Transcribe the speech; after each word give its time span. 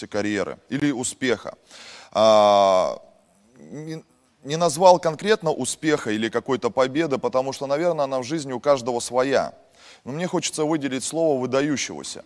добившийся 0.00 0.06
карьеры 0.06 0.58
или 0.68 0.92
успеха. 0.92 1.54
А, 2.12 2.98
не 4.44 4.56
назвал 4.56 4.98
конкретно 4.98 5.52
успеха 5.52 6.10
или 6.10 6.28
какой-то 6.28 6.70
победы, 6.70 7.18
потому 7.18 7.52
что, 7.52 7.66
наверное, 7.66 8.04
она 8.04 8.18
в 8.18 8.24
жизни 8.24 8.52
у 8.52 8.60
каждого 8.60 9.00
своя. 9.00 9.52
Но 10.04 10.12
мне 10.12 10.26
хочется 10.26 10.64
выделить 10.64 11.04
слово 11.04 11.38
выдающегося. 11.40 12.24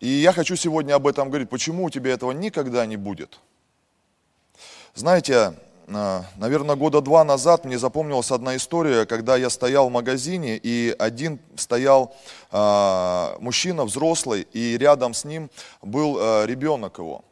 И 0.00 0.08
я 0.08 0.32
хочу 0.32 0.56
сегодня 0.56 0.94
об 0.94 1.06
этом 1.06 1.28
говорить. 1.28 1.50
Почему 1.50 1.84
у 1.84 1.90
тебя 1.90 2.12
этого 2.12 2.32
никогда 2.32 2.86
не 2.86 2.96
будет? 2.96 3.40
Знаете, 4.94 5.54
наверное, 5.86 6.76
года 6.76 7.00
два 7.00 7.24
назад 7.24 7.64
мне 7.64 7.78
запомнилась 7.78 8.30
одна 8.30 8.56
история, 8.56 9.06
когда 9.06 9.36
я 9.36 9.50
стоял 9.50 9.88
в 9.88 9.92
магазине, 9.92 10.58
и 10.62 10.94
один 10.98 11.38
стоял 11.56 12.14
э, 12.50 13.36
мужчина 13.40 13.84
взрослый, 13.84 14.46
и 14.52 14.78
рядом 14.78 15.14
с 15.14 15.24
ним 15.24 15.50
был 15.82 16.18
э, 16.18 16.46
ребенок 16.46 16.98
его. 16.98 17.22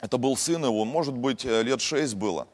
Это 0.00 0.18
был 0.18 0.36
сын 0.36 0.64
его, 0.64 0.84
может 0.84 1.14
быть, 1.14 1.44
э, 1.44 1.62
лет 1.62 1.80
шесть 1.80 2.14
было. 2.14 2.46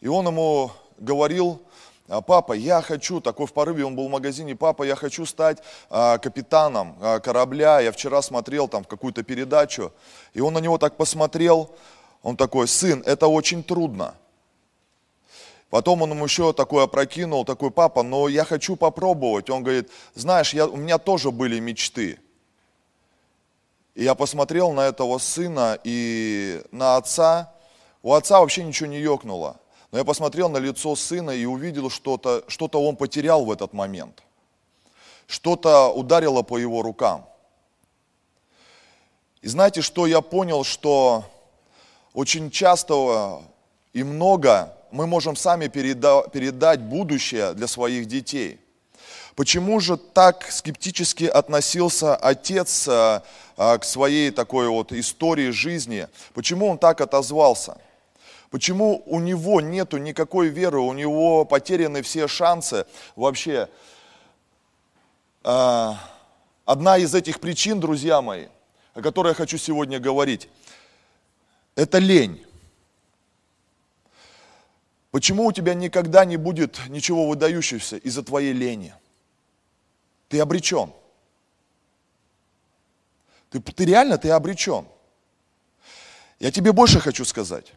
И 0.00 0.08
он 0.08 0.26
ему 0.26 0.70
говорил, 0.98 1.62
«А, 2.08 2.20
папа, 2.20 2.52
я 2.52 2.82
хочу, 2.82 3.20
такой 3.20 3.46
в 3.46 3.52
порыве 3.52 3.84
он 3.84 3.94
был 3.94 4.08
в 4.08 4.10
магазине, 4.10 4.56
папа, 4.56 4.82
я 4.82 4.96
хочу 4.96 5.26
стать 5.26 5.58
а, 5.88 6.18
капитаном 6.18 6.96
а, 7.00 7.20
корабля. 7.20 7.80
Я 7.80 7.92
вчера 7.92 8.22
смотрел 8.22 8.66
там 8.66 8.84
какую-то 8.84 9.22
передачу, 9.22 9.92
и 10.34 10.40
он 10.40 10.54
на 10.54 10.58
него 10.58 10.78
так 10.78 10.96
посмотрел, 10.96 11.70
он 12.22 12.36
такой, 12.36 12.66
сын, 12.68 13.02
это 13.06 13.28
очень 13.28 13.62
трудно. 13.62 14.14
Потом 15.70 16.02
он 16.02 16.10
ему 16.10 16.24
еще 16.24 16.52
такой 16.52 16.84
опрокинул, 16.84 17.44
такой, 17.44 17.70
папа, 17.70 18.02
но 18.02 18.26
я 18.26 18.44
хочу 18.44 18.74
попробовать. 18.74 19.48
Он 19.50 19.62
говорит, 19.62 19.88
знаешь, 20.14 20.52
я, 20.52 20.66
у 20.66 20.76
меня 20.76 20.98
тоже 20.98 21.30
были 21.30 21.60
мечты. 21.60 22.18
И 23.94 24.02
я 24.02 24.16
посмотрел 24.16 24.72
на 24.72 24.80
этого 24.80 25.18
сына 25.18 25.78
и 25.84 26.60
на 26.72 26.96
отца. 26.96 27.54
У 28.02 28.12
отца 28.12 28.40
вообще 28.40 28.64
ничего 28.64 28.88
не 28.88 28.98
ёкнуло. 28.98 29.60
Но 29.92 29.98
я 29.98 30.04
посмотрел 30.04 30.48
на 30.48 30.58
лицо 30.58 30.96
сына 30.96 31.30
и 31.30 31.44
увидел 31.44 31.88
что-то, 31.88 32.44
что-то 32.48 32.84
он 32.84 32.96
потерял 32.96 33.44
в 33.44 33.50
этот 33.52 33.72
момент. 33.72 34.24
Что-то 35.28 35.92
ударило 35.92 36.42
по 36.42 36.58
его 36.58 36.82
рукам. 36.82 37.28
И 39.40 39.46
знаете, 39.46 39.82
что 39.82 40.06
я 40.08 40.20
понял, 40.20 40.64
что 40.64 41.24
очень 42.12 42.50
часто 42.50 43.42
и 43.92 44.02
много 44.02 44.76
мы 44.92 45.06
можем 45.06 45.36
сами 45.36 45.68
передать 45.68 46.80
будущее 46.80 47.54
для 47.54 47.66
своих 47.66 48.06
детей. 48.06 48.60
Почему 49.36 49.80
же 49.80 49.96
так 49.96 50.50
скептически 50.50 51.24
относился 51.24 52.14
отец 52.16 52.86
а, 52.88 53.22
а, 53.56 53.78
к 53.78 53.84
своей 53.84 54.30
такой 54.30 54.68
вот 54.68 54.92
истории 54.92 55.50
жизни? 55.50 56.08
Почему 56.34 56.68
он 56.68 56.78
так 56.78 57.00
отозвался? 57.00 57.78
Почему 58.50 59.02
у 59.06 59.20
него 59.20 59.60
нету 59.60 59.96
никакой 59.96 60.48
веры, 60.48 60.80
у 60.80 60.92
него 60.92 61.44
потеряны 61.44 62.02
все 62.02 62.26
шансы 62.28 62.84
вообще? 63.16 63.68
А, 65.42 65.96
одна 66.64 66.98
из 66.98 67.14
этих 67.14 67.40
причин, 67.40 67.80
друзья 67.80 68.20
мои, 68.20 68.48
о 68.92 69.00
которой 69.00 69.28
я 69.28 69.34
хочу 69.34 69.56
сегодня 69.56 70.00
говорить, 70.00 70.48
это 71.76 71.98
лень. 71.98 72.44
Почему 75.10 75.46
у 75.46 75.52
тебя 75.52 75.74
никогда 75.74 76.24
не 76.24 76.36
будет 76.36 76.78
ничего 76.88 77.28
выдающегося 77.28 77.96
из-за 77.96 78.22
твоей 78.22 78.52
лени? 78.52 78.94
Ты 80.28 80.38
обречен. 80.38 80.92
Ты, 83.50 83.60
ты 83.60 83.84
реально, 83.84 84.18
ты 84.18 84.30
обречен. 84.30 84.86
Я 86.38 86.52
тебе 86.52 86.72
больше 86.72 87.00
хочу 87.00 87.24
сказать. 87.24 87.72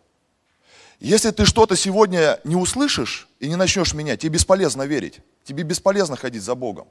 Если 1.00 1.31
ты 1.31 1.46
что-то 1.46 1.75
сегодня 1.75 2.40
не 2.44 2.56
услышишь 2.56 3.28
и 3.40 3.50
не 3.50 3.56
начнешь 3.56 3.94
менять, 3.94 4.22
тебе 4.22 4.35
бесполезно 4.35 4.84
верить. 4.84 5.19
Тебе 5.44 5.63
бесполезно 5.63 6.16
ходить 6.16 6.44
за 6.44 6.56
Богом. 6.56 6.88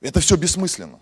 Это 0.00 0.20
все 0.20 0.36
бессмысленно. 0.36 0.98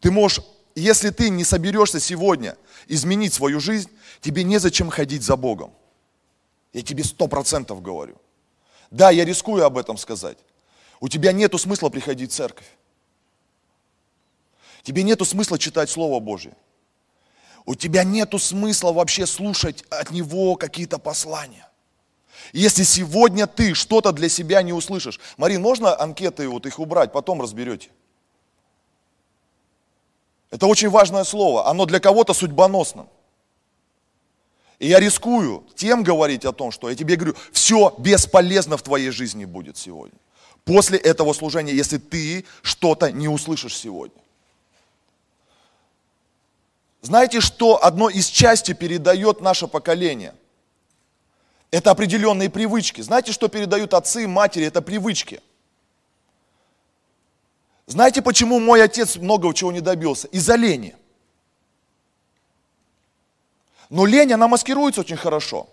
Ты 0.00 0.10
можешь, 0.10 0.44
если 0.74 1.10
ты 1.10 1.30
не 1.30 1.42
соберешься 1.42 1.98
сегодня 1.98 2.56
изменить 2.86 3.32
свою 3.32 3.60
жизнь, 3.60 3.90
тебе 4.20 4.44
незачем 4.44 4.90
ходить 4.90 5.22
за 5.22 5.36
Богом. 5.36 5.72
Я 6.72 6.82
тебе 6.82 7.04
сто 7.04 7.28
процентов 7.28 7.82
говорю. 7.82 8.16
Да, 8.90 9.10
я 9.10 9.24
рискую 9.24 9.64
об 9.64 9.78
этом 9.78 9.96
сказать. 9.96 10.38
У 11.00 11.08
тебя 11.08 11.32
нету 11.32 11.58
смысла 11.58 11.88
приходить 11.88 12.32
в 12.32 12.34
церковь. 12.34 12.66
Тебе 14.82 15.02
нету 15.02 15.24
смысла 15.24 15.58
читать 15.58 15.90
Слово 15.90 16.20
Божье. 16.20 16.54
У 17.66 17.74
тебя 17.74 18.04
нету 18.04 18.38
смысла 18.38 18.92
вообще 18.92 19.26
слушать 19.26 19.84
от 19.90 20.10
Него 20.10 20.56
какие-то 20.56 20.98
послания. 20.98 21.68
Если 22.52 22.82
сегодня 22.82 23.46
ты 23.46 23.74
что-то 23.74 24.12
для 24.12 24.28
себя 24.28 24.62
не 24.62 24.72
услышишь, 24.72 25.20
Марин, 25.36 25.60
можно 25.60 25.98
анкеты 26.00 26.48
вот 26.48 26.64
их 26.64 26.78
убрать, 26.78 27.12
потом 27.12 27.42
разберете. 27.42 27.90
Это 30.50 30.66
очень 30.66 30.88
важное 30.88 31.24
слово, 31.24 31.68
оно 31.68 31.84
для 31.84 32.00
кого-то 32.00 32.32
судьбоносным. 32.32 33.08
И 34.78 34.86
я 34.88 35.00
рискую 35.00 35.66
тем 35.74 36.02
говорить 36.02 36.44
о 36.44 36.52
том, 36.52 36.70
что 36.70 36.88
я 36.88 36.94
тебе 36.94 37.16
говорю, 37.16 37.34
все 37.52 37.94
бесполезно 37.98 38.76
в 38.76 38.82
твоей 38.82 39.10
жизни 39.10 39.44
будет 39.44 39.76
сегодня. 39.76 40.18
После 40.64 40.98
этого 40.98 41.32
служения, 41.32 41.72
если 41.72 41.98
ты 41.98 42.44
что-то 42.62 43.10
не 43.10 43.28
услышишь 43.28 43.76
сегодня. 43.76 44.22
Знаете, 47.02 47.40
что 47.40 47.82
одно 47.82 48.08
из 48.08 48.26
части 48.26 48.72
передает 48.72 49.40
наше 49.40 49.66
поколение? 49.66 50.34
Это 51.70 51.90
определенные 51.90 52.50
привычки. 52.50 53.00
Знаете, 53.00 53.32
что 53.32 53.48
передают 53.48 53.94
отцы 53.94 54.24
и 54.24 54.26
матери? 54.26 54.66
Это 54.66 54.82
привычки. 54.82 55.40
Знаете, 57.86 58.22
почему 58.22 58.60
мой 58.60 58.82
отец 58.82 59.16
многого 59.16 59.54
чего 59.54 59.72
не 59.72 59.80
добился? 59.80 60.28
Из-за 60.28 60.56
лени. 60.56 60.94
Но 63.90 64.06
лень, 64.06 64.32
она 64.32 64.48
маскируется 64.48 65.00
очень 65.00 65.16
хорошо. 65.16 65.68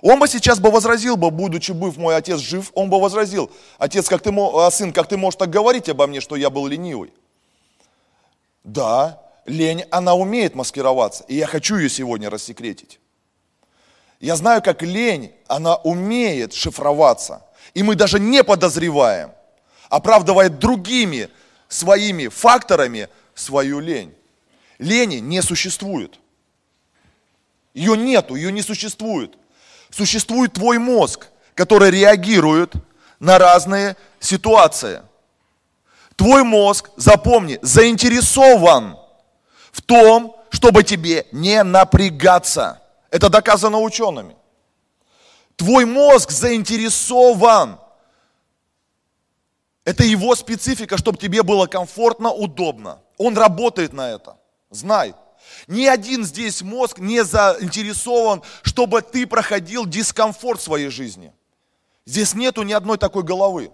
Он 0.00 0.20
бы 0.20 0.28
сейчас 0.28 0.60
бы 0.60 0.70
возразил 0.70 1.16
бы, 1.16 1.30
будучи 1.30 1.72
быв 1.72 1.96
мой 1.96 2.14
отец 2.16 2.38
жив, 2.38 2.70
он 2.74 2.88
бы 2.88 3.00
возразил, 3.00 3.50
отец, 3.78 4.08
как 4.08 4.22
ты, 4.22 4.32
а, 4.32 4.70
сын, 4.70 4.92
как 4.92 5.08
ты 5.08 5.16
можешь 5.16 5.38
так 5.38 5.50
говорить 5.50 5.88
обо 5.88 6.06
мне, 6.06 6.20
что 6.20 6.36
я 6.36 6.50
был 6.50 6.66
ленивый? 6.66 7.12
Да, 8.62 9.20
лень, 9.44 9.84
она 9.90 10.14
умеет 10.14 10.54
маскироваться, 10.54 11.24
и 11.26 11.34
я 11.34 11.46
хочу 11.46 11.76
ее 11.76 11.88
сегодня 11.88 12.30
рассекретить. 12.30 13.00
Я 14.20 14.36
знаю, 14.36 14.62
как 14.62 14.82
лень, 14.82 15.32
она 15.46 15.76
умеет 15.76 16.52
шифроваться, 16.52 17.44
и 17.74 17.82
мы 17.82 17.96
даже 17.96 18.20
не 18.20 18.44
подозреваем, 18.44 19.32
оправдывая 19.88 20.48
другими 20.48 21.28
своими 21.68 22.28
факторами 22.28 23.08
свою 23.34 23.80
лень. 23.80 24.14
Лени 24.78 25.16
не 25.16 25.42
существует. 25.42 26.20
Ее 27.74 27.96
нету, 27.96 28.34
ее 28.34 28.52
не 28.52 28.62
существует. 28.62 29.36
Существует 29.90 30.52
твой 30.52 30.78
мозг, 30.78 31.28
который 31.54 31.90
реагирует 31.90 32.74
на 33.20 33.38
разные 33.38 33.96
ситуации. 34.20 35.02
Твой 36.16 36.42
мозг, 36.42 36.90
запомни, 36.96 37.58
заинтересован 37.62 38.96
в 39.70 39.82
том, 39.82 40.36
чтобы 40.50 40.82
тебе 40.82 41.26
не 41.32 41.62
напрягаться. 41.62 42.82
Это 43.10 43.28
доказано 43.28 43.78
учеными. 43.78 44.36
Твой 45.56 45.84
мозг 45.84 46.30
заинтересован. 46.30 47.78
Это 49.84 50.04
его 50.04 50.34
специфика, 50.34 50.98
чтобы 50.98 51.18
тебе 51.18 51.42
было 51.42 51.66
комфортно, 51.66 52.30
удобно. 52.30 53.00
Он 53.16 53.36
работает 53.36 53.92
на 53.92 54.10
это. 54.10 54.36
Знай. 54.70 55.14
Ни 55.68 55.84
один 55.84 56.24
здесь 56.24 56.62
мозг 56.62 56.98
не 56.98 57.22
заинтересован, 57.22 58.42
чтобы 58.62 59.02
ты 59.02 59.26
проходил 59.26 59.84
дискомфорт 59.84 60.60
в 60.60 60.64
своей 60.64 60.88
жизни. 60.88 61.32
Здесь 62.06 62.34
нету 62.34 62.62
ни 62.62 62.72
одной 62.72 62.96
такой 62.96 63.22
головы. 63.22 63.70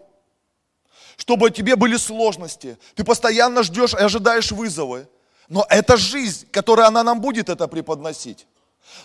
Чтобы 1.17 1.53
тебе 1.53 1.77
были 1.77 1.97
сложности. 1.97 2.77
Ты 2.97 3.05
постоянно 3.05 3.63
ждешь 3.63 3.95
и 3.95 3.99
ожидаешь 3.99 4.51
вызовы. 4.51 5.09
Но 5.49 5.65
это 5.71 5.97
жизнь, 5.97 6.49
которая 6.51 6.89
она 6.89 7.05
нам 7.05 7.21
будет 7.21 7.49
это 7.49 7.69
преподносить. 7.69 8.49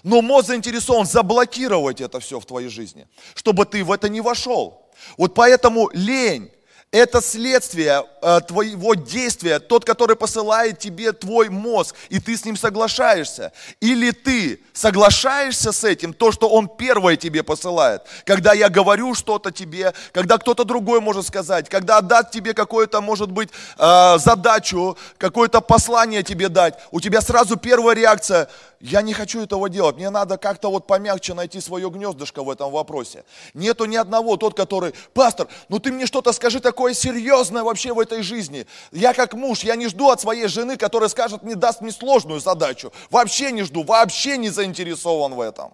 Но 0.01 0.23
мозг 0.23 0.47
заинтересован 0.47 1.05
заблокировать 1.05 2.01
это 2.01 2.19
все 2.19 2.39
в 2.39 2.45
твоей 2.45 2.69
жизни, 2.69 3.07
чтобы 3.35 3.65
ты 3.65 3.83
в 3.83 3.91
это 3.91 4.09
не 4.09 4.21
вошел. 4.21 4.89
Вот 5.15 5.35
поэтому 5.35 5.91
лень 5.93 6.51
Это 6.91 7.21
следствие 7.21 8.03
э, 8.23 8.39
твоего 8.47 8.95
действия, 8.95 9.59
тот, 9.59 9.85
который 9.85 10.15
посылает 10.15 10.79
тебе 10.79 11.11
твой 11.11 11.49
мозг, 11.49 11.95
и 12.09 12.19
ты 12.19 12.35
с 12.35 12.45
ним 12.45 12.57
соглашаешься. 12.57 13.51
Или 13.79 14.09
ты 14.09 14.59
соглашаешься 14.73 15.71
с 15.71 15.83
этим, 15.83 16.13
то, 16.13 16.31
что 16.31 16.49
он 16.49 16.67
первое 16.67 17.15
тебе 17.15 17.43
посылает. 17.43 18.01
Когда 18.25 18.53
я 18.53 18.69
говорю 18.69 19.13
что-то 19.13 19.51
тебе, 19.51 19.93
когда 20.13 20.39
кто-то 20.39 20.63
другой 20.63 20.99
может 20.99 21.27
сказать, 21.27 21.69
когда 21.69 21.99
отдать 21.99 22.31
тебе 22.31 22.55
какую-то, 22.55 23.01
может 23.01 23.29
быть, 23.29 23.49
э, 23.77 24.17
задачу, 24.17 24.97
какое-то 25.19 25.61
послание 25.61 26.23
тебе 26.23 26.49
дать, 26.49 26.73
у 26.89 26.99
тебя 27.01 27.21
сразу 27.21 27.55
первая 27.55 27.95
реакция, 27.95 28.49
я 28.79 29.01
не 29.01 29.13
хочу 29.13 29.41
этого 29.41 29.69
делать, 29.69 29.97
мне 29.97 30.09
надо 30.09 30.37
как-то 30.37 30.71
вот 30.71 30.87
помягче 30.87 31.33
найти 31.33 31.59
свое 31.59 31.89
гнездышко 31.89 32.43
в 32.43 32.49
этом 32.49 32.71
вопросе. 32.71 33.25
Нету 33.53 33.85
ни 33.85 33.97
одного, 33.97 34.37
тот, 34.37 34.55
который, 34.55 34.93
пастор, 35.13 35.47
ну 35.67 35.79
ты 35.79 35.91
мне 35.91 36.05
что-то 36.05 36.31
скажи 36.31 36.59
такое 36.59 36.78
серьезное 36.93 37.63
вообще 37.63 37.93
в 37.93 37.99
этой 37.99 38.21
жизни. 38.21 38.65
Я 38.91 39.13
как 39.13 39.33
муж, 39.33 39.63
я 39.63 39.75
не 39.75 39.87
жду 39.87 40.09
от 40.09 40.21
своей 40.21 40.47
жены, 40.47 40.77
которая 40.77 41.09
скажет, 41.09 41.43
мне 41.43 41.55
даст 41.55 41.81
мне 41.81 41.91
сложную 41.91 42.39
задачу. 42.39 42.91
Вообще 43.09 43.51
не 43.51 43.63
жду, 43.63 43.83
вообще 43.83 44.37
не 44.37 44.49
заинтересован 44.49 45.33
в 45.33 45.41
этом. 45.41 45.73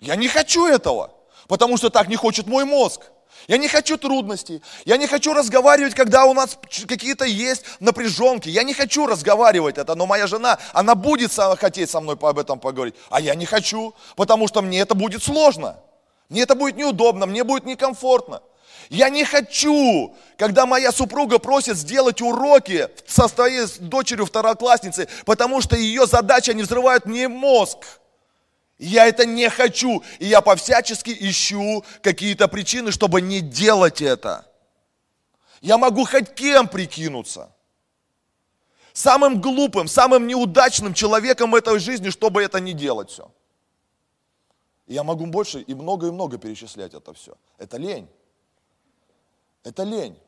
Я 0.00 0.16
не 0.16 0.28
хочу 0.28 0.66
этого, 0.66 1.12
потому 1.48 1.76
что 1.76 1.90
так 1.90 2.08
не 2.08 2.16
хочет 2.16 2.46
мой 2.46 2.64
мозг. 2.64 3.02
Я 3.48 3.56
не 3.56 3.68
хочу 3.68 3.96
трудностей. 3.96 4.62
Я 4.84 4.96
не 4.96 5.06
хочу 5.06 5.32
разговаривать, 5.32 5.94
когда 5.94 6.26
у 6.26 6.34
нас 6.34 6.58
какие-то 6.86 7.24
есть 7.24 7.64
напряженки. 7.80 8.48
Я 8.48 8.62
не 8.62 8.74
хочу 8.74 9.06
разговаривать 9.06 9.78
это, 9.78 9.94
но 9.94 10.06
моя 10.06 10.26
жена, 10.26 10.58
она 10.72 10.94
будет 10.94 11.32
хотеть 11.58 11.90
со 11.90 12.00
мной 12.00 12.16
об 12.20 12.38
этом 12.38 12.60
поговорить. 12.60 12.94
А 13.10 13.20
я 13.20 13.34
не 13.34 13.46
хочу, 13.46 13.94
потому 14.16 14.48
что 14.48 14.62
мне 14.62 14.80
это 14.80 14.94
будет 14.94 15.22
сложно. 15.22 15.78
Мне 16.28 16.42
это 16.42 16.54
будет 16.54 16.76
неудобно, 16.76 17.26
мне 17.26 17.44
будет 17.44 17.64
некомфортно. 17.64 18.42
Я 18.92 19.08
не 19.08 19.24
хочу, 19.24 20.14
когда 20.36 20.66
моя 20.66 20.92
супруга 20.92 21.38
просит 21.38 21.78
сделать 21.78 22.20
уроки 22.20 22.90
со 23.06 23.26
своей 23.26 23.66
дочерью 23.80 24.26
второклассницы, 24.26 25.08
потому 25.24 25.62
что 25.62 25.76
ее 25.76 26.06
задача 26.06 26.52
не 26.52 26.62
взрывает 26.62 27.06
мне 27.06 27.26
мозг. 27.26 27.78
Я 28.78 29.06
это 29.06 29.24
не 29.24 29.48
хочу. 29.48 30.02
И 30.18 30.26
я 30.26 30.42
по-всячески 30.42 31.16
ищу 31.18 31.82
какие-то 32.02 32.48
причины, 32.48 32.92
чтобы 32.92 33.22
не 33.22 33.40
делать 33.40 34.02
это. 34.02 34.44
Я 35.62 35.78
могу 35.78 36.04
хоть 36.04 36.34
кем 36.34 36.68
прикинуться. 36.68 37.50
Самым 38.92 39.40
глупым, 39.40 39.88
самым 39.88 40.26
неудачным 40.26 40.92
человеком 40.92 41.54
этой 41.54 41.78
жизни, 41.78 42.10
чтобы 42.10 42.42
это 42.42 42.60
не 42.60 42.74
делать 42.74 43.08
все. 43.08 43.30
Я 44.86 45.02
могу 45.02 45.24
больше 45.24 45.62
и 45.62 45.72
много 45.72 46.08
и 46.08 46.10
много 46.10 46.36
перечислять 46.36 46.92
это 46.92 47.14
все. 47.14 47.38
Это 47.56 47.78
лень. 47.78 48.06
Это 49.64 49.84
лень. 49.84 50.18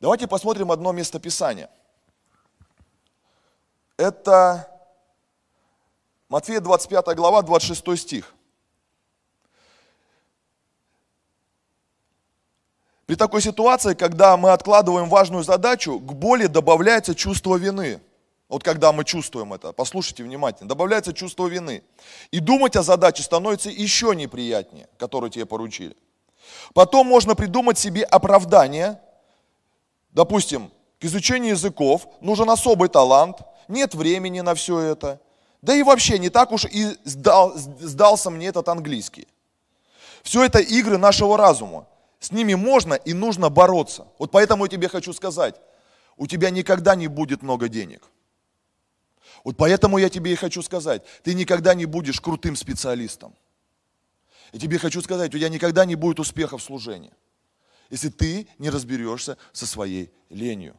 Давайте 0.00 0.26
посмотрим 0.26 0.72
одно 0.72 0.92
место 0.92 1.18
Писания. 1.18 1.70
Это 3.96 4.66
Матфея 6.30 6.60
25 6.60 7.16
глава, 7.16 7.42
26 7.42 8.00
стих. 8.00 8.34
При 13.04 13.16
такой 13.16 13.42
ситуации, 13.42 13.94
когда 13.94 14.36
мы 14.36 14.52
откладываем 14.52 15.08
важную 15.08 15.42
задачу, 15.42 15.98
к 15.98 16.12
боли 16.12 16.46
добавляется 16.46 17.14
чувство 17.14 17.56
вины. 17.56 18.00
Вот 18.48 18.62
когда 18.62 18.92
мы 18.92 19.04
чувствуем 19.04 19.52
это, 19.52 19.72
послушайте 19.72 20.22
внимательно, 20.22 20.68
добавляется 20.68 21.12
чувство 21.12 21.46
вины. 21.46 21.82
И 22.30 22.38
думать 22.38 22.76
о 22.76 22.82
задаче 22.82 23.24
становится 23.24 23.68
еще 23.68 24.14
неприятнее, 24.14 24.88
которую 24.96 25.30
тебе 25.30 25.44
поручили. 25.44 25.96
Потом 26.74 27.06
можно 27.06 27.34
придумать 27.34 27.78
себе 27.78 28.02
оправдание. 28.02 29.00
Допустим, 30.10 30.70
к 30.98 31.04
изучению 31.04 31.52
языков 31.52 32.06
нужен 32.20 32.50
особый 32.50 32.88
талант, 32.88 33.38
нет 33.68 33.94
времени 33.94 34.40
на 34.40 34.54
все 34.54 34.78
это– 34.78 35.20
да 35.62 35.74
и 35.74 35.82
вообще 35.82 36.18
не 36.18 36.30
так 36.30 36.52
уж 36.52 36.64
и 36.64 36.96
сдал, 37.04 37.52
сдался 37.56 38.30
мне 38.30 38.46
этот 38.46 38.68
английский. 38.68 39.28
Все 40.22 40.44
это 40.44 40.58
игры 40.58 40.98
нашего 40.98 41.36
разума. 41.36 41.86
С 42.18 42.32
ними 42.32 42.54
можно 42.54 42.94
и 42.94 43.12
нужно 43.12 43.48
бороться. 43.48 44.06
Вот 44.18 44.30
поэтому 44.30 44.64
я 44.64 44.70
тебе 44.70 44.88
хочу 44.88 45.12
сказать, 45.12 45.56
у 46.16 46.26
тебя 46.26 46.50
никогда 46.50 46.94
не 46.94 47.08
будет 47.08 47.42
много 47.42 47.68
денег. 47.68 48.08
Вот 49.44 49.56
поэтому 49.56 49.96
я 49.98 50.10
тебе 50.10 50.32
и 50.32 50.36
хочу 50.36 50.62
сказать, 50.62 51.02
ты 51.22 51.34
никогда 51.34 51.74
не 51.74 51.86
будешь 51.86 52.20
крутым 52.20 52.56
специалистом. 52.56 53.34
И 54.52 54.58
тебе 54.58 54.78
хочу 54.78 55.00
сказать, 55.00 55.34
у 55.34 55.38
тебя 55.38 55.48
никогда 55.48 55.84
не 55.84 55.94
будет 55.94 56.20
успеха 56.20 56.58
в 56.58 56.62
служении, 56.62 57.12
если 57.88 58.08
ты 58.08 58.48
не 58.58 58.70
разберешься 58.70 59.36
со 59.52 59.66
своей 59.66 60.12
ленью. 60.28 60.76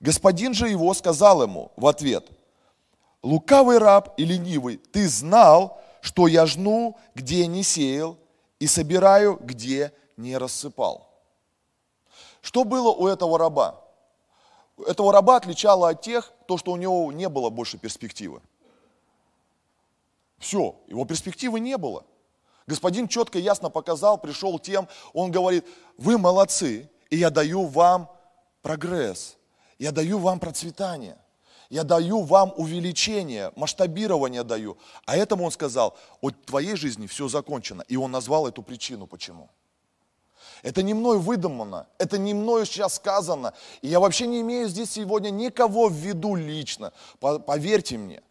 Господин 0.00 0.54
же 0.54 0.68
его 0.68 0.92
сказал 0.94 1.42
ему 1.42 1.72
в 1.76 1.86
ответ, 1.86 2.28
лукавый 3.22 3.78
раб 3.78 4.14
и 4.18 4.24
ленивый, 4.24 4.76
ты 4.76 5.08
знал, 5.08 5.82
что 6.00 6.28
я 6.28 6.46
жну, 6.46 6.98
где 7.14 7.46
не 7.46 7.62
сеял, 7.62 8.18
и 8.58 8.66
собираю, 8.66 9.38
где 9.42 9.92
не 10.16 10.36
рассыпал. 10.38 11.10
Что 12.40 12.64
было 12.64 12.92
у 12.92 13.06
этого 13.06 13.38
раба? 13.38 13.82
Этого 14.86 15.12
раба 15.12 15.36
отличало 15.36 15.88
от 15.88 16.02
тех, 16.02 16.32
то, 16.46 16.58
что 16.58 16.72
у 16.72 16.76
него 16.76 17.10
не 17.10 17.28
было 17.28 17.50
больше 17.50 17.78
перспективы. 17.78 18.40
Все, 20.38 20.76
его 20.86 21.04
перспективы 21.04 21.60
не 21.60 21.76
было. 21.76 22.04
Господин 22.66 23.06
четко 23.06 23.38
и 23.38 23.42
ясно 23.42 23.70
показал, 23.70 24.18
пришел 24.18 24.58
тем, 24.58 24.88
он 25.12 25.30
говорит, 25.30 25.64
вы 25.96 26.18
молодцы, 26.18 26.90
и 27.10 27.16
я 27.16 27.30
даю 27.30 27.66
вам 27.66 28.10
прогресс, 28.62 29.36
я 29.78 29.92
даю 29.92 30.18
вам 30.18 30.40
процветание. 30.40 31.16
Я 31.68 31.82
даю 31.82 32.22
вам 32.22 32.52
увеличение, 32.56 33.52
масштабирование 33.56 34.44
даю. 34.44 34.78
А 35.04 35.16
этому 35.16 35.44
он 35.44 35.50
сказал, 35.50 35.96
от 36.20 36.44
твоей 36.46 36.76
жизни 36.76 37.08
все 37.08 37.28
закончено. 37.28 37.82
И 37.88 37.96
он 37.96 38.12
назвал 38.12 38.46
эту 38.46 38.62
причину, 38.62 39.08
почему. 39.08 39.50
Это 40.62 40.82
не 40.82 40.94
мной 40.94 41.18
выдумано, 41.18 41.86
это 41.98 42.18
не 42.18 42.34
мною 42.34 42.66
сейчас 42.66 42.94
сказано. 42.94 43.52
И 43.82 43.88
я 43.88 44.00
вообще 44.00 44.26
не 44.26 44.40
имею 44.40 44.68
здесь 44.68 44.92
сегодня 44.92 45.30
никого 45.30 45.88
в 45.88 45.94
виду 45.94 46.34
лично. 46.34 46.92
Поверьте 47.20 47.98
мне. 47.98 48.22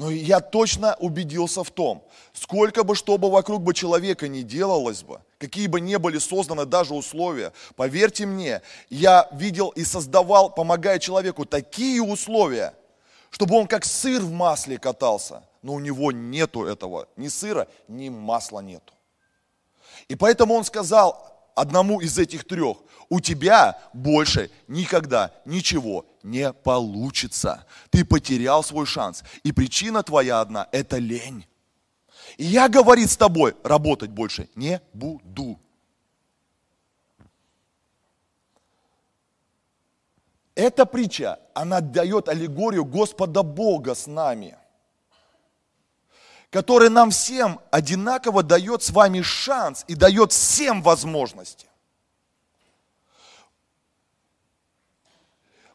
Но 0.00 0.10
я 0.10 0.40
точно 0.40 0.96
убедился 0.98 1.62
в 1.62 1.70
том, 1.70 2.02
сколько 2.32 2.84
бы, 2.84 2.94
что 2.94 3.18
бы 3.18 3.30
вокруг 3.30 3.62
бы 3.62 3.74
человека 3.74 4.28
не 4.28 4.42
делалось 4.42 5.02
бы, 5.02 5.20
какие 5.36 5.66
бы 5.66 5.78
ни 5.78 5.94
были 5.96 6.16
созданы 6.16 6.64
даже 6.64 6.94
условия, 6.94 7.52
поверьте 7.76 8.24
мне, 8.24 8.62
я 8.88 9.28
видел 9.30 9.68
и 9.68 9.84
создавал, 9.84 10.54
помогая 10.54 10.98
человеку, 10.98 11.44
такие 11.44 12.02
условия, 12.02 12.72
чтобы 13.28 13.56
он 13.56 13.66
как 13.66 13.84
сыр 13.84 14.22
в 14.22 14.32
масле 14.32 14.78
катался, 14.78 15.42
но 15.60 15.74
у 15.74 15.80
него 15.80 16.12
нету 16.12 16.64
этого, 16.64 17.06
ни 17.16 17.28
сыра, 17.28 17.68
ни 17.86 18.08
масла 18.08 18.60
нету. 18.60 18.94
И 20.08 20.14
поэтому 20.14 20.54
он 20.54 20.64
сказал 20.64 21.50
одному 21.54 22.00
из 22.00 22.18
этих 22.18 22.46
трех, 22.46 22.78
у 23.10 23.20
тебя 23.20 23.78
больше 23.92 24.50
никогда 24.66 25.30
ничего 25.44 26.06
не 26.22 26.52
получится. 26.52 27.66
Ты 27.90 28.04
потерял 28.04 28.62
свой 28.62 28.86
шанс. 28.86 29.24
И 29.42 29.52
причина 29.52 30.02
твоя 30.02 30.40
одна– 30.40 30.68
это 30.72 30.98
лень. 30.98 31.46
И 32.36 32.44
я, 32.44 32.68
говорит 32.68 33.10
с 33.10 33.16
тобой, 33.16 33.56
работать 33.62 34.10
больше 34.10 34.48
не 34.54 34.80
буду. 34.92 35.58
Эта 40.54 40.84
притча, 40.84 41.40
она 41.54 41.80
дает 41.80 42.28
аллегорию 42.28 42.84
Господа 42.84 43.42
Бога 43.42 43.94
с 43.94 44.06
нами, 44.06 44.58
который 46.50 46.90
нам 46.90 47.10
всем 47.10 47.60
одинаково 47.70 48.42
дает 48.42 48.82
с 48.82 48.90
вами 48.90 49.22
шанс 49.22 49.84
и 49.88 49.94
дает 49.94 50.32
всем 50.32 50.82
возможности. 50.82 51.69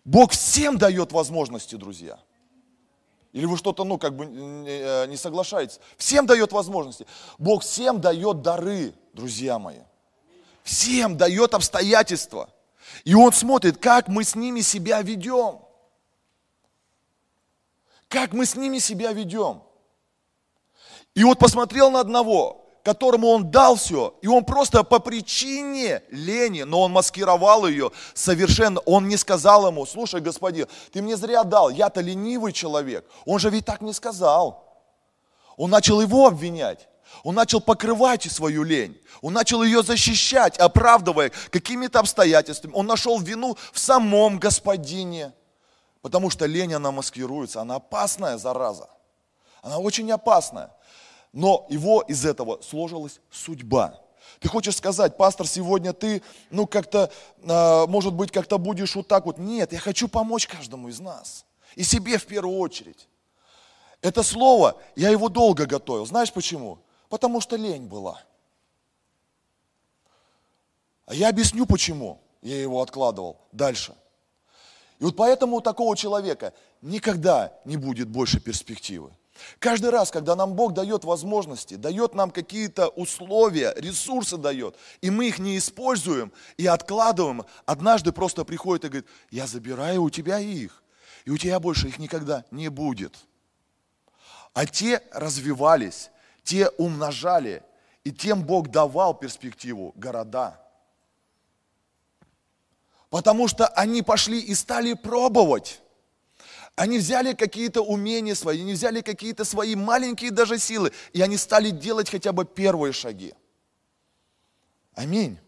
Бог 0.05 0.31
всем 0.31 0.77
дает 0.77 1.11
возможности, 1.11 1.75
друзья. 1.75 2.19
Или 3.33 3.45
вы 3.45 3.57
что-то, 3.57 3.83
ну, 3.83 3.97
как 3.97 4.15
бы 4.15 4.25
э, 4.25 5.07
не 5.07 5.17
соглашаетесь? 5.17 5.79
Всем 5.97 6.25
дает 6.25 6.53
возможности. 6.53 7.05
Бог 7.37 7.63
всем 7.63 7.99
дает 7.99 8.41
дары, 8.41 8.93
друзья 9.13 9.59
мои. 9.59 9.79
Всем 10.63 11.17
дает 11.17 11.53
обстоятельства. 11.53 12.49
И 13.03 13.13
Он 13.13 13.33
смотрит, 13.33 13.77
как 13.77 14.07
мы 14.07 14.23
с 14.23 14.35
ними 14.35 14.61
себя 14.61 15.01
ведем. 15.01 15.59
Как 18.07 18.31
мы 18.31 18.45
с 18.45 18.55
ними 18.55 18.77
себя 18.77 19.11
ведем. 19.11 19.63
И 21.15 21.23
вот 21.23 21.39
посмотрел 21.39 21.91
на 21.91 21.99
одного, 21.99 22.64
которому 22.85 23.29
он 23.29 23.49
дал 23.49 23.77
все, 23.77 24.13
и 24.21 24.27
он 24.27 24.45
просто 24.45 24.83
по 24.83 24.99
причине 24.99 26.03
лени, 26.11 26.61
но 26.61 26.81
он 26.81 26.91
маскировал 26.91 27.65
ее 27.65 27.91
совершенно, 28.13 28.79
он 28.81 29.07
не 29.07 29.17
сказал 29.17 29.67
ему, 29.67 29.87
слушай, 29.87 30.21
господин, 30.21 30.67
ты 30.93 31.01
мне 31.01 31.17
зря 31.17 31.43
дал, 31.43 31.71
я-то 31.71 32.01
ленивый 32.01 32.53
человек. 32.53 33.03
Он 33.25 33.39
же 33.39 33.49
ведь 33.49 33.65
так 33.65 33.81
не 33.81 33.91
сказал. 33.91 34.63
Он 35.57 35.71
начал 35.71 35.99
его 35.99 36.27
обвинять. 36.27 36.87
Он 37.23 37.33
начал 37.33 37.59
покрывать 37.59 38.31
свою 38.31 38.61
лень. 38.61 39.01
Он 39.21 39.33
начал 39.33 39.63
ее 39.63 39.81
защищать, 39.81 40.59
оправдывая 40.59 41.31
какими-то 41.49 42.01
обстоятельствами. 42.01 42.73
Он 42.75 42.85
нашел 42.85 43.19
вину 43.19 43.57
в 43.73 43.79
самом 43.79 44.37
Господине. 44.37 45.33
Потому 46.03 46.29
что 46.29 46.45
лень, 46.45 46.75
она 46.75 46.91
маскируется. 46.91 47.61
Она 47.61 47.75
опасная 47.75 48.37
зараза. 48.37 48.89
Она 49.63 49.79
очень 49.79 50.11
опасная. 50.11 50.74
Но 51.35 51.65
его 51.69 52.01
из 52.01 52.25
этого 52.25 52.61
сложилась 52.61 53.19
судьба. 53.29 53.99
Ты 54.39 54.47
хочешь 54.47 54.77
сказать, 54.77 55.17
пастор, 55.17 55.45
сегодня 55.45 55.91
ты, 55.91 56.21
ну, 56.49 56.65
как-то, 56.65 57.11
э, 57.41 57.85
может 57.87 58.13
быть, 58.13 58.31
как-то 58.31 58.57
будешь 58.57 58.95
вот 58.95 59.09
так 59.09 59.25
вот. 59.25 59.37
Нет, 59.37 59.73
я 59.73 59.79
хочу 59.79 60.07
помочь 60.07 60.47
каждому 60.47 60.87
из 60.87 61.01
нас. 61.01 61.45
И 61.75 61.83
себе 61.83 62.17
в 62.17 62.25
первую 62.25 62.57
очередь. 62.57 63.09
Это 64.01 64.23
слово, 64.23 64.81
я 64.95 65.09
его 65.09 65.27
долго 65.27 65.65
готовил. 65.65 66.05
Знаешь 66.05 66.31
почему? 66.31 66.79
Потому 67.09 67.41
что 67.41 67.57
лень 67.57 67.85
была. 67.85 68.21
А 71.05 71.13
я 71.13 71.27
объясню, 71.27 71.65
почему 71.65 72.21
я 72.41 72.61
его 72.61 72.81
откладывал 72.81 73.41
дальше. 73.51 73.93
И 74.99 75.03
вот 75.03 75.17
поэтому 75.17 75.57
у 75.57 75.61
такого 75.61 75.97
человека 75.97 76.53
никогда 76.81 77.51
не 77.65 77.75
будет 77.75 78.07
больше 78.07 78.39
перспективы. 78.39 79.11
Каждый 79.59 79.89
раз, 79.89 80.11
когда 80.11 80.35
нам 80.35 80.53
Бог 80.53 80.73
дает 80.73 81.03
возможности, 81.03 81.75
дает 81.75 82.13
нам 82.13 82.31
какие-то 82.31 82.87
условия, 82.87 83.73
ресурсы 83.77 84.37
дает, 84.37 84.75
и 85.01 85.09
мы 85.09 85.27
их 85.27 85.39
не 85.39 85.57
используем 85.57 86.31
и 86.57 86.65
откладываем, 86.67 87.45
однажды 87.65 88.11
просто 88.11 88.43
приходит 88.43 88.85
и 88.85 88.87
говорит, 88.89 89.09
я 89.31 89.47
забираю 89.47 90.03
у 90.03 90.09
тебя 90.09 90.39
их, 90.39 90.83
и 91.25 91.31
у 91.31 91.37
тебя 91.37 91.59
больше 91.59 91.87
их 91.87 91.99
никогда 91.99 92.45
не 92.51 92.69
будет. 92.69 93.15
А 94.53 94.65
те 94.65 95.01
развивались, 95.11 96.09
те 96.43 96.69
умножали, 96.69 97.63
и 98.03 98.11
тем 98.11 98.43
Бог 98.43 98.69
давал 98.69 99.13
перспективу 99.13 99.93
города. 99.95 100.61
Потому 103.09 103.47
что 103.47 103.67
они 103.67 104.01
пошли 104.01 104.39
и 104.39 104.53
стали 104.53 104.93
пробовать. 104.93 105.81
Они 106.75 106.97
взяли 106.97 107.33
какие-то 107.33 107.81
умения 107.81 108.35
свои, 108.35 108.61
они 108.61 108.73
взяли 108.73 109.01
какие-то 109.01 109.45
свои 109.45 109.75
маленькие 109.75 110.31
даже 110.31 110.59
силы, 110.59 110.91
и 111.13 111.21
они 111.21 111.37
стали 111.37 111.69
делать 111.69 112.09
хотя 112.09 112.33
бы 112.33 112.43
первые 112.43 112.91
шаги. 112.91 113.33
Аминь. 114.93 115.39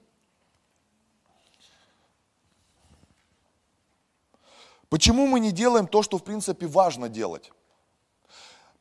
Почему 4.89 5.27
мы 5.27 5.41
не 5.41 5.51
делаем 5.51 5.85
то, 5.85 6.01
что 6.01 6.17
в 6.17 6.23
принципе 6.23 6.65
важно 6.65 7.09
делать? 7.09 7.51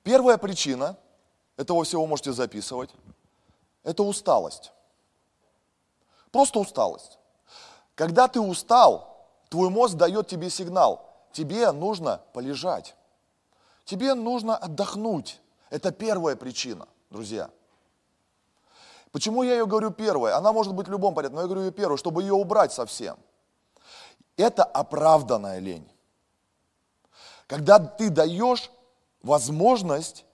Первая 0.05 0.39
причина, 0.39 0.97
этого 1.57 1.83
всего 1.83 2.07
можете 2.07 2.33
записывать, 2.33 2.91
это 3.83 4.05
усталость. 4.05 4.71
Просто 6.31 6.61
усталость. 6.61 7.19
Когда 7.97 8.29
ты 8.29 8.41
устал, 8.41 9.29
твой 9.49 9.69
мозг 9.69 9.97
дает 9.97 10.29
тебе 10.29 10.49
сигнал, 10.49 11.06
тебе 11.37 11.71
нужно 11.71 12.23
полежать. 12.33 12.97
Тебе 13.85 14.15
нужно 14.15 14.57
отдохнуть. 14.57 15.41
Это 15.69 15.93
первая 15.93 16.35
причина, 16.35 16.89
друзья. 17.11 17.51
Почему 19.13 19.43
я 19.43 19.53
ее 19.53 19.67
говорю 19.67 19.91
первой? 19.91 20.33
Она 20.33 20.53
может 20.53 20.75
быть 20.75 20.89
в 20.89 20.91
любом 20.91 21.15
порядке, 21.15 21.35
но 21.35 21.43
я 21.43 21.47
говорю 21.47 21.67
ее 21.67 21.73
первой, 21.73 21.99
чтобы 21.99 22.23
ее 22.23 22.33
убрать 22.33 22.73
совсем. 22.73 23.19
Это 24.37 24.65
оправданная 24.65 25.59
лень. 25.59 25.87
Когда 27.47 27.79
ты 27.79 28.11
даешь 28.11 28.71
возможность 29.23 30.25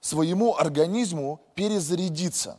своему 0.00 0.56
организму 0.56 1.40
перезарядиться. 1.54 2.58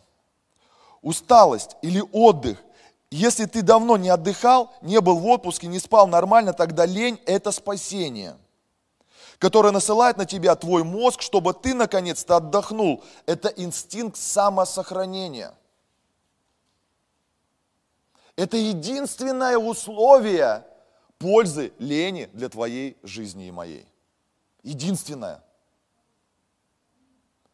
Усталость 1.01 1.77
или 1.82 2.04
отдых 2.12 2.62
если 3.10 3.46
ты 3.46 3.62
давно 3.62 3.96
не 3.98 4.10
отдыхал, 4.10 4.74
не 4.82 5.00
был 5.00 5.18
в 5.20 5.26
отпуске, 5.28 5.68
не 5.68 5.80
спал 5.80 6.08
нормально, 6.08 6.54
тогда 6.54 6.86
лень– 6.86 7.20
это 7.26 7.52
спасение, 7.52 8.38
которое 9.40 9.72
насылает 9.72 10.18
на 10.18 10.26
тебя 10.26 10.56
твой 10.56 10.84
мозг, 10.84 11.22
чтобы 11.22 11.54
ты 11.54 11.74
наконец-то 11.74 12.38
отдохнул. 12.38 13.04
Это 13.26 13.48
инстинкт 13.48 14.18
самосохранения. 14.18 15.54
Это 18.36 18.58
единственное 18.58 19.58
условие 19.58 20.66
пользы 21.18 21.74
лени 21.80 22.30
для 22.34 22.50
твоей 22.50 22.98
жизни 23.04 23.48
и 23.48 23.52
моей. 23.52 23.88
Единственное. 24.64 25.42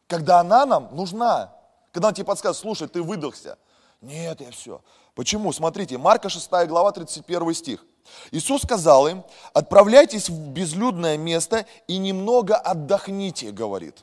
Когда 0.08 0.40
она 0.40 0.66
нам 0.66 0.94
нужна, 0.94 1.54
когда 1.92 2.08
она 2.08 2.14
тебе 2.14 2.26
подсказывает, 2.26 2.60
слушай, 2.60 2.88
ты 2.88 3.02
выдохся. 3.02 3.56
Нет, 4.00 4.40
я 4.40 4.50
все. 4.50 4.82
Почему? 5.14 5.52
Смотрите, 5.52 5.96
Марка 5.96 6.28
6 6.28 6.50
глава, 6.66 6.90
31 6.92 7.54
стих. 7.54 7.86
Иисус 8.32 8.62
сказал 8.62 9.06
им, 9.06 9.24
отправляйтесь 9.52 10.28
в 10.28 10.48
безлюдное 10.48 11.16
место 11.16 11.66
и 11.86 11.98
немного 11.98 12.56
отдохните, 12.56 13.50
говорит. 13.50 14.02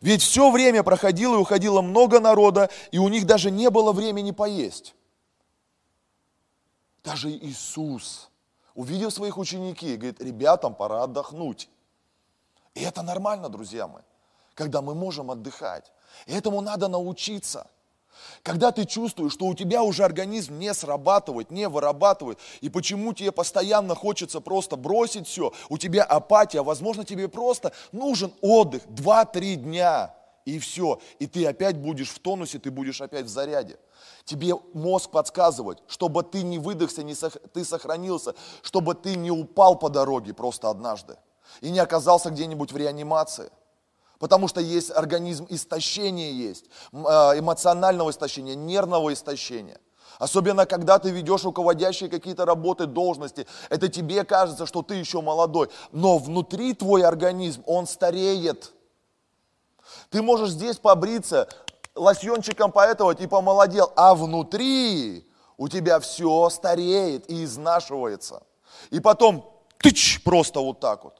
Ведь 0.00 0.22
все 0.22 0.50
время 0.50 0.82
проходило 0.82 1.34
и 1.34 1.38
уходило 1.38 1.82
много 1.82 2.18
народа, 2.20 2.70
и 2.90 2.98
у 2.98 3.08
них 3.08 3.26
даже 3.26 3.50
не 3.50 3.68
было 3.68 3.92
времени 3.92 4.30
поесть. 4.30 4.94
Даже 7.04 7.30
Иисус, 7.30 8.30
увидев 8.74 9.12
своих 9.12 9.36
учеников, 9.36 9.98
говорит, 9.98 10.20
ребятам 10.20 10.74
пора 10.74 11.04
отдохнуть. 11.04 11.68
И 12.74 12.80
это 12.80 13.02
нормально, 13.02 13.50
друзья 13.50 13.86
мои, 13.86 14.02
когда 14.54 14.80
мы 14.80 14.94
можем 14.94 15.30
отдыхать. 15.30 15.92
И 16.26 16.32
этому 16.32 16.62
надо 16.62 16.88
научиться– 16.88 17.70
когда 18.42 18.72
ты 18.72 18.84
чувствуешь, 18.84 19.32
что 19.32 19.46
у 19.46 19.54
тебя 19.54 19.82
уже 19.82 20.04
организм 20.04 20.58
не 20.58 20.72
срабатывает, 20.74 21.50
не 21.50 21.68
вырабатывает, 21.68 22.38
и 22.60 22.68
почему 22.68 23.12
тебе 23.12 23.32
постоянно 23.32 23.94
хочется 23.94 24.40
просто 24.40 24.76
бросить 24.76 25.26
все, 25.26 25.52
у 25.68 25.78
тебя 25.78 26.04
апатия, 26.04 26.62
возможно, 26.62 27.04
тебе 27.04 27.28
просто 27.28 27.72
нужен 27.92 28.32
отдых 28.40 28.82
2-3 28.86 29.54
дня, 29.56 30.14
и 30.44 30.58
все, 30.58 31.00
и 31.18 31.26
ты 31.26 31.46
опять 31.46 31.76
будешь 31.76 32.10
в 32.10 32.18
тонусе, 32.18 32.58
ты 32.58 32.70
будешь 32.70 33.00
опять 33.00 33.26
в 33.26 33.28
заряде. 33.28 33.78
Тебе 34.24 34.54
мозг 34.74 35.10
подсказывает, 35.10 35.82
чтобы 35.86 36.22
ты 36.22 36.42
не 36.42 36.58
выдохся, 36.58 37.02
не 37.02 37.14
сох... 37.14 37.34
ты 37.52 37.64
сохранился, 37.64 38.34
чтобы 38.62 38.94
ты 38.94 39.16
не 39.16 39.30
упал 39.30 39.78
по 39.78 39.88
дороге 39.90 40.32
просто 40.32 40.70
однажды 40.70 41.16
и 41.60 41.70
не 41.70 41.78
оказался 41.78 42.30
где-нибудь 42.30 42.72
в 42.72 42.76
реанимации. 42.76 43.50
Потому 44.20 44.48
что 44.48 44.60
есть 44.60 44.90
организм 44.90 45.46
истощения 45.48 46.30
есть, 46.30 46.66
а, 46.92 47.32
эмоционального 47.36 48.10
истощения, 48.10 48.54
нервного 48.54 49.12
истощения. 49.14 49.80
Особенно, 50.18 50.66
когда 50.66 50.98
ты 50.98 51.10
ведешь 51.10 51.42
руководящие 51.44 52.10
какие-то 52.10 52.44
работы, 52.44 52.84
должности, 52.84 53.46
это 53.70 53.88
тебе 53.88 54.24
кажется, 54.24 54.66
что 54.66 54.82
ты 54.82 54.96
еще 54.96 55.22
молодой, 55.22 55.70
но 55.90 56.18
внутри 56.18 56.74
твой 56.74 57.02
организм, 57.02 57.62
он 57.66 57.86
стареет. 57.86 58.74
Ты 60.10 60.20
можешь 60.20 60.50
здесь 60.50 60.76
побриться, 60.76 61.48
лосьончиком 61.94 62.72
поэтовать 62.72 63.22
и 63.22 63.26
помолодел, 63.26 63.90
а 63.96 64.14
внутри 64.14 65.26
у 65.56 65.68
тебя 65.68 65.98
все 65.98 66.50
стареет 66.50 67.30
и 67.30 67.44
изнашивается. 67.44 68.42
И 68.90 69.00
потом 69.00 69.50
тыч 69.78 70.22
просто 70.22 70.60
вот 70.60 70.78
так 70.78 71.04
вот. 71.04 71.19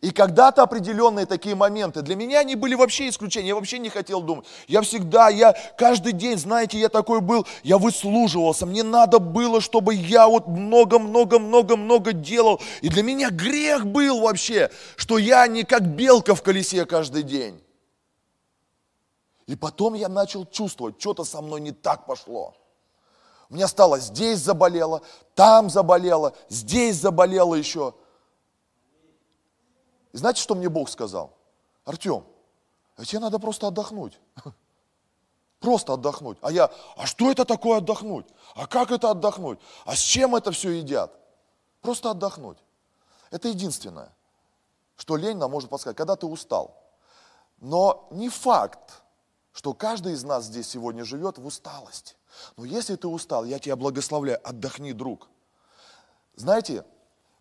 И 0.00 0.10
когда-то 0.10 0.62
определенные 0.62 1.26
такие 1.26 1.54
моменты, 1.54 2.02
для 2.02 2.16
меня 2.16 2.40
они 2.40 2.56
были 2.56 2.74
вообще 2.74 3.08
исключением, 3.08 3.48
я 3.48 3.54
вообще 3.54 3.78
не 3.78 3.88
хотел 3.88 4.20
думать. 4.20 4.46
Я 4.66 4.82
всегда, 4.82 5.28
я 5.28 5.54
каждый 5.76 6.12
день, 6.12 6.38
знаете, 6.38 6.78
я 6.78 6.88
такой 6.88 7.20
был, 7.20 7.46
я 7.62 7.78
выслуживался, 7.78 8.66
мне 8.66 8.82
надо 8.82 9.18
было, 9.18 9.60
чтобы 9.60 9.94
я 9.94 10.28
вот 10.28 10.46
много-много-много-много 10.46 12.12
делал. 12.12 12.60
И 12.80 12.88
для 12.88 13.02
меня 13.02 13.30
грех 13.30 13.86
был 13.86 14.20
вообще, 14.20 14.70
что 14.96 15.18
я 15.18 15.46
не 15.46 15.64
как 15.64 15.82
белка 15.82 16.34
в 16.34 16.42
колесе 16.42 16.84
каждый 16.84 17.22
день. 17.22 17.60
И 19.46 19.56
потом 19.56 19.94
я 19.94 20.08
начал 20.08 20.46
чувствовать, 20.46 21.00
что-то 21.00 21.24
со 21.24 21.42
мной 21.42 21.60
не 21.60 21.72
так 21.72 22.06
пошло. 22.06 22.54
У 23.50 23.54
меня 23.54 23.68
стало 23.68 24.00
здесь 24.00 24.38
заболело, 24.38 25.02
там 25.34 25.68
заболело, 25.68 26.34
здесь 26.48 26.96
заболело 26.96 27.54
еще– 27.54 27.94
и 30.14 30.16
знаете, 30.16 30.40
что 30.40 30.54
мне 30.54 30.68
Бог 30.68 30.88
сказал? 30.88 31.36
Артем, 31.84 32.24
а 32.96 33.04
тебе 33.04 33.18
надо 33.18 33.40
просто 33.40 33.66
отдохнуть. 33.66 34.20
Просто 35.58 35.94
отдохнуть. 35.94 36.36
А 36.42 36.52
я, 36.52 36.70
а 36.94 37.06
что 37.06 37.30
это 37.30 37.44
такое 37.44 37.78
отдохнуть? 37.78 38.26
А 38.54 38.66
как 38.66 38.90
это 38.90 39.10
отдохнуть? 39.10 39.58
А 39.86 39.96
с 39.96 39.98
чем 39.98 40.36
это 40.36 40.52
все 40.52 40.70
едят? 40.70 41.18
Просто 41.80 42.10
отдохнуть. 42.10 42.58
Это 43.30 43.48
единственное, 43.48 44.14
что 44.96 45.16
лень 45.16 45.38
нам 45.38 45.50
может 45.50 45.70
подсказать, 45.70 45.96
когда 45.96 46.16
ты 46.16 46.26
устал. 46.26 46.76
Но 47.58 48.06
не 48.10 48.28
факт, 48.28 49.02
что 49.52 49.72
каждый 49.72 50.12
из 50.12 50.22
нас 50.22 50.44
здесь 50.44 50.68
сегодня 50.68 51.04
живет 51.04 51.38
в 51.38 51.46
усталости. 51.46 52.14
Но 52.56 52.66
если 52.66 52.94
ты 52.94 53.08
устал, 53.08 53.44
я 53.44 53.58
тебя 53.58 53.74
благословляю, 53.74 54.38
отдохни, 54.46 54.92
друг. 54.92 55.28
Знаете, 56.36 56.84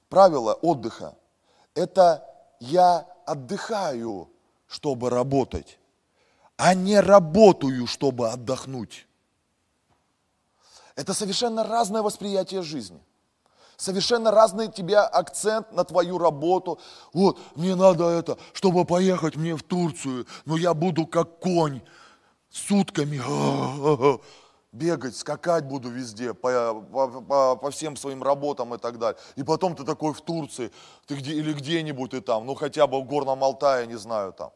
правило 0.10 0.54
отдыха– 0.54 1.16
это 1.76 2.33
я 2.64 3.06
отдыхаю, 3.26 4.30
чтобы 4.68 5.10
работать. 5.10 5.80
а 6.56 6.76
не 6.76 7.00
работаю, 7.00 7.88
чтобы 7.88 8.30
отдохнуть. 8.30 9.08
Это 10.96 11.14
совершенно 11.14 11.64
разное 11.64 12.04
восприятие 12.04 12.62
жизни. 12.62 13.00
Совершенно 13.76 14.30
разный 14.30 14.72
тебя 14.72 15.04
акцент 15.04 15.72
на 15.74 15.84
твою 15.84 16.20
работу. 16.20 16.80
Вот, 17.12 17.40
мне 17.56 17.76
надо 17.76 18.08
это, 18.08 18.38
чтобы 18.54 18.86
поехать 18.86 19.36
мне 19.36 19.56
в 19.56 19.64
Турцию, 19.64 20.28
но 20.46 20.58
я 20.58 20.76
буду 20.76 21.08
как 21.08 21.40
конь 21.40 21.82
сутками 22.52 23.18
бегать, 24.74 25.16
скакать 25.16 25.64
буду 25.66 25.90
везде, 25.90 26.34
по, 26.34 26.74
по, 26.74 27.56
по, 27.56 27.72
всем 27.72 27.96
своим 27.96 28.24
работам 28.24 28.74
и 28.74 28.78
так 28.78 28.98
далее. 28.98 29.20
И 29.36 29.44
потом 29.44 29.76
ты 29.76 29.86
такой 29.86 30.14
в 30.14 30.22
Турции, 30.22 30.72
ты 31.06 31.16
где, 31.16 31.34
или 31.34 31.54
где-нибудь 31.54 32.12
ты 32.12 32.22
там, 32.22 32.46
ну 32.46 32.56
хотя 32.56 32.88
бы 32.88 33.00
в 33.00 33.06
Горном 33.06 33.44
Алтае, 33.44 33.88
не 33.88 33.96
знаю, 33.98 34.34
там. 34.34 34.52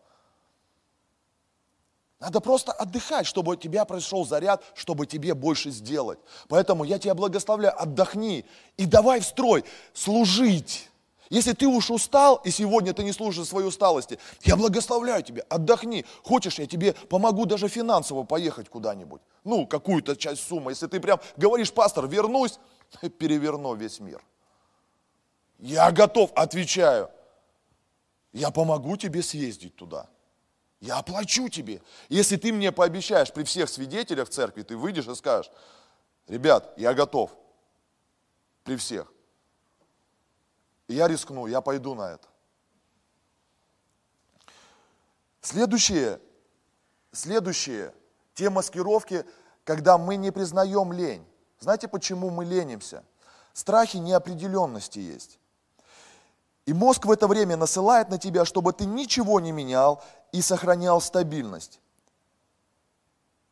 Надо 2.20 2.42
просто 2.42 2.72
отдыхать, 2.72 3.28
чтобы 3.28 3.54
у 3.54 3.56
тебя 3.56 3.86
произошел 3.86 4.26
заряд, 4.26 4.64
чтобы 4.74 5.06
тебе 5.06 5.36
больше 5.36 5.70
сделать. 5.70 6.18
Поэтому 6.48 6.84
я 6.84 6.98
тебя 6.98 7.14
благословляю, 7.14 7.80
отдохни 7.80 8.44
и 8.76 8.88
давай 8.88 9.20
в 9.20 9.26
строй 9.26 9.64
служить. 9.94 10.87
Если 11.30 11.54
ты 11.54 11.68
уж 11.68 11.92
устал, 11.92 12.42
и 12.46 12.52
сегодня 12.52 12.94
ты 12.94 13.04
не 13.04 13.12
служишь 13.12 13.48
своей 13.48 13.68
усталости, 13.68 14.18
я 14.44 14.56
благословляю 14.56 15.24
тебя, 15.24 15.44
отдохни. 15.50 16.06
Хочешь, 16.24 16.60
я 16.60 16.68
тебе 16.68 16.94
помогу 16.94 17.46
даже 17.46 17.68
финансово 17.68 18.24
поехать 18.24 18.70
куда-нибудь. 18.70 19.22
Ну, 19.44 19.68
какую-то 19.68 20.16
часть 20.16 20.48
суммы. 20.48 20.72
Если 20.72 20.88
ты 20.88 21.00
прям 21.00 21.20
говоришь, 21.36 21.74
пастор, 21.74 22.08
вернусь, 22.08 22.60
переверну 23.20 23.76
весь 23.76 24.00
мир. 24.00 24.24
Я 25.60 25.92
готов, 25.92 26.32
отвечаю. 26.36 27.10
Я 28.32 28.52
помогу 28.52 28.96
тебе 28.96 29.22
съездить 29.22 29.76
туда. 29.76 30.08
Я 30.80 31.00
оплачу 31.00 31.50
тебе. 31.50 31.82
Если 32.08 32.38
ты 32.38 32.54
мне 32.54 32.72
пообещаешь 32.72 33.34
при 33.34 33.44
всех 33.44 33.68
свидетелях 33.70 34.30
в 34.30 34.32
церкви, 34.32 34.62
ты 34.62 34.78
выйдешь 34.78 35.08
и 35.08 35.16
скажешь, 35.16 35.52
ребят, 36.28 36.72
я 36.78 36.94
готов. 36.94 37.32
При 38.64 38.76
всех. 38.76 39.12
Я 40.88 41.08
рискну, 41.08 41.48
я 41.48 41.62
пойду 41.62 41.96
на 41.96 42.12
это. 42.14 42.28
Следующее, 45.42 46.20
следующее, 47.12 47.94
те 48.34 48.50
маскировки, 48.50 49.26
когда 49.64 49.98
мы 49.98 50.16
не 50.16 50.32
признаем 50.32 50.92
лень. 50.92 51.26
Знаете, 51.60 51.88
почему 51.88 52.30
мы 52.30 52.46
ленимся? 52.46 53.04
Страхи 53.54 53.98
неопределенности 53.98 55.00
есть. 55.00 55.40
И 56.66 56.74
мозг 56.74 57.06
в 57.06 57.12
это 57.12 57.28
время 57.28 57.56
насылает 57.58 58.10
на 58.10 58.18
тебя, 58.18 58.46
чтобы 58.46 58.74
ты 58.74 58.86
ничего 58.86 59.40
не 59.40 59.52
менял 59.52 60.04
и 60.32 60.42
сохранял 60.42 61.02
стабильность. 61.02 61.80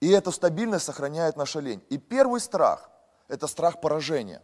И 0.01 0.09
эта 0.09 0.31
стабильность 0.31 0.85
сохраняет 0.85 1.37
наша 1.37 1.59
лень. 1.59 1.83
И 1.89 1.97
первый 1.97 2.41
страх– 2.41 2.89
это 3.27 3.47
страх 3.47 3.81
поражения. 3.81 4.43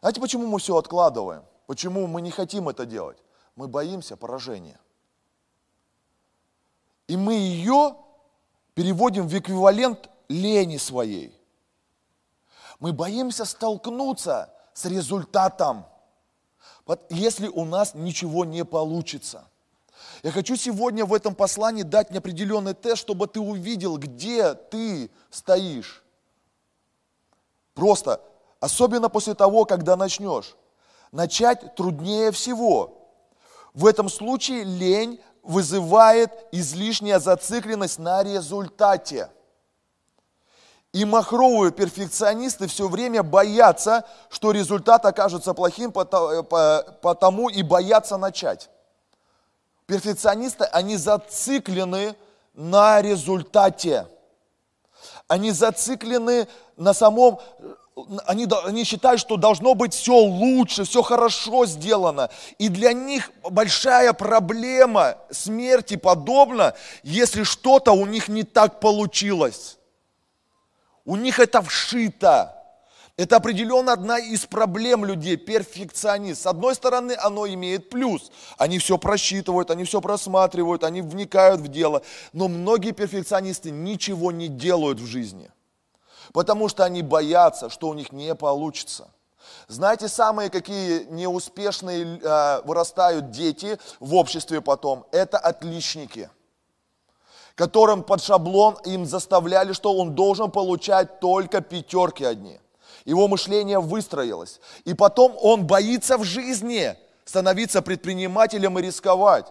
Знаете, 0.00 0.20
почему 0.20 0.46
мы 0.46 0.58
все 0.58 0.76
откладываем? 0.76 1.44
Почему 1.66 2.06
мы 2.06 2.22
не 2.22 2.30
хотим 2.30 2.68
это 2.68 2.86
делать? 2.86 3.18
Мы 3.56 3.68
боимся 3.68 4.16
поражения. 4.16 4.78
И 7.08 7.16
мы 7.16 7.34
ее 7.34 7.96
переводим 8.74 9.26
в 9.28 9.36
эквивалент 9.36 10.10
лени 10.28 10.76
своей. 10.76 11.32
Мы 12.78 12.92
боимся 12.92 13.44
столкнуться 13.44 14.52
с 14.74 14.84
результатом, 14.84 15.86
если 17.08 17.48
у 17.48 17.64
нас 17.64 17.94
ничего 17.94 18.44
не 18.44 18.64
получится. 18.64 19.48
Я 20.22 20.30
хочу 20.30 20.56
сегодня 20.56 21.04
в 21.04 21.14
этом 21.14 21.34
послании 21.34 21.82
дать 21.82 22.10
неопределенный 22.10 22.74
тест, 22.74 23.02
чтобы 23.02 23.26
ты 23.26 23.40
увидел, 23.40 23.96
где 23.96 24.54
ты 24.54 25.10
стоишь. 25.30 26.04
Просто, 27.74 28.20
особенно 28.60 29.08
после 29.08 29.34
того, 29.34 29.64
когда 29.64 29.96
начнешь 29.96 30.54
начать 31.16 31.74
труднее 31.74 32.30
всего. 32.30 33.08
В 33.72 33.86
этом 33.86 34.10
случае 34.10 34.64
лень 34.64 35.18
вызывает 35.42 36.30
излишняя 36.52 37.18
зацикленность 37.18 37.98
на 37.98 38.22
результате. 38.22 39.30
И 40.92 41.04
махровые 41.06 41.72
перфекционисты 41.72 42.66
все 42.66 42.88
время 42.88 43.22
боятся, 43.22 44.04
что 44.28 44.50
результат 44.50 45.06
окажется 45.06 45.54
плохим, 45.54 45.90
потому 45.90 47.48
и 47.48 47.62
боятся 47.62 48.18
начать. 48.18 48.68
Перфекционисты, 49.86 50.64
они 50.64 50.96
зациклены 50.96 52.14
на 52.52 53.00
результате. 53.00 54.06
Они 55.28 55.50
зациклены 55.50 56.46
на 56.76 56.92
самом 56.92 57.40
они, 58.26 58.46
они 58.64 58.84
считают, 58.84 59.20
что 59.20 59.36
должно 59.36 59.74
быть 59.74 59.94
все 59.94 60.16
лучше, 60.16 60.84
все 60.84 61.02
хорошо 61.02 61.64
сделано. 61.66 62.28
И 62.58 62.68
для 62.68 62.92
них 62.92 63.30
большая 63.42 64.12
проблема 64.12 65.16
смерти 65.30 65.96
подобна, 65.96 66.74
если 67.02 67.42
что-то 67.42 67.92
у 67.92 68.06
них 68.06 68.28
не 68.28 68.42
так 68.42 68.80
получилось. 68.80 69.78
У 71.04 71.16
них 71.16 71.38
это 71.38 71.62
вшито. 71.62 72.52
Это 73.16 73.36
определенно 73.36 73.94
одна 73.94 74.18
из 74.18 74.44
проблем 74.44 75.06
людей, 75.06 75.38
перфекционист. 75.38 76.42
С 76.42 76.46
одной 76.46 76.74
стороны, 76.74 77.16
оно 77.18 77.46
имеет 77.46 77.88
плюс. 77.88 78.30
Они 78.58 78.78
все 78.78 78.98
просчитывают, 78.98 79.70
они 79.70 79.84
все 79.84 80.02
просматривают, 80.02 80.84
они 80.84 81.00
вникают 81.00 81.62
в 81.62 81.68
дело. 81.68 82.02
Но 82.34 82.48
многие 82.48 82.90
перфекционисты 82.90 83.70
ничего 83.70 84.32
не 84.32 84.48
делают 84.48 85.00
в 85.00 85.06
жизни 85.06 85.50
потому 86.32 86.68
что 86.68 86.84
они 86.84 87.02
боятся, 87.02 87.70
что 87.70 87.88
у 87.88 87.94
них 87.94 88.12
не 88.12 88.34
получится. 88.34 89.08
Знаете, 89.68 90.08
самые 90.08 90.50
какие 90.50 91.04
неуспешные 91.10 92.20
э, 92.22 92.60
вырастают 92.64 93.30
дети 93.30 93.78
в 94.00 94.14
обществе 94.14 94.60
потом, 94.60 95.06
это 95.12 95.38
отличники, 95.38 96.30
которым 97.54 98.02
под 98.02 98.22
шаблон 98.22 98.76
им 98.84 99.06
заставляли, 99.06 99.72
что 99.72 99.92
он 99.92 100.14
должен 100.14 100.50
получать 100.50 101.20
только 101.20 101.60
пятерки 101.60 102.24
одни. 102.24 102.60
Его 103.04 103.28
мышление 103.28 103.78
выстроилось. 103.78 104.60
И 104.84 104.94
потом 104.94 105.36
он 105.40 105.66
боится 105.66 106.18
в 106.18 106.24
жизни 106.24 106.96
становиться 107.24 107.82
предпринимателем 107.82 108.78
и 108.78 108.82
рисковать. 108.82 109.46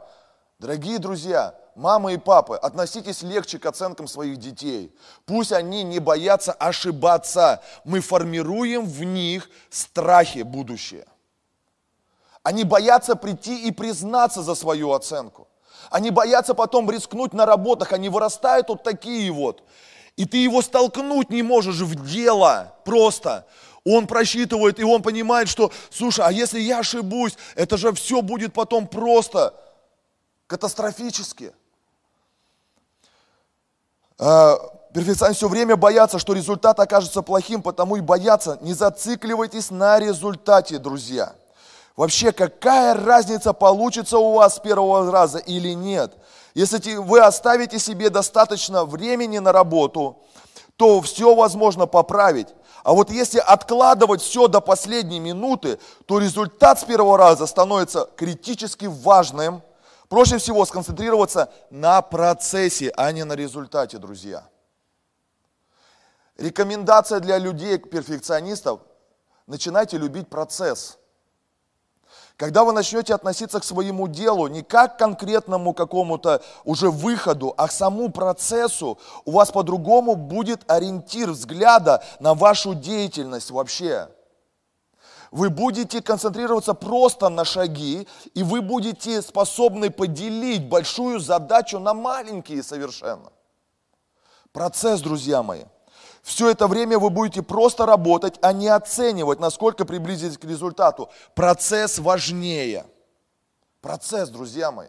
Дорогие 0.60 1.00
друзья, 1.00 1.56
мамы 1.76 2.14
и 2.14 2.18
папы, 2.18 2.56
относитесь 2.56 3.22
легче 3.22 3.60
к 3.60 3.66
оценкам 3.66 4.08
своих 4.08 4.38
детей. 4.38 4.96
Пусть 5.26 5.52
они 5.52 5.84
не 5.84 6.00
боятся 6.00 6.54
ошибаться. 6.54 7.62
Мы 7.84 8.00
формируем 8.00 8.86
в 8.86 9.04
них 9.04 9.50
страхи 9.70 10.42
будущее. 10.42 11.06
Они 12.44 12.64
боятся 12.64 13.16
прийти 13.16 13.68
и 13.68 13.72
признаться 13.72 14.42
за 14.42 14.56
свою 14.56 14.92
оценку. 14.92 15.48
Они 15.90 16.12
боятся 16.12 16.54
потом 16.54 16.90
рискнуть 16.90 17.34
на 17.34 17.46
работах. 17.46 17.92
Они 17.92 18.10
вырастают 18.10 18.70
вот 18.70 18.84
такие 18.84 19.32
вот. 19.32 19.64
И 20.16 20.26
ты 20.26 20.38
его 20.38 20.62
столкнуть 20.62 21.30
не 21.30 21.44
можешь 21.44 21.82
в 21.82 22.08
дело 22.08 22.74
просто. 22.86 23.46
Он 23.84 24.08
просчитывает, 24.08 24.80
и 24.80 24.84
он 24.84 25.04
понимает, 25.04 25.48
что, 25.48 25.72
слушай, 25.92 26.26
а 26.26 26.32
если 26.32 26.60
я 26.60 26.80
ошибусь, 26.80 27.38
это 27.56 27.78
же 27.78 27.94
все 27.94 28.22
будет 28.22 28.54
потом 28.54 28.88
просто 28.88 29.54
катастрофически. 30.48 31.54
А, 34.18 34.58
перфекционисты 34.94 35.40
все 35.40 35.50
время 35.50 35.76
боятся, 35.76 36.20
что 36.20 36.34
результат 36.34 36.80
окажется 36.80 37.22
плохим, 37.22 37.62
потому 37.62 37.98
и 37.98 38.02
боятся. 38.02 38.58
Не 38.62 38.74
зацикливайтесь 38.74 39.72
на 39.72 40.00
результате, 40.00 40.78
друзья. 40.78 41.34
Вообще, 41.98 42.32
какая 42.32 42.94
разница, 42.94 43.54
получится 43.54 44.18
у 44.18 44.34
вас 44.34 44.56
с 44.56 44.60
первого 44.60 45.12
раза 45.12 45.38
или 45.38 45.74
нет? 45.74 46.14
Если 46.54 46.96
вы 46.96 47.20
оставите 47.20 47.80
себе 47.80 48.10
достаточно 48.10 48.86
времени 48.86 49.40
на 49.40 49.52
работу, 49.52 50.18
то 50.78 51.02
все 51.02 51.36
возможно 51.36 51.86
поправить. 51.86 52.48
А 52.84 52.94
вот 52.94 53.10
если 53.10 53.40
откладывать 53.40 54.22
все 54.22 54.48
до 54.48 54.62
последней 54.62 55.20
минуты, 55.20 55.80
то 56.06 56.20
результат 56.20 56.80
с 56.80 56.84
первого 56.84 57.18
раза 57.18 57.48
становится 57.48 58.10
критически 58.16 58.86
важным– 58.86 59.62
Проще 60.10 60.38
всего 60.38 60.66
сконцентрироваться 60.66 61.52
на 61.70 62.02
процессе, 62.02 62.92
а 62.96 63.12
не 63.12 63.24
на 63.24 63.34
результате, 63.34 63.98
друзья. 63.98 64.48
Рекомендация 66.38 67.20
для 67.20 67.38
людей, 67.38 67.78
перфекционистов, 67.78 68.82
начинайте 69.48 69.98
любить 69.98 70.28
процесс. 70.28 70.98
Когда 72.38 72.66
вы 72.66 72.74
начнете 72.74 73.16
относиться 73.16 73.62
к 73.62 73.64
своему 73.64 74.10
делу 74.10 74.48
не 74.48 74.62
как 74.62 74.96
к 74.96 75.00
конкретному 75.00 75.74
какому-то 75.74 76.42
уже 76.66 76.92
выходу, 76.92 77.54
а 77.58 77.68
к 77.68 77.72
самому 77.72 78.12
процессу, 78.12 79.00
у 79.24 79.32
вас 79.32 79.52
по-другому 79.52 80.16
будет 80.16 80.70
ориентир 80.70 81.32
взгляда 81.32 82.04
на 82.20 82.34
вашу 82.34 82.76
деятельность 82.76 83.52
вообще. 83.52 84.10
Вы 85.36 85.50
будете 85.50 86.02
концентрироваться 86.02 86.74
просто 86.74 87.28
на 87.28 87.44
шаги, 87.44 88.08
и 88.34 88.42
вы 88.42 88.62
будете 88.62 89.22
способны 89.22 89.90
поделить 89.90 90.70
большую 90.70 91.20
задачу 91.20 91.78
на 91.78 91.94
маленькие 91.94 92.64
совершенно. 92.64 93.34
Процесс, 94.54 95.02
друзья 95.02 95.44
мои. 95.44 95.66
Все 96.24 96.50
это 96.50 96.68
время 96.68 96.98
вы 96.98 97.10
будете 97.10 97.42
просто 97.42 97.86
работать, 97.86 98.36
а 98.42 98.54
не 98.54 98.70
оценивать, 98.70 99.42
насколько 99.42 99.84
приблизились 99.84 100.38
к 100.38 100.46
результату. 100.46 101.10
Процесс 101.34 102.00
важнее. 102.00 102.86
Процесс, 103.82 104.30
друзья 104.30 104.72
мои. 104.72 104.88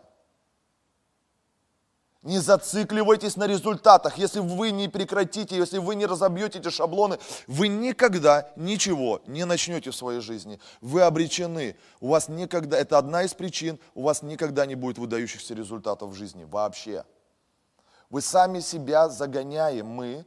Не 2.27 2.41
зацикливайтесь 2.41 3.37
на 3.37 3.47
результатах. 3.47 4.19
Если 4.19 4.41
вы 4.41 4.73
не 4.73 4.89
прекратите, 4.89 5.57
если 5.57 5.79
вы 5.79 5.95
не 5.95 6.07
разобьете 6.07 6.59
эти 6.59 6.71
шаблоны, 6.71 7.21
вы 7.47 7.69
никогда 7.69 8.51
ничего 8.57 9.23
не 9.29 9.45
начнете 9.47 9.93
в 9.93 9.95
своей 9.95 10.21
жизни. 10.21 10.59
Вы 10.81 11.03
обречены. 11.03 11.77
У 12.01 12.09
вас 12.09 12.29
никогда, 12.29 12.77
это 12.79 12.99
одна 12.99 13.23
из 13.23 13.33
причин, 13.33 13.79
у 13.95 14.03
вас 14.03 14.23
никогда 14.23 14.67
не 14.67 14.75
будет 14.75 14.99
выдающихся 14.99 15.55
результатов 15.55 16.11
в 16.11 16.15
жизни 16.15 16.43
вообще. 16.43 17.05
Вы 18.11 18.23
сами 18.23 18.59
себя 18.59 19.09
загоняем, 19.09 19.87
мы, 19.87 20.27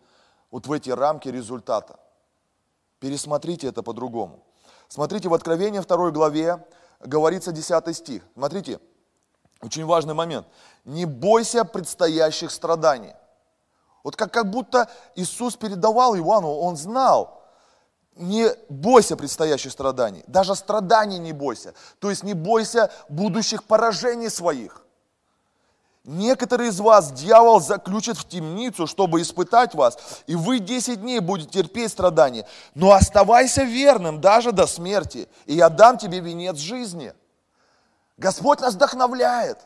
вот 0.52 0.68
в 0.68 0.72
эти 0.72 0.92
рамки 0.92 1.28
результата. 1.28 2.00
Пересмотрите 3.02 3.68
это 3.68 3.84
по-другому. 3.84 4.46
Смотрите, 4.88 5.28
в 5.28 5.34
Откровении 5.34 5.82
2 5.82 6.12
главе 6.12 6.66
говорится 7.02 7.52
10 7.52 7.94
стих. 7.94 8.24
Смотрите, 8.36 8.80
очень 9.62 9.86
важный 9.86 10.14
момент. 10.14 10.48
Не 10.86 11.06
бойся 11.06 11.66
предстоящих 11.66 12.52
страданий. 12.52 13.14
Вот 14.04 14.16
как, 14.16 14.32
как 14.32 14.50
будто 14.50 14.90
Иисус 15.16 15.56
передавал 15.56 16.16
Иоанну, 16.16 16.52
он 16.52 16.78
знал, 16.78 17.44
не 18.16 18.50
бойся 18.70 19.16
предстоящих 19.16 19.72
страданий, 19.72 20.24
даже 20.28 20.56
страданий 20.56 21.20
не 21.20 21.34
бойся. 21.34 21.74
То 22.00 22.10
есть 22.10 22.24
не 22.24 22.34
бойся 22.34 22.92
будущих 23.10 23.64
поражений 23.64 24.30
своих. 24.30 24.86
Некоторые 26.06 26.70
из 26.70 26.80
вас 26.80 27.12
дьявол 27.12 27.60
заключит 27.60 28.18
в 28.18 28.28
темницу, 28.28 28.88
чтобы 28.88 29.22
испытать 29.22 29.76
вас, 29.76 29.98
и 30.28 30.36
вы 30.36 30.60
10 30.60 31.02
дней 31.02 31.20
будете 31.20 31.62
терпеть 31.62 31.92
страдания. 31.92 32.48
Но 32.74 32.94
оставайся 32.94 33.64
верным 33.64 34.22
даже 34.22 34.52
до 34.52 34.66
смерти, 34.66 35.28
и 35.46 35.56
я 35.56 35.70
дам 35.70 35.98
тебе 35.98 36.20
венец 36.20 36.58
жизни. 36.58 37.14
Господь 38.20 38.60
нас 38.60 38.74
вдохновляет. 38.74 39.60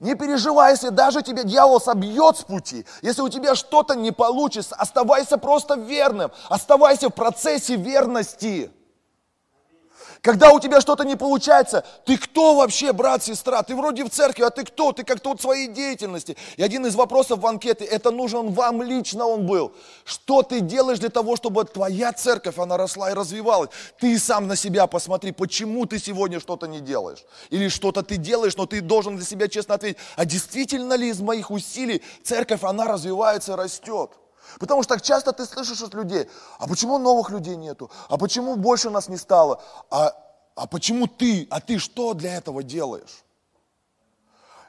Не 0.00 0.14
переживай, 0.14 0.72
если 0.72 0.88
даже 0.88 1.22
тебя 1.22 1.42
дьявол 1.42 1.80
собьет 1.80 2.38
с 2.38 2.42
пути, 2.42 2.86
если 3.02 3.22
у 3.22 3.28
тебя 3.28 3.54
что-то 3.54 3.94
не 3.94 4.12
получится, 4.12 4.74
оставайся 4.76 5.38
просто 5.38 5.74
верным, 5.74 6.32
оставайся 6.48 7.08
в 7.08 7.14
процессе 7.14 7.76
верности. 7.76 8.70
Когда 10.26 10.50
у 10.50 10.58
тебя 10.58 10.80
что-то 10.80 11.04
не 11.04 11.14
получается, 11.14 11.84
ты 12.04 12.18
кто 12.18 12.56
вообще, 12.56 12.92
брат, 12.92 13.22
сестра? 13.22 13.62
Ты 13.62 13.76
вроде 13.76 14.02
в 14.02 14.10
церкви, 14.10 14.42
а 14.42 14.50
ты 14.50 14.64
кто? 14.64 14.90
Ты 14.90 15.04
как-то 15.04 15.28
вот 15.28 15.40
своей 15.40 15.68
деятельности. 15.68 16.36
И 16.56 16.64
один 16.64 16.84
из 16.84 16.96
вопросов 16.96 17.38
в 17.38 17.46
анкете, 17.46 17.84
это 17.84 18.10
нужен 18.10 18.50
вам 18.50 18.82
лично 18.82 19.24
он 19.24 19.46
был. 19.46 19.72
Что 20.04 20.42
ты 20.42 20.58
делаешь 20.58 20.98
для 20.98 21.10
того, 21.10 21.36
чтобы 21.36 21.64
твоя 21.64 22.12
церковь, 22.12 22.58
она 22.58 22.76
росла 22.76 23.12
и 23.12 23.14
развивалась? 23.14 23.70
Ты 24.00 24.18
сам 24.18 24.48
на 24.48 24.56
себя 24.56 24.88
посмотри, 24.88 25.30
почему 25.30 25.86
ты 25.86 26.00
сегодня 26.00 26.40
что-то 26.40 26.66
не 26.66 26.80
делаешь? 26.80 27.24
Или 27.50 27.68
что-то 27.68 28.02
ты 28.02 28.16
делаешь, 28.16 28.56
но 28.56 28.66
ты 28.66 28.80
должен 28.80 29.14
для 29.14 29.24
себя 29.24 29.46
честно 29.46 29.76
ответить, 29.76 29.98
а 30.16 30.24
действительно 30.24 30.94
ли 30.94 31.10
из 31.10 31.20
моих 31.20 31.52
усилий 31.52 32.02
церковь, 32.24 32.64
она 32.64 32.86
развивается 32.86 33.52
и 33.52 33.56
растет? 33.56 34.10
Потому 34.58 34.82
что 34.82 34.94
так 34.94 35.02
часто 35.02 35.32
ты 35.32 35.44
слышишь 35.44 35.82
от 35.82 35.94
людей, 35.94 36.28
а 36.58 36.66
почему 36.66 36.98
новых 36.98 37.30
людей 37.30 37.56
нету? 37.56 37.90
А 38.08 38.16
почему 38.16 38.56
больше 38.56 38.90
нас 38.90 39.08
не 39.08 39.16
стало? 39.16 39.60
А, 39.90 40.12
а 40.54 40.66
почему 40.66 41.06
ты? 41.06 41.46
А 41.50 41.60
ты 41.60 41.78
что 41.78 42.14
для 42.14 42.36
этого 42.36 42.62
делаешь? 42.62 43.24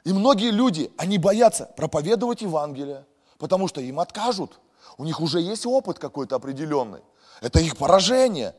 И 0.04 0.12
многие 0.12 0.50
люди, 0.50 0.90
они 0.96 1.18
боятся 1.18 1.66
проповедовать 1.76 2.42
Евангелие, 2.42 3.04
потому 3.38 3.68
что 3.68 3.80
им 3.80 4.00
откажут. 4.00 4.58
У 4.96 5.04
них 5.04 5.20
уже 5.20 5.40
есть 5.40 5.66
опыт 5.66 5.98
какой-то 5.98 6.36
определенный. 6.36 7.00
Это 7.40 7.60
их 7.60 7.76
поражение. 7.76 8.54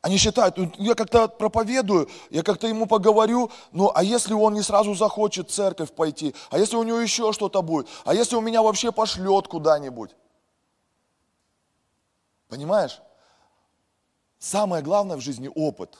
Они 0.00 0.16
считают, 0.16 0.56
«Ну, 0.56 0.70
я 0.78 0.94
как-то 0.94 1.26
проповедую, 1.26 2.08
я 2.30 2.42
как-то 2.42 2.68
ему 2.68 2.86
поговорю, 2.86 3.50
ну 3.72 3.90
а 3.92 4.04
если 4.04 4.32
он 4.32 4.54
не 4.54 4.62
сразу 4.62 4.94
захочет 4.94 5.50
в 5.50 5.52
церковь 5.52 5.90
пойти, 5.90 6.34
а 6.50 6.58
если 6.58 6.76
у 6.76 6.84
него 6.84 7.00
еще 7.00 7.32
что-то 7.32 7.62
будет, 7.62 7.88
а 8.04 8.14
если 8.14 8.36
у 8.36 8.40
меня 8.40 8.62
вообще 8.62 8.92
пошлет 8.92 9.48
куда-нибудь? 9.48 10.14
Понимаешь? 12.48 13.00
Самое 14.38 14.82
главное 14.82 15.16
в 15.16 15.20
жизни 15.20 15.50
опыт. 15.54 15.98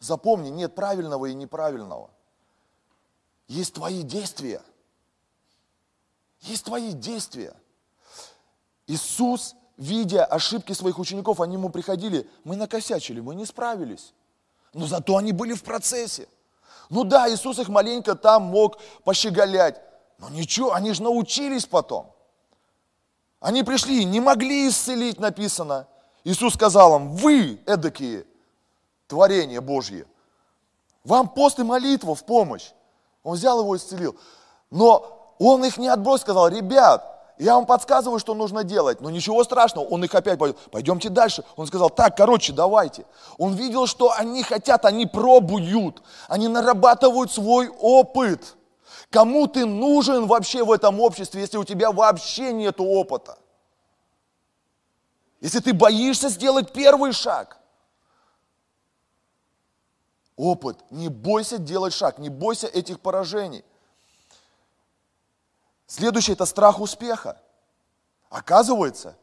Запомни, 0.00 0.48
нет 0.48 0.74
правильного 0.74 1.26
и 1.26 1.34
неправильного. 1.34 2.10
Есть 3.46 3.74
твои 3.74 4.02
действия. 4.02 4.62
Есть 6.40 6.64
твои 6.64 6.92
действия. 6.92 7.54
Иисус, 8.86 9.54
видя 9.76 10.24
ошибки 10.24 10.72
своих 10.72 10.98
учеников, 10.98 11.40
они 11.40 11.54
ему 11.54 11.68
приходили, 11.68 12.28
мы 12.44 12.56
накосячили, 12.56 13.20
мы 13.20 13.34
не 13.34 13.44
справились. 13.44 14.14
Но 14.72 14.86
зато 14.86 15.16
они 15.16 15.32
были 15.32 15.54
в 15.54 15.62
процессе. 15.62 16.28
Ну 16.90 17.04
да, 17.04 17.30
Иисус 17.30 17.58
их 17.58 17.68
маленько 17.68 18.14
там 18.14 18.44
мог 18.44 18.78
пощеголять. 19.04 19.80
Но 20.18 20.28
ничего, 20.30 20.72
они 20.72 20.92
же 20.92 21.02
научились 21.02 21.66
потом. 21.66 22.14
Они 23.40 23.62
пришли, 23.62 24.04
не 24.04 24.20
могли 24.20 24.68
исцелить, 24.68 25.20
написано. 25.20 25.86
Иисус 26.24 26.54
сказал 26.54 26.96
им, 26.96 27.14
вы 27.14 27.60
эдакие 27.66 28.26
творения 29.06 29.60
Божьи. 29.60 30.06
Вам 31.04 31.28
пост 31.28 31.58
и 31.58 31.62
молитва 31.62 32.14
в 32.14 32.24
помощь. 32.24 32.70
Он 33.22 33.34
взял 33.34 33.60
его 33.60 33.74
и 33.74 33.78
исцелил. 33.78 34.16
Но 34.70 35.34
он 35.38 35.64
их 35.64 35.78
не 35.78 35.88
отбросил, 35.88 36.22
сказал, 36.22 36.48
ребят, 36.48 37.18
я 37.38 37.54
вам 37.54 37.66
подсказываю, 37.66 38.18
что 38.18 38.34
нужно 38.34 38.64
делать, 38.64 39.00
но 39.00 39.10
ничего 39.10 39.44
страшного, 39.44 39.84
он 39.84 40.02
их 40.02 40.14
опять 40.14 40.38
пойдет, 40.38 40.58
пойдемте 40.72 41.08
дальше. 41.08 41.44
Он 41.56 41.66
сказал, 41.66 41.88
так, 41.88 42.16
короче, 42.16 42.52
давайте. 42.52 43.06
Он 43.38 43.54
видел, 43.54 43.86
что 43.86 44.12
они 44.12 44.42
хотят, 44.42 44.84
они 44.84 45.06
пробуют, 45.06 46.02
они 46.26 46.48
нарабатывают 46.48 47.30
свой 47.30 47.68
опыт. 47.68 48.56
Кому 49.10 49.46
ты 49.46 49.64
нужен 49.64 50.26
вообще 50.26 50.64
в 50.64 50.70
этом 50.70 51.00
обществе, 51.00 51.40
если 51.40 51.56
у 51.56 51.64
тебя 51.64 51.90
вообще 51.90 52.52
нет 52.52 52.76
опыта? 52.78 53.38
Если 55.40 55.60
ты 55.60 55.72
боишься 55.72 56.28
сделать 56.28 56.72
первый 56.72 57.12
шаг. 57.12 57.58
Опыт. 60.36 60.78
Не 60.90 61.08
бойся 61.08 61.58
делать 61.58 61.94
шаг, 61.94 62.18
не 62.18 62.28
бойся 62.28 62.66
этих 62.66 63.00
поражений. 63.00 63.64
Следующее– 65.86 66.34
это 66.34 66.44
страх 66.44 66.80
успеха. 66.80 67.40
Оказывается, 68.28 69.16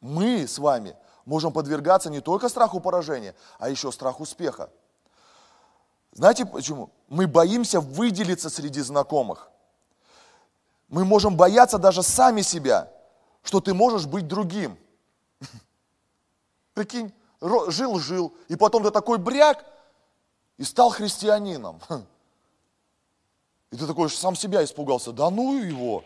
мы 0.00 0.46
с 0.46 0.58
вами 0.58 0.96
можем 1.24 1.52
подвергаться 1.52 2.08
не 2.08 2.20
только 2.20 2.48
страху 2.48 2.78
поражения, 2.78 3.34
а 3.58 3.68
еще 3.68 3.90
страху 3.90 4.22
успеха. 4.22 4.70
Знаете 6.18 6.44
почему? 6.44 6.90
Мы 7.06 7.28
боимся 7.28 7.80
выделиться 7.80 8.50
среди 8.50 8.80
знакомых. 8.80 9.52
Мы 10.88 11.04
можем 11.04 11.36
бояться 11.36 11.78
даже 11.78 12.02
сами 12.02 12.42
себя, 12.42 12.92
что 13.44 13.60
ты 13.60 13.72
можешь 13.72 14.04
быть 14.06 14.26
другим. 14.26 14.76
Прикинь, 16.74 17.12
жил-жил, 17.40 18.34
и 18.48 18.56
потом 18.56 18.82
ты 18.82 18.90
такой 18.90 19.18
бряк, 19.18 19.64
и 20.56 20.64
стал 20.64 20.90
христианином. 20.90 21.80
И 23.70 23.76
ты 23.76 23.86
такой 23.86 24.10
сам 24.10 24.34
себя 24.34 24.64
испугался, 24.64 25.12
да 25.12 25.30
ну 25.30 25.62
его. 25.62 26.02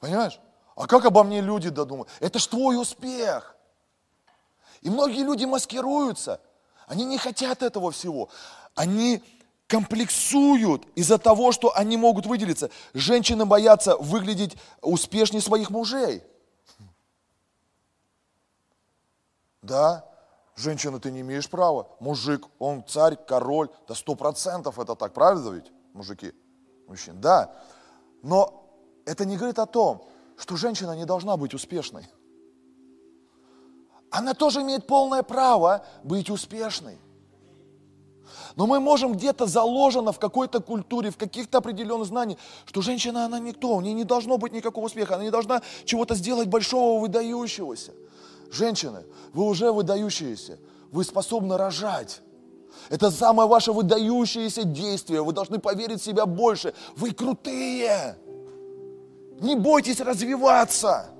Понимаешь? 0.00 0.38
А 0.76 0.86
как 0.86 1.06
обо 1.06 1.24
мне 1.24 1.40
люди 1.40 1.70
додумают? 1.70 2.10
Это 2.20 2.38
ж 2.38 2.46
твой 2.46 2.78
успех. 2.78 3.56
И 4.82 4.90
многие 4.90 5.22
люди 5.24 5.46
маскируются– 5.46 6.42
они 6.90 7.04
не 7.04 7.18
хотят 7.18 7.62
этого 7.62 7.92
всего. 7.92 8.30
Они 8.74 9.22
комплексуют 9.68 10.88
из-за 10.96 11.18
того, 11.18 11.52
что 11.52 11.72
они 11.76 11.96
могут 11.96 12.26
выделиться. 12.26 12.68
Женщины 12.94 13.46
боятся 13.46 13.96
выглядеть 13.96 14.56
успешнее 14.82 15.40
своих 15.40 15.70
мужей. 15.70 16.24
Да, 19.62 20.04
женщина, 20.56 20.98
ты 20.98 21.12
не 21.12 21.20
имеешь 21.20 21.48
права. 21.48 21.86
Мужик, 22.00 22.48
он 22.58 22.84
царь, 22.84 23.14
король. 23.14 23.68
Да 23.86 23.94
сто 23.94 24.16
процентов 24.16 24.80
это 24.80 24.96
так, 24.96 25.12
правда 25.12 25.50
ведь, 25.50 25.70
мужики? 25.92 26.32
Мужчин, 26.88 27.20
да. 27.20 27.54
Но 28.24 28.68
это 29.06 29.24
не 29.24 29.36
говорит 29.36 29.60
о 29.60 29.66
том, 29.66 30.04
что 30.36 30.56
женщина 30.56 30.96
не 30.96 31.04
должна 31.04 31.36
быть 31.36 31.54
успешной 31.54 32.08
она 34.10 34.34
тоже 34.34 34.62
имеет 34.62 34.86
полное 34.86 35.22
право 35.22 35.84
быть 36.02 36.30
успешной. 36.30 36.98
Но 38.56 38.66
мы 38.66 38.80
можем 38.80 39.12
где-то 39.12 39.46
заложено 39.46 40.12
в 40.12 40.18
какой-то 40.18 40.60
культуре, 40.60 41.10
в 41.10 41.16
каких-то 41.16 41.58
определенных 41.58 42.06
знаниях, 42.06 42.38
что 42.64 42.82
женщина, 42.82 43.24
она 43.24 43.38
никто, 43.38 43.74
у 43.74 43.80
нее 43.80 43.94
не 43.94 44.04
должно 44.04 44.38
быть 44.38 44.52
никакого 44.52 44.86
успеха, 44.86 45.14
она 45.14 45.24
не 45.24 45.30
должна 45.30 45.62
чего-то 45.84 46.14
сделать 46.14 46.48
большого, 46.48 47.00
выдающегося. 47.00 47.92
Женщины, 48.50 49.04
вы 49.32 49.44
уже 49.44 49.70
выдающиеся, 49.70 50.58
вы 50.90 51.04
способны 51.04 51.56
рожать. 51.56 52.20
Это 52.88 53.10
самое 53.10 53.48
ваше 53.48 53.72
выдающееся 53.72 54.64
действие. 54.64 55.22
Вы 55.22 55.32
должны 55.32 55.58
поверить 55.58 56.00
в 56.00 56.04
себя 56.04 56.26
больше. 56.26 56.74
Вы 56.96 57.12
крутые. 57.12 58.16
Не 59.40 59.54
бойтесь 59.54 60.00
развиваться. 60.00 61.10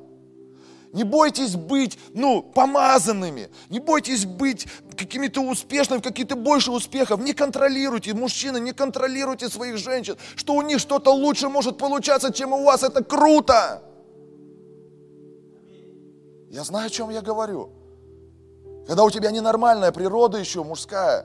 Не 0.93 1.05
бойтесь 1.05 1.55
быть, 1.55 1.99
ну, 2.15 2.43
помазанными. 2.43 3.49
Не 3.69 3.79
бойтесь 3.79 4.27
быть 4.27 4.67
какими-то 4.97 5.41
успешными, 5.41 6.01
какие-то 6.01 6.35
больше 6.35 6.73
успехов. 6.73 7.21
Не 7.21 7.33
контролируйте, 7.33 8.13
мужчины, 8.13 8.59
не 8.59 8.73
контролируйте 8.73 9.49
своих 9.49 9.79
женщин, 9.79 10.17
что 10.35 10.55
у 10.55 10.63
них 10.63 10.81
что-то 10.81 11.11
лучше 11.13 11.49
может 11.49 11.79
получаться, 11.79 12.33
чем 12.33 12.53
у 12.53 12.65
вас. 12.65 12.83
Это 12.83 13.05
круто. 13.05 13.83
Я 16.51 16.65
знаю, 16.65 16.87
о 16.87 16.91
чем 16.91 17.11
я 17.11 17.21
говорю. 17.21 17.71
Когда 18.89 19.05
у 19.05 19.11
тебя 19.11 19.31
ненормальная 19.31 19.93
природа 19.93 20.39
еще, 20.39 20.65
мужская, 20.65 21.25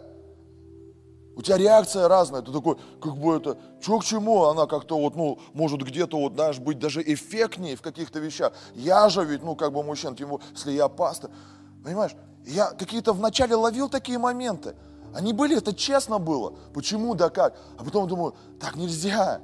у 1.36 1.42
тебя 1.42 1.58
реакция 1.58 2.08
разная, 2.08 2.42
ты 2.42 2.52
такой, 2.52 2.78
как 3.02 3.18
бы 3.18 3.36
это, 3.36 3.58
что 3.82 4.00
к 4.00 4.06
чему, 4.06 4.46
она 4.46 4.68
как-то 4.68 4.98
вот, 4.98 5.16
ну, 5.16 5.38
может 5.54 5.82
где-то 5.82 6.18
вот, 6.18 6.34
знаешь, 6.34 6.60
быть 6.60 6.80
даже 6.80 7.02
эффектнее 7.02 7.76
в 7.76 7.82
каких-то 7.82 8.20
вещах. 8.20 8.54
Я 8.74 9.10
же 9.10 9.24
ведь, 9.26 9.44
ну, 9.44 9.56
как 9.56 9.74
бы 9.74 9.84
мужчина, 9.84 10.16
тем 10.16 10.30
более, 10.30 10.46
если 10.54 10.72
я 10.72 10.88
пастор, 10.88 11.32
понимаешь, 11.84 12.16
я 12.46 12.68
какие-то 12.68 13.14
вначале 13.14 13.56
ловил 13.56 13.90
такие 13.90 14.18
моменты, 14.18 14.76
они 15.14 15.34
были, 15.34 15.58
это 15.58 15.74
честно 15.74 16.20
было, 16.20 16.56
почему, 16.74 17.16
да 17.16 17.30
как, 17.30 17.58
а 17.78 17.84
потом 17.84 18.08
думаю, 18.08 18.36
так 18.60 18.76
нельзя, 18.76 19.42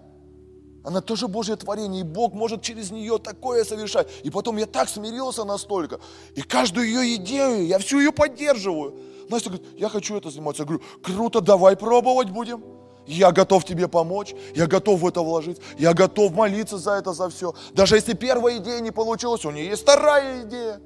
она 0.83 1.01
тоже 1.01 1.27
Божье 1.27 1.55
творение, 1.55 2.01
и 2.01 2.03
Бог 2.03 2.33
может 2.33 2.61
через 2.61 2.89
нее 2.89 3.19
такое 3.19 3.63
совершать. 3.63 4.07
И 4.23 4.31
потом 4.31 4.57
я 4.57 4.65
так 4.65 4.89
смирился 4.89 5.43
настолько. 5.43 5.99
И 6.33 6.41
каждую 6.41 6.87
ее 6.87 7.15
идею, 7.15 7.67
я 7.67 7.77
всю 7.77 7.99
ее 7.99 8.11
поддерживаю. 8.11 8.97
Настя 9.31 9.49
говорит, 9.49 9.67
я 9.77 9.89
хочу 9.89 10.15
это 10.17 10.29
заниматься. 10.29 10.63
Я 10.63 10.67
говорю, 10.67 10.83
круто, 11.01 11.41
давай 11.41 11.75
пробовать 11.75 12.29
будем. 12.29 12.63
Я 13.07 13.31
готов 13.31 13.65
тебе 13.65 13.87
помочь, 13.87 14.35
я 14.55 14.67
готов 14.67 14.99
в 14.99 15.07
это 15.07 15.21
вложить, 15.21 15.57
я 15.79 15.93
готов 15.93 16.33
молиться 16.33 16.77
за 16.77 16.91
это, 16.91 17.13
за 17.13 17.29
все. 17.29 17.55
Даже 17.73 17.95
если 17.95 18.13
первая 18.13 18.57
идея 18.57 18.79
не 18.79 18.91
получилась, 18.91 19.43
у 19.43 19.51
нее 19.51 19.65
есть 19.65 19.81
вторая 19.81 20.43
идея. 20.43 20.79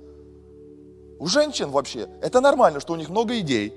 У 1.19 1.27
женщин 1.27 1.71
вообще 1.71 2.08
это 2.21 2.39
нормально, 2.39 2.79
что 2.79 2.93
у 2.93 2.95
них 2.95 3.10
много 3.10 3.38
идей. 3.39 3.73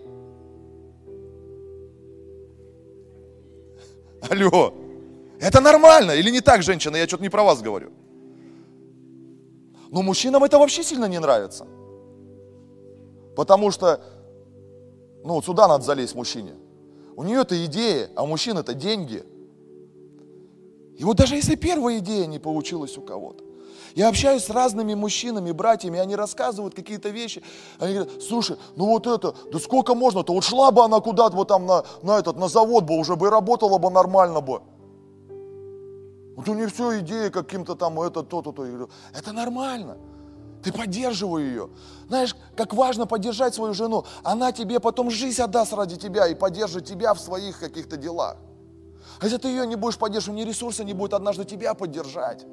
Алло, 4.30 4.72
это 5.40 5.60
нормально 5.60 6.12
или 6.12 6.30
не 6.30 6.40
так, 6.40 6.62
женщина? 6.62 6.96
Я 6.96 7.06
что-то 7.08 7.24
не 7.24 7.28
про 7.28 7.42
вас 7.42 7.60
говорю. 7.60 7.90
Но 9.90 10.02
мужчинам 10.02 10.44
это 10.44 10.58
вообще 10.58 10.84
сильно 10.84 11.06
не 11.06 11.18
нравится. 11.18 11.66
Потому 13.34 13.70
что 13.70 14.00
ну, 15.28 15.34
вот 15.34 15.44
сюда 15.44 15.68
надо 15.68 15.84
залезть 15.84 16.14
мужчине. 16.14 16.54
У 17.14 17.22
нее 17.22 17.42
это 17.42 17.62
идея, 17.66 18.08
а 18.16 18.22
у 18.22 18.26
мужчин 18.26 18.56
это 18.56 18.72
деньги. 18.72 19.22
И 20.96 21.04
вот 21.04 21.18
даже 21.18 21.34
если 21.34 21.54
первая 21.54 21.98
идея 21.98 22.24
не 22.24 22.38
получилась 22.38 22.96
у 22.96 23.02
кого-то, 23.02 23.44
я 23.94 24.08
общаюсь 24.08 24.44
с 24.44 24.48
разными 24.48 24.94
мужчинами, 24.94 25.52
братьями, 25.52 25.98
они 25.98 26.16
рассказывают 26.16 26.74
какие-то 26.74 27.10
вещи. 27.10 27.42
Они 27.78 27.92
говорят, 27.92 28.22
слушай, 28.22 28.56
ну 28.74 28.86
вот 28.86 29.06
это, 29.06 29.34
да 29.52 29.58
сколько 29.58 29.94
можно-то, 29.94 30.32
вот 30.32 30.44
шла 30.44 30.70
бы 30.70 30.82
она 30.82 31.00
куда-то 31.00 31.36
вот 31.36 31.48
там 31.48 31.66
на, 31.66 31.84
на 32.02 32.18
этот, 32.18 32.38
на 32.38 32.48
завод 32.48 32.84
бы 32.84 32.96
уже 32.96 33.14
бы 33.14 33.26
и 33.26 33.30
работала 33.30 33.76
бы 33.76 33.90
нормально 33.90 34.40
бы. 34.40 34.62
Вот 36.36 36.48
у 36.48 36.54
нее 36.54 36.68
все 36.68 37.00
идеи 37.00 37.28
каким-то 37.28 37.74
там, 37.74 38.00
это, 38.00 38.22
то-то, 38.22 38.52
то. 38.52 38.62
Говорю, 38.62 38.88
это 39.12 39.32
нормально. 39.32 39.98
Ты 40.62 40.72
поддерживай 40.72 41.44
ее. 41.44 41.70
Знаешь, 42.08 42.34
как 42.56 42.74
важно 42.74 43.06
поддержать 43.06 43.54
свою 43.54 43.74
жену. 43.74 44.04
Она 44.24 44.52
тебе 44.52 44.80
потом 44.80 45.10
жизнь 45.10 45.40
отдаст 45.40 45.72
ради 45.72 45.96
тебя 45.96 46.26
и 46.26 46.34
поддержит 46.34 46.84
тебя 46.84 47.14
в 47.14 47.20
своих 47.20 47.60
каких-то 47.60 47.96
делах. 47.96 48.36
А 49.20 49.24
если 49.24 49.38
ты 49.38 49.48
ее 49.48 49.66
не 49.66 49.76
будешь 49.76 49.98
поддерживать, 49.98 50.40
ни 50.40 50.44
ресурса 50.44 50.84
не 50.84 50.94
будет 50.94 51.14
однажды 51.14 51.44
тебя 51.44 51.74
поддержать. 51.74 52.44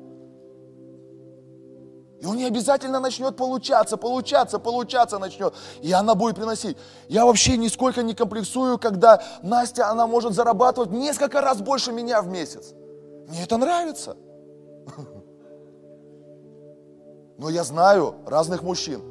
И 2.22 2.26
он 2.26 2.38
не 2.38 2.46
обязательно 2.46 3.00
начнет 3.00 3.36
получаться, 3.36 3.98
получаться, 3.98 4.58
получаться 4.58 5.20
начнет. 5.20 5.54
И 5.82 5.92
она 5.92 6.16
будет 6.16 6.36
приносить. 6.36 6.78
Я 7.08 7.26
вообще 7.26 7.58
нисколько 7.58 8.04
не 8.04 8.16
комплексую, 8.16 8.80
когда 8.80 9.22
Настя, 9.44 9.90
она 9.90 10.08
может 10.08 10.34
зарабатывать 10.34 10.92
несколько 10.92 11.42
раз 11.42 11.62
больше 11.62 11.92
меня 11.92 12.22
в 12.22 12.28
месяц. 12.28 12.74
Мне 13.28 13.44
это 13.44 13.58
нравится. 13.58 14.16
Но 17.38 17.50
я 17.50 17.64
знаю 17.64 18.16
разных 18.26 18.64
мужчин, 18.64 19.02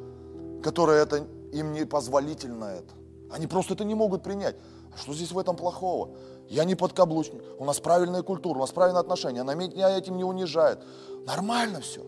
которые 0.63 1.01
это, 1.01 1.27
им 1.51 1.73
не 1.73 1.85
позволительно 1.85 2.65
это. 2.65 2.93
Они 3.31 3.47
просто 3.47 3.73
это 3.73 3.83
не 3.83 3.95
могут 3.95 4.23
принять. 4.23 4.55
А 4.93 4.97
что 4.97 5.13
здесь 5.13 5.31
в 5.31 5.39
этом 5.39 5.55
плохого? 5.55 6.09
Я 6.47 6.63
не 6.63 6.75
подкаблучник, 6.75 7.41
у 7.57 7.65
нас 7.65 7.79
правильная 7.79 8.21
культура, 8.21 8.57
у 8.57 8.61
нас 8.61 8.71
правильные 8.71 9.01
отношения, 9.01 9.41
она 9.41 9.55
меня 9.55 9.89
этим 9.97 10.15
не 10.15 10.23
унижает. 10.23 10.79
Нормально 11.25 11.81
все, 11.81 12.01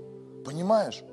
понимаешь? 0.46 1.04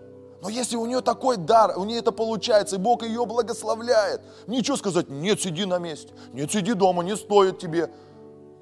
Но 0.42 0.50
если 0.50 0.76
у 0.76 0.84
нее 0.84 1.00
такой 1.00 1.38
дар, 1.38 1.78
у 1.78 1.84
нее 1.84 2.00
это 2.00 2.12
получается, 2.12 2.76
и 2.76 2.78
Бог 2.78 3.02
ее 3.02 3.24
благословляет, 3.24 4.20
ничего 4.46 4.76
сказать, 4.76 5.08
нет, 5.08 5.40
сиди 5.40 5.64
на 5.64 5.78
месте, 5.78 6.12
нет, 6.34 6.52
сиди 6.52 6.74
дома, 6.74 7.02
не 7.02 7.16
стоит 7.16 7.58
тебе. 7.58 7.90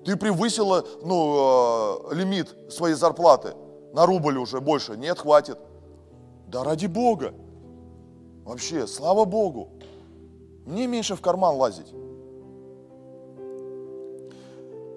Ты 0.04 0.16
превысила 0.16 0.84
ну, 1.02 2.08
э, 2.10 2.14
лимит 2.14 2.54
своей 2.70 2.94
зарплаты 2.94 3.54
на 3.92 4.06
рубль 4.06 4.38
уже 4.38 4.60
больше, 4.60 4.96
нет, 4.96 5.18
хватит. 5.18 5.58
Да 6.52 6.62
ради 6.64 6.84
Бога. 6.84 7.32
Вообще, 8.44 8.86
слава 8.86 9.24
Богу. 9.24 9.70
Мне 10.66 10.86
меньше 10.86 11.16
в 11.16 11.22
карман 11.22 11.56
лазить. 11.56 11.94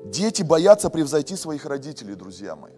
Дети 0.03 0.43
боятся 0.43 0.89
превзойти 0.89 1.37
своих 1.37 1.65
родителей, 1.65 2.15
друзья 2.15 2.57
мои. 2.57 2.73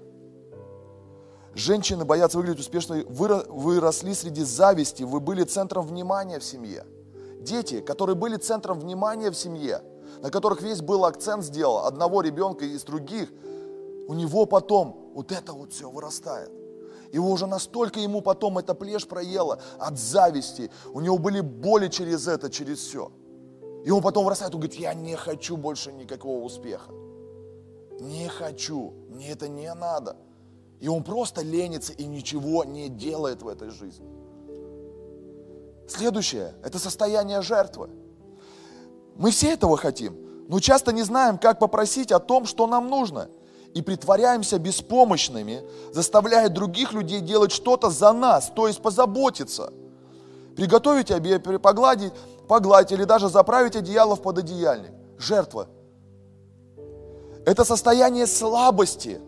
Женщины 1.56 2.06
боятся 2.06 2.38
выглядеть 2.38 2.60
успешной, 2.60 3.04
вы 3.06 3.80
росли 3.80 4.14
среди 4.14 4.44
зависти, 4.44 5.02
вы 5.02 5.22
были 5.22 5.44
центром 5.44 5.88
внимания 5.88 6.38
в 6.38 6.44
семье. 6.44 6.86
Дети, 7.42 7.82
которые 7.82 8.16
были 8.16 8.36
центром 8.36 8.80
внимания 8.80 9.32
в 9.32 9.36
семье, 9.36 9.82
на 10.22 10.30
которых 10.30 10.62
весь 10.62 10.82
был 10.84 11.04
акцент 11.06 11.44
сделал, 11.44 11.88
одного 11.88 12.22
ребенка 12.22 12.64
из 12.64 12.84
других, 12.84 13.30
у 14.08 14.14
него 14.14 14.46
потом 14.46 15.12
вот 15.16 15.32
это 15.32 15.54
вот 15.54 15.74
все 15.74 15.90
вырастает. 15.90 16.52
Его 17.12 17.32
уже 17.32 17.48
настолько 17.48 18.00
ему 18.00 18.22
потом 18.22 18.58
эта 18.58 18.74
плешь 18.74 19.08
проела 19.08 19.60
от 19.80 19.98
зависти. 19.98 20.72
У 20.94 21.00
него 21.00 21.18
были 21.18 21.40
боли 21.40 21.88
через 21.88 22.28
это, 22.28 22.50
через 22.50 22.80
все. 22.80 23.12
И 23.86 23.92
он 23.92 24.02
потом 24.02 24.26
вырастает, 24.26 24.54
он 24.54 24.62
говорит, 24.62 24.80
я 24.80 24.94
не 24.94 25.16
хочу 25.16 25.56
больше 25.56 25.94
никакого 25.94 26.44
успеха. 26.44 26.92
Не 28.00 28.28
хочу, 28.28 28.94
мне 29.10 29.32
это 29.32 29.48
не 29.48 29.74
надо. 29.74 30.18
И 30.80 30.88
он 30.88 31.04
просто 31.04 31.42
ленится 31.42 31.94
и 31.94 32.06
ничего 32.06 32.64
не 32.64 32.90
делает 32.90 33.42
в 33.42 33.48
этой 33.48 33.70
жизни. 33.70 34.08
Следующее– 35.88 36.54
это 36.64 36.80
состояние 36.80 37.42
жертвы. 37.42 37.90
Мы 39.16 39.32
все 39.32 39.54
этого 39.54 39.78
хотим, 39.78 40.18
но 40.48 40.60
часто 40.60 40.92
не 40.92 41.04
знаем, 41.04 41.38
как 41.38 41.60
попросить 41.60 42.12
о 42.12 42.20
том, 42.20 42.46
что 42.46 42.68
нам 42.68 42.90
нужно– 42.90 43.30
и 43.74 43.82
притворяемся 43.82 44.60
беспомощными, 44.60 45.64
заставляя 45.94 46.50
других 46.50 46.94
людей 46.94 47.22
делать 47.22 47.52
что-то 47.52 47.90
за 47.90 48.14
нас, 48.14 48.52
то 48.56 48.68
есть 48.68 48.82
позаботиться. 48.82 49.72
Приготовить 50.56 51.12
обед, 51.12 51.44
погладить, 51.62 52.14
погладить 52.48 52.92
или 52.92 53.04
даже 53.04 53.30
заправить 53.30 53.76
одеяло 53.76 54.16
в 54.16 54.22
пододеяльник. 54.22 54.92
Жертва. 55.18 55.68
Это 57.46 57.64
состояние 57.64 58.28
слабости. 58.28 59.22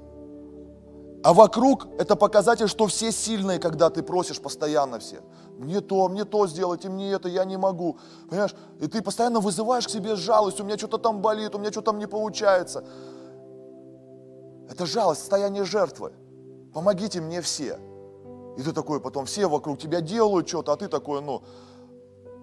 А 1.23 1.33
вокруг 1.33 1.87
это 1.97 2.15
показатель, 2.15 2.67
что 2.67 2.87
все 2.87 3.11
сильные, 3.11 3.59
когда 3.59 3.89
ты 3.89 4.01
просишь 4.03 4.39
постоянно 4.39 4.99
все. 4.99 5.21
Мне 5.57 5.81
то, 5.81 6.07
мне 6.07 6.23
то 6.23 6.47
сделайте, 6.47 6.87
мне 6.89 7.11
это, 7.11 7.27
я 7.27 7.43
не 7.43 7.57
могу. 7.57 7.97
Понимаешь? 8.29 8.55
И 8.79 8.87
ты 8.87 9.01
постоянно 9.01 9.41
вызываешь 9.41 9.85
к 9.85 9.89
себе 9.89 10.15
жалость, 10.15 10.61
у 10.61 10.63
меня 10.63 10.77
что-то 10.77 10.97
там 10.97 11.21
болит, 11.21 11.53
у 11.55 11.59
меня 11.59 11.71
что-то 11.71 11.91
там 11.91 11.99
не 11.99 12.07
получается. 12.07 12.85
Это 14.69 14.85
жалость, 14.85 15.21
состояние 15.21 15.63
жертвы. 15.65 16.13
Помогите 16.73 17.21
мне 17.21 17.41
все. 17.41 17.79
И 18.57 18.61
ты 18.61 18.71
такой, 18.71 18.99
потом 18.99 19.25
все 19.25 19.47
вокруг 19.47 19.79
тебя 19.79 20.01
делают 20.01 20.47
что-то, 20.47 20.73
а 20.73 20.77
ты 20.77 20.87
такой, 20.87 21.21
ну, 21.21 21.41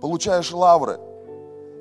получаешь 0.00 0.52
лавры. 0.52 0.98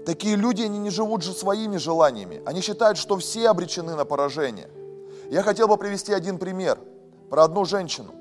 Такие 0.05 0.36
люди, 0.36 0.62
они 0.62 0.77
не 0.77 0.91
живут 0.91 1.23
же 1.23 1.34
своими 1.34 1.77
желаниями. 1.77 2.41
Они 2.45 2.62
считают, 2.62 2.97
что 2.97 3.17
все 3.17 3.49
обречены 3.49 3.95
на 3.95 4.05
поражение. 4.05 4.69
Я 5.31 5.41
хотел 5.41 5.67
бы 5.67 5.77
привести 5.77 6.13
один 6.13 6.38
пример 6.38 6.77
про 7.29 7.43
одну 7.43 7.65
женщину. 7.65 8.12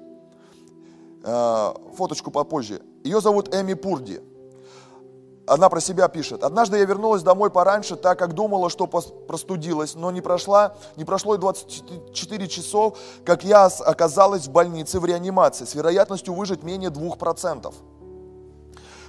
Э, 1.22 1.74
фоточку 1.94 2.30
попозже. 2.30 2.80
Ее 3.02 3.20
зовут 3.20 3.54
Эми 3.54 3.74
Пурди. 3.74 4.22
Она 5.46 5.68
про 5.68 5.80
себя 5.80 6.08
пишет. 6.08 6.42
«Однажды 6.42 6.78
я 6.78 6.84
вернулась 6.84 7.22
домой 7.22 7.50
пораньше, 7.50 7.96
так 7.96 8.18
как 8.18 8.32
думала, 8.34 8.70
что 8.70 8.86
простудилась, 8.86 9.94
но 9.94 10.10
не, 10.10 10.20
прошла, 10.20 10.74
не 10.96 11.04
прошло 11.04 11.34
и 11.34 11.38
24 11.38 12.48
часов, 12.48 12.96
как 13.24 13.44
я 13.44 13.66
оказалась 13.66 14.46
в 14.46 14.50
больнице 14.50 15.00
в 15.00 15.04
реанимации 15.04 15.64
с 15.64 15.74
вероятностью 15.74 16.34
выжить 16.34 16.62
менее 16.62 16.90
2%. 16.90 17.74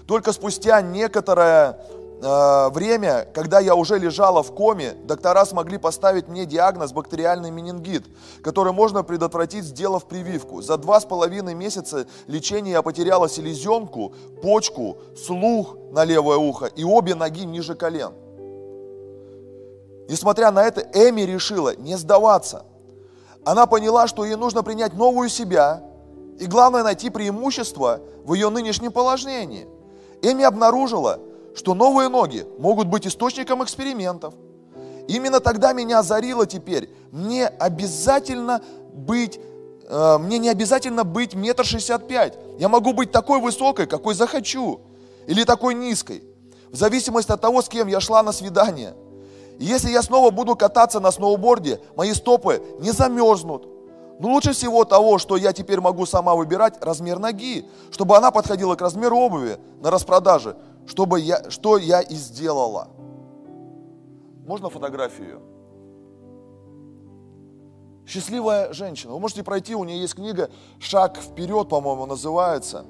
Только 0.07 0.33
спустя 0.33 0.81
некоторое 0.81 1.79
э, 2.21 2.69
время, 2.69 3.27
когда 3.33 3.59
я 3.59 3.75
уже 3.75 3.97
лежала 3.97 4.43
в 4.43 4.53
коме, 4.53 4.93
доктора 5.03 5.45
смогли 5.45 5.77
поставить 5.77 6.27
мне 6.27 6.45
диагноз 6.45 6.91
бактериальный 6.91 7.51
менингит, 7.51 8.05
который 8.43 8.73
можно 8.73 9.03
предотвратить, 9.03 9.63
сделав 9.65 10.05
прививку. 10.05 10.61
За 10.61 10.77
два 10.77 10.99
с 10.99 11.05
половиной 11.05 11.53
месяца 11.53 12.07
лечения 12.27 12.71
я 12.71 12.81
потеряла 12.81 13.29
селезенку, 13.29 14.13
почку, 14.41 14.97
слух 15.15 15.75
на 15.91 16.03
левое 16.03 16.37
ухо 16.37 16.65
и 16.65 16.83
обе 16.83 17.15
ноги 17.15 17.45
ниже 17.45 17.75
колен. 17.75 18.13
Несмотря 20.07 20.51
на 20.51 20.63
это, 20.63 20.81
Эми 20.93 21.21
решила 21.21 21.75
не 21.75 21.97
сдаваться. 21.97 22.65
Она 23.43 23.65
поняла, 23.65 24.07
что 24.07 24.25
ей 24.25 24.35
нужно 24.35 24.63
принять 24.63 24.93
новую 24.93 25.29
себя 25.29 25.83
и, 26.39 26.45
главное, 26.45 26.83
найти 26.83 27.09
преимущество 27.09 28.01
в 28.23 28.33
ее 28.33 28.49
нынешнем 28.49 28.91
положении. 28.91 29.67
Эми 30.21 30.43
обнаружила, 30.43 31.19
что 31.55 31.73
новые 31.73 32.09
ноги 32.09 32.45
могут 32.59 32.87
быть 32.87 33.07
источником 33.07 33.63
экспериментов. 33.63 34.33
Именно 35.07 35.39
тогда 35.39 35.73
меня 35.73 35.99
озарило 35.99 36.45
теперь. 36.45 36.89
Мне 37.11 37.47
обязательно 37.47 38.61
быть, 38.93 39.39
э, 39.87 40.17
мне 40.17 40.37
не 40.39 40.49
обязательно 40.49 41.03
быть 41.03 41.35
метр 41.35 41.63
шестьдесят 41.63 42.07
пять. 42.07 42.37
Я 42.59 42.69
могу 42.69 42.93
быть 42.93 43.11
такой 43.11 43.39
высокой, 43.39 43.87
какой 43.87 44.15
захочу. 44.15 44.81
Или 45.27 45.43
такой 45.43 45.73
низкой. 45.75 46.23
В 46.71 46.75
зависимости 46.75 47.31
от 47.31 47.41
того, 47.41 47.61
с 47.61 47.69
кем 47.69 47.87
я 47.87 47.99
шла 47.99 48.21
на 48.23 48.31
свидание– 48.31 48.93
и 49.59 49.65
если 49.65 49.89
я 49.89 50.01
снова 50.01 50.31
буду 50.31 50.55
кататься 50.55 50.99
на 50.99 51.11
сноуборде, 51.11 51.79
мои 51.95 52.13
стопы 52.13 52.61
не 52.79 52.91
замерзнут. 52.91 53.67
Но 54.19 54.29
лучше 54.29 54.53
всего 54.53 54.85
того, 54.85 55.17
что 55.17 55.35
я 55.35 55.53
теперь 55.53 55.81
могу 55.81 56.05
сама 56.05 56.35
выбирать, 56.35 56.75
размер 56.81 57.19
ноги, 57.19 57.65
чтобы 57.91 58.15
она 58.15 58.31
подходила 58.31 58.75
к 58.75 58.81
размеру 58.81 59.17
обуви 59.17 59.57
на 59.81 59.91
распродаже, 59.91 60.55
чтобы 60.87 61.19
я, 61.19 61.49
что 61.49 61.77
я 61.77 62.01
и 62.01 62.15
сделала. 62.15 62.89
Можно 64.45 64.69
фотографию? 64.69 65.41
Счастливая 68.05 68.71
женщина. 68.71 69.13
Вы 69.13 69.19
можете 69.19 69.43
пройти, 69.43 69.75
у 69.75 69.83
нее 69.83 69.99
есть 69.99 70.13
книга 70.13 70.51
«Шаг 70.79 71.17
вперед», 71.17 71.69
по-моему, 71.69 72.05
называется. 72.05 72.85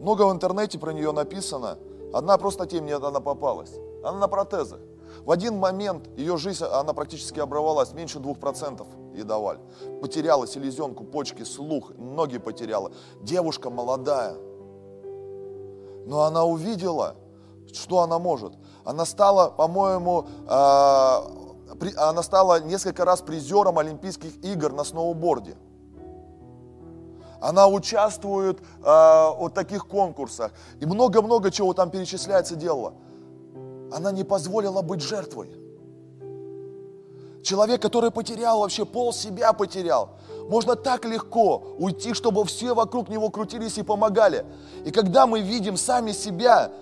Много 0.00 0.26
в 0.26 0.32
интернете 0.32 0.78
про 0.78 0.92
нее 0.92 1.12
написано. 1.12 1.78
Одна 2.12 2.36
просто 2.36 2.66
тем 2.66 2.84
мне 2.84 2.96
она 2.96 3.20
попалась. 3.20 3.72
Она 4.04 4.18
на 4.18 4.28
протезах. 4.28 4.80
В 5.24 5.30
один 5.30 5.56
момент 5.56 6.08
ее 6.16 6.36
жизнь, 6.36 6.64
она 6.64 6.92
практически 6.92 7.40
оборвалась, 7.40 7.92
меньше 7.92 8.18
двух 8.18 8.38
процентов 8.38 8.86
ей 9.14 9.24
давали. 9.24 9.60
Потеряла 10.00 10.46
селезенку, 10.46 11.04
почки, 11.04 11.42
слух, 11.42 11.92
ноги 11.96 12.38
потеряла. 12.38 12.92
Девушка 13.22 13.70
молодая. 13.70 14.36
Но 16.06 16.22
она 16.22 16.44
увидела, 16.44 17.16
что 17.72 18.00
она 18.00 18.18
может. 18.18 18.54
Она 18.84 19.04
стала, 19.04 19.50
по-моему, 19.50 20.26
э, 20.48 21.90
она 21.96 22.22
стала 22.22 22.60
несколько 22.60 23.04
раз 23.04 23.20
призером 23.20 23.78
Олимпийских 23.78 24.44
игр 24.44 24.72
на 24.72 24.84
сноуборде. 24.84 25.56
Она 27.40 27.68
участвует 27.68 28.60
э, 28.60 28.82
в 28.82 29.50
таких 29.54 29.86
конкурсах. 29.86 30.52
И 30.80 30.86
много-много 30.86 31.50
чего 31.50 31.72
там 31.74 31.90
перечисляется 31.90 32.56
делала 32.56 32.94
она 33.92 34.12
не 34.12 34.24
позволила 34.24 34.82
быть 34.82 35.02
жертвой. 35.02 35.50
Человек, 37.42 37.80
который 37.80 38.10
потерял 38.10 38.60
вообще 38.60 38.84
пол 38.84 39.12
себя 39.12 39.52
потерял. 39.52 40.10
Можно 40.50 40.74
так 40.74 41.04
легко 41.04 41.62
уйти, 41.78 42.12
чтобы 42.12 42.44
все 42.44 42.74
вокруг 42.74 43.08
него 43.08 43.30
крутились 43.30 43.78
и 43.78 43.84
помогали. 43.84 44.44
И 44.84 44.90
когда 44.90 45.28
мы 45.28 45.38
видим 45.42 45.76
сами 45.76 46.10
себя, 46.10 46.72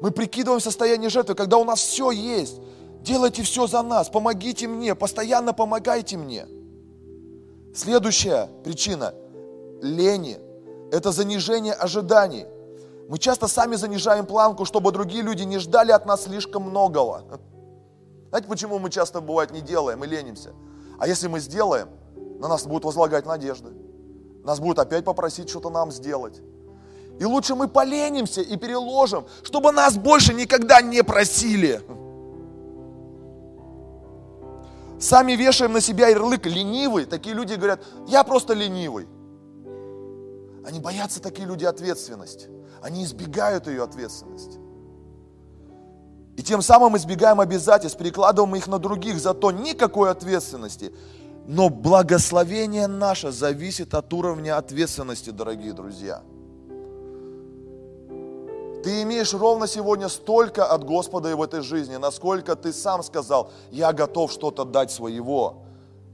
мы 0.00 0.10
прикидываем 0.10 0.60
состояние 0.60 1.08
жертвы, 1.08 1.36
когда 1.36 1.58
у 1.58 1.64
нас 1.64 1.78
все 1.78 2.10
есть. 2.10 2.60
Делайте 3.02 3.44
все 3.44 3.68
за 3.68 3.82
нас, 3.82 4.08
помогите 4.08 4.66
мне, 4.66 4.96
постоянно 4.96 5.52
помогайте 5.52 6.16
мне. 6.16 6.48
Следующая 7.72 8.48
причина 8.64 9.14
лени– 9.80 10.38
это 10.90 11.12
занижение 11.12 11.74
ожиданий. 11.74 12.46
Мы 13.08 13.18
часто 13.18 13.46
сами 13.46 13.76
занижаем 13.76 14.26
планку, 14.26 14.64
чтобы 14.64 14.90
другие 14.90 15.22
люди 15.22 15.44
не 15.44 15.58
ждали 15.58 15.92
от 15.92 16.04
нас 16.04 16.24
слишком 16.24 16.64
многого. 16.64 17.22
Знаете, 18.30 18.48
почему 18.48 18.80
мы 18.80 18.90
часто, 18.90 19.20
бывает, 19.20 19.52
не 19.52 19.60
делаем 19.60 20.02
и 20.02 20.08
ленимся? 20.08 20.50
А 20.98 21.06
если 21.06 21.28
мы 21.28 21.38
сделаем, 21.38 21.88
на 22.42 22.48
нас 22.48 22.66
будут 22.66 22.84
возлагать 22.84 23.24
надежды. 23.24 23.70
Нас 24.42 24.58
будут 24.58 24.80
опять 24.80 25.04
попросить 25.04 25.48
что-то 25.48 25.70
нам 25.70 25.92
сделать. 25.92 26.42
И 27.20 27.24
лучше 27.24 27.54
мы 27.54 27.68
поленимся 27.68 28.40
и 28.40 28.56
переложим, 28.56 29.26
чтобы 29.44 29.70
нас 29.70 29.96
больше 29.96 30.34
никогда 30.34 30.82
не 30.82 31.04
просили. 31.04 31.80
Сами 34.98 35.32
вешаем 35.32 35.72
на 35.72 35.80
себя 35.80 36.08
ярлык 36.08 36.44
ленивый. 36.46 37.04
Такие 37.04 37.32
люди 37.32 37.54
говорят, 37.54 37.80
я 38.08 38.24
просто 38.24 38.54
ленивый. 38.54 39.06
Они 40.66 40.80
боятся 40.80 41.22
такие 41.22 41.46
люди 41.46 41.64
ответственности. 41.64 42.48
Они 42.80 43.04
избегают 43.04 43.68
ее 43.68 43.84
ответственности. 43.84 44.58
И 46.36 46.42
тем 46.42 46.60
самым 46.60 46.96
избегаем 46.96 47.38
обязательств, 47.38 47.98
перекладываем 47.98 48.56
их 48.56 48.66
на 48.66 48.80
других, 48.80 49.20
зато 49.20 49.52
никакой 49.52 50.10
ответственности. 50.10 50.92
Но 51.46 51.68
благословение 51.68 52.86
наше 52.86 53.32
зависит 53.32 53.94
от 53.94 54.12
уровня 54.12 54.56
ответственности, 54.58 55.30
дорогие 55.30 55.72
друзья. 55.72 56.22
Ты 58.84 59.02
имеешь 59.02 59.32
ровно 59.32 59.66
сегодня 59.66 60.08
столько 60.08 60.64
от 60.64 60.84
Господа 60.84 61.30
и 61.30 61.34
в 61.34 61.42
этой 61.42 61.62
жизни, 61.62 61.96
насколько 61.96 62.56
ты 62.56 62.72
сам 62.72 63.02
сказал, 63.02 63.50
я 63.70 63.92
готов 63.92 64.32
что-то 64.32 64.64
дать 64.64 64.90
своего. 64.90 65.62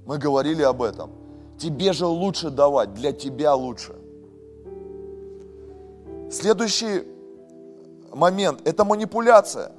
Мы 0.07 0.19
говорили 0.19 0.63
об 0.63 0.83
этом. 0.83 1.11
Тебе 1.59 1.93
же 1.93 2.07
лучше 2.07 2.51
давать, 2.51 2.95
для 2.95 3.13
тебя 3.13 3.55
лучше. 3.55 3.95
Следующий 6.31 7.05
момент– 8.13 8.61
это 8.65 8.85
манипуляция. 8.85 9.73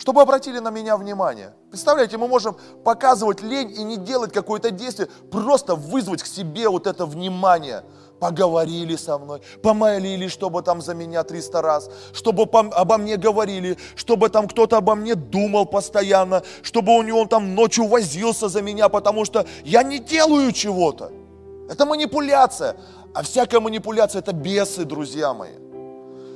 Чтобы 0.00 0.22
обратили 0.22 0.60
на 0.60 0.70
меня 0.70 0.96
внимание. 0.96 1.52
Представляете, 1.68 2.16
мы 2.16 2.26
можем 2.26 2.56
показывать 2.84 3.42
лень 3.42 3.70
и 3.70 3.82
не 3.84 3.98
делать 3.98 4.32
какое-то 4.32 4.70
действие, 4.70 5.10
просто 5.30 5.74
вызвать 5.74 6.22
к 6.22 6.26
себе 6.26 6.70
вот 6.70 6.86
это 6.86 7.04
внимание. 7.04 7.84
Поговорили 8.18 8.96
со 8.96 9.18
мной, 9.18 9.42
помолили, 9.62 10.28
чтобы 10.28 10.62
там 10.62 10.80
за 10.80 10.94
меня 10.94 11.22
300 11.22 11.62
раз, 11.62 11.90
чтобы 12.14 12.44
обо 12.44 12.96
мне 12.96 13.18
говорили, 13.18 13.76
чтобы 13.94 14.30
там 14.30 14.48
кто-то 14.48 14.78
обо 14.78 14.94
мне 14.94 15.14
думал 15.14 15.66
постоянно, 15.66 16.42
чтобы 16.62 16.96
у 16.96 17.02
него 17.02 17.26
там 17.26 17.54
ночью 17.54 17.86
возился 17.86 18.48
за 18.48 18.62
меня, 18.62 18.88
потому 18.88 19.26
что 19.26 19.44
я 19.64 19.82
не 19.82 19.98
делаю 19.98 20.52
чего-то. 20.52 21.12
Это 21.68 21.84
манипуляция. 21.84 22.76
А 23.12 23.22
всякая 23.22 23.60
манипуляция– 23.60 24.20
это 24.20 24.32
бесы, 24.32 24.86
друзья 24.86 25.34
мои. 25.34 25.56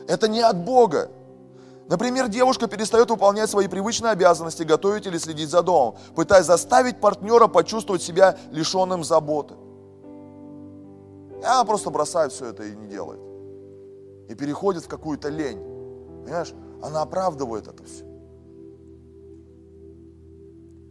Это 0.06 0.28
не 0.28 0.42
от 0.42 0.56
Бога. 0.64 1.08
Например, 1.88 2.28
девушка 2.28 2.66
перестает 2.66 3.10
выполнять 3.10 3.50
свои 3.50 3.68
привычные 3.68 4.12
обязанности, 4.12 4.62
готовить 4.62 5.06
или 5.06 5.18
следить 5.18 5.50
за 5.50 5.62
домом, 5.62 5.96
пытаясь 6.14 6.46
заставить 6.46 7.00
партнера 7.00 7.46
почувствовать 7.46 8.02
себя 8.02 8.38
лишенным 8.50 9.04
заботы. 9.04 9.54
И 11.40 11.44
она 11.44 11.64
просто 11.64 11.90
бросает 11.90 12.32
все 12.32 12.46
это 12.46 12.64
и 12.64 12.74
не 12.74 12.86
делает. 12.86 13.20
И 14.30 14.34
переходит 14.34 14.84
в 14.84 14.88
какую-то 14.88 15.28
лень. 15.28 15.58
Понимаешь? 16.24 16.54
Она 16.82 17.02
оправдывает 17.02 17.68
это 17.68 17.84
все. 17.84 18.04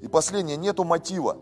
И 0.03 0.07
последнее, 0.07 0.57
нету 0.57 0.83
мотива. 0.83 1.37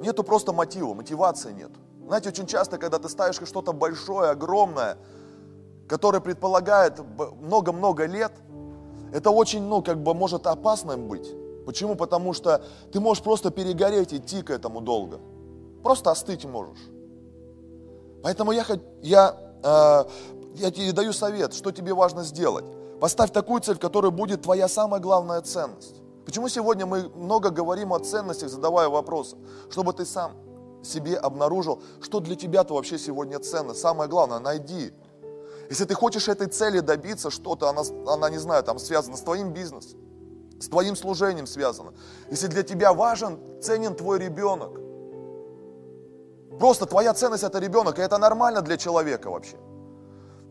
Нету 0.00 0.24
просто 0.24 0.52
мотива, 0.52 0.94
мотивации 0.94 1.52
нет. 1.52 1.70
Знаете, 2.06 2.30
очень 2.30 2.46
часто, 2.46 2.76
когда 2.76 2.98
ты 2.98 3.08
ставишь 3.08 3.36
что-то 3.36 3.72
большое, 3.72 4.30
огромное– 4.30 4.98
который 5.88 6.20
предполагает 6.20 7.00
много-много 7.40 8.06
лет, 8.06 8.32
это 9.12 9.30
очень, 9.30 9.62
ну, 9.62 9.82
как 9.82 10.02
бы 10.02 10.14
может 10.14 10.46
опасным 10.46 11.08
быть. 11.08 11.30
Почему? 11.66 11.94
Потому 11.94 12.32
что 12.32 12.62
ты 12.92 13.00
можешь 13.00 13.22
просто 13.22 13.50
перегореть, 13.50 14.12
идти 14.12 14.42
к 14.42 14.50
этому 14.50 14.80
долго. 14.80 15.20
Просто 15.82 16.10
остыть 16.10 16.44
можешь. 16.44 16.78
Поэтому 18.22 18.52
я, 18.52 18.64
я, 19.02 19.36
э, 19.62 20.04
я 20.54 20.70
тебе 20.70 20.92
даю 20.92 21.12
совет, 21.12 21.54
что 21.54 21.70
тебе 21.70 21.94
важно 21.94 22.22
сделать. 22.22 22.64
Поставь 23.00 23.30
такую 23.32 23.60
цель, 23.60 23.76
которая 23.76 24.10
будет 24.10 24.42
твоя 24.42 24.68
самая 24.68 25.00
главная 25.00 25.42
ценность. 25.42 25.96
Почему 26.24 26.48
сегодня 26.48 26.86
мы 26.86 27.10
много 27.10 27.50
говорим 27.50 27.92
о 27.92 27.98
ценностях, 27.98 28.48
задавая 28.48 28.88
вопросы? 28.88 29.36
Чтобы 29.70 29.92
ты 29.92 30.06
сам 30.06 30.32
себе 30.82 31.16
обнаружил, 31.16 31.82
что 32.00 32.20
для 32.20 32.34
тебя-то 32.34 32.74
вообще 32.74 32.98
сегодня 32.98 33.38
ценно. 33.38 33.74
Самое 33.74 34.08
главное, 34.08 34.38
найди 34.38 34.92
если 35.70 35.84
ты 35.84 35.94
хочешь 35.94 36.28
этой 36.28 36.46
цели 36.46 36.80
добиться, 36.80 37.30
что-то, 37.30 37.68
она, 37.68 37.82
она, 38.06 38.30
не 38.30 38.38
знаю, 38.38 38.62
там 38.62 38.78
связана 38.78 39.16
с 39.16 39.20
твоим 39.20 39.52
бизнесом, 39.52 39.98
с 40.60 40.68
твоим 40.68 40.96
служением 40.96 41.46
связано. 41.46 41.92
Если 42.30 42.46
для 42.48 42.62
тебя 42.62 42.92
важен, 42.92 43.38
ценен 43.62 43.94
твой 43.94 44.18
ребенок, 44.18 44.80
просто 46.58 46.86
твоя 46.86 47.14
ценность 47.14 47.44
это 47.44 47.58
ребенок, 47.58 47.98
и 47.98 48.02
это 48.02 48.18
нормально 48.18 48.62
для 48.62 48.76
человека 48.76 49.30
вообще. 49.30 49.56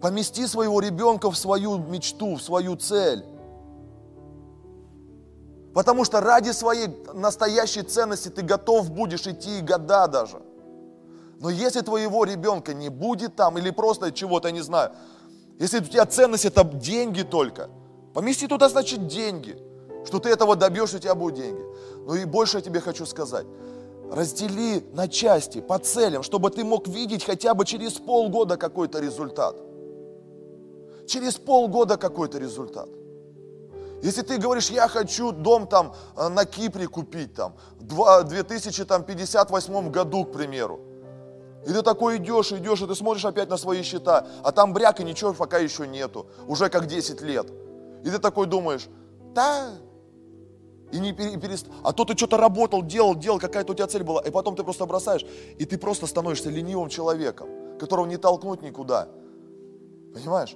Помести 0.01 0.47
своего 0.47 0.79
ребенка 0.79 1.31
в 1.31 1.37
свою 1.37 1.77
мечту, 1.77 2.35
в 2.35 2.41
свою 2.41 2.75
цель. 2.75 3.25
Потому 5.73 6.05
что 6.05 6.21
ради 6.21 6.51
своей 6.51 6.87
настоящей 7.13 7.81
ценности 7.81 8.29
ты 8.29 8.41
готов 8.41 8.91
будешь 8.91 9.25
идти 9.25 9.61
года 9.61 10.07
даже. 10.07 10.41
Но 11.43 11.49
если 11.49 11.81
твоего 11.81 12.23
ребенка 12.23 12.73
не 12.73 12.87
будет 12.87 13.35
там, 13.35 13.57
или 13.57 13.69
просто 13.69 14.13
чего-то, 14.13 14.49
не 14.49 14.61
знаю, 14.61 14.91
если 15.59 15.79
у 15.79 15.83
тебя 15.83 16.05
ценность 16.05 16.45
это 16.45 16.63
деньги 16.63 17.23
только, 17.23 17.69
помести 18.13 18.47
туда, 18.47 18.69
значит, 18.69 19.07
деньги. 19.07 19.57
Что 20.05 20.19
ты 20.19 20.29
этого 20.29 20.55
добьешься, 20.55 20.95
у 20.95 20.99
тебя 20.99 21.15
будут 21.15 21.35
деньги. 21.35 21.61
Ну 22.07 22.15
и 22.15 22.23
больше 22.23 22.57
я 22.57 22.61
тебе 22.61 22.79
хочу 22.79 23.05
сказать. 23.05 23.45
Раздели 24.09 24.85
на 24.93 25.09
части, 25.09 25.59
по 25.59 25.79
целям, 25.79 26.23
чтобы 26.23 26.49
ты 26.49 26.63
мог 26.63 26.87
видеть 26.87 27.25
хотя 27.25 27.53
бы 27.53 27.65
через 27.65 27.91
полгода 27.93 28.55
какой-то 28.55 29.01
результат. 29.01 29.57
Через 31.07 31.35
полгода 31.35 31.97
какой-то 31.97 32.37
результат. 32.39 32.87
Если 34.01 34.21
ты 34.21 34.37
говоришь, 34.37 34.69
я 34.69 34.87
хочу 34.87 35.33
дом 35.33 35.67
там 35.67 35.93
э, 36.15 36.29
на 36.29 36.45
Кипре 36.45 36.87
купить 36.87 37.33
там, 37.33 37.53
в 37.81 38.23
2058 38.23 39.91
году, 39.91 40.23
к 40.23 40.31
примеру, 40.31 40.79
и 41.65 41.71
ты 41.71 41.81
такой 41.81 42.17
идешь, 42.17 42.51
идешь, 42.51 42.81
и 42.81 42.87
ты 42.87 42.95
смотришь 42.95 43.25
опять 43.25 43.49
на 43.49 43.57
свои 43.57 43.83
счета, 43.83 44.27
а 44.43 44.51
там 44.51 44.73
бряк 44.73 44.99
и 44.99 45.03
ничего 45.03 45.33
пока 45.33 45.57
еще 45.57 45.87
нету, 45.87 46.27
уже 46.47 46.69
как 46.69 46.87
10 46.87 47.21
лет. 47.21 47.47
И 48.03 48.09
ты 48.09 48.19
такой 48.19 48.47
думаешь, 48.47 48.87
да, 49.33 49.71
и 50.91 50.99
не 50.99 51.13
перест... 51.13 51.67
А 51.83 51.93
то 51.93 52.05
ты 52.05 52.15
что-то 52.15 52.37
работал, 52.37 52.83
делал, 52.83 53.15
делал, 53.15 53.39
какая-то 53.39 53.71
у 53.71 53.75
тебя 53.75 53.87
цель 53.87 54.03
была, 54.03 54.21
и 54.21 54.29
потом 54.29 54.55
ты 54.55 54.63
просто 54.63 54.85
бросаешь, 54.85 55.25
и 55.57 55.65
ты 55.65 55.77
просто 55.77 56.05
становишься 56.05 56.49
ленивым 56.49 56.89
человеком, 56.89 57.47
которого 57.79 58.05
не 58.05 58.17
толкнуть 58.17 58.61
никуда. 58.61 59.07
Понимаешь? 60.13 60.55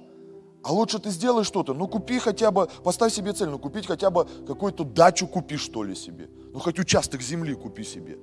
А 0.62 0.72
лучше 0.72 0.98
ты 0.98 1.10
сделай 1.10 1.44
что-то, 1.44 1.72
ну 1.72 1.88
купи 1.88 2.18
хотя 2.18 2.50
бы, 2.50 2.68
поставь 2.84 3.12
себе 3.12 3.32
цель, 3.32 3.48
ну 3.48 3.58
купить 3.58 3.86
хотя 3.86 4.10
бы 4.10 4.26
какую-то 4.46 4.84
дачу 4.84 5.26
купи 5.26 5.56
что 5.56 5.82
ли 5.82 5.94
себе. 5.94 6.28
Ну 6.52 6.58
хоть 6.58 6.78
участок 6.78 7.22
земли 7.22 7.54
купи 7.54 7.84
себе. 7.84 8.18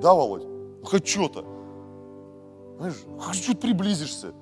Да, 0.00 0.12
Володь? 0.12 0.44
Ну 0.44 0.84
хоть 0.84 1.06
что-то. 1.06 1.44
Знаешь, 2.78 3.38
чуть 3.38 3.60
приблизишься. 3.60 4.32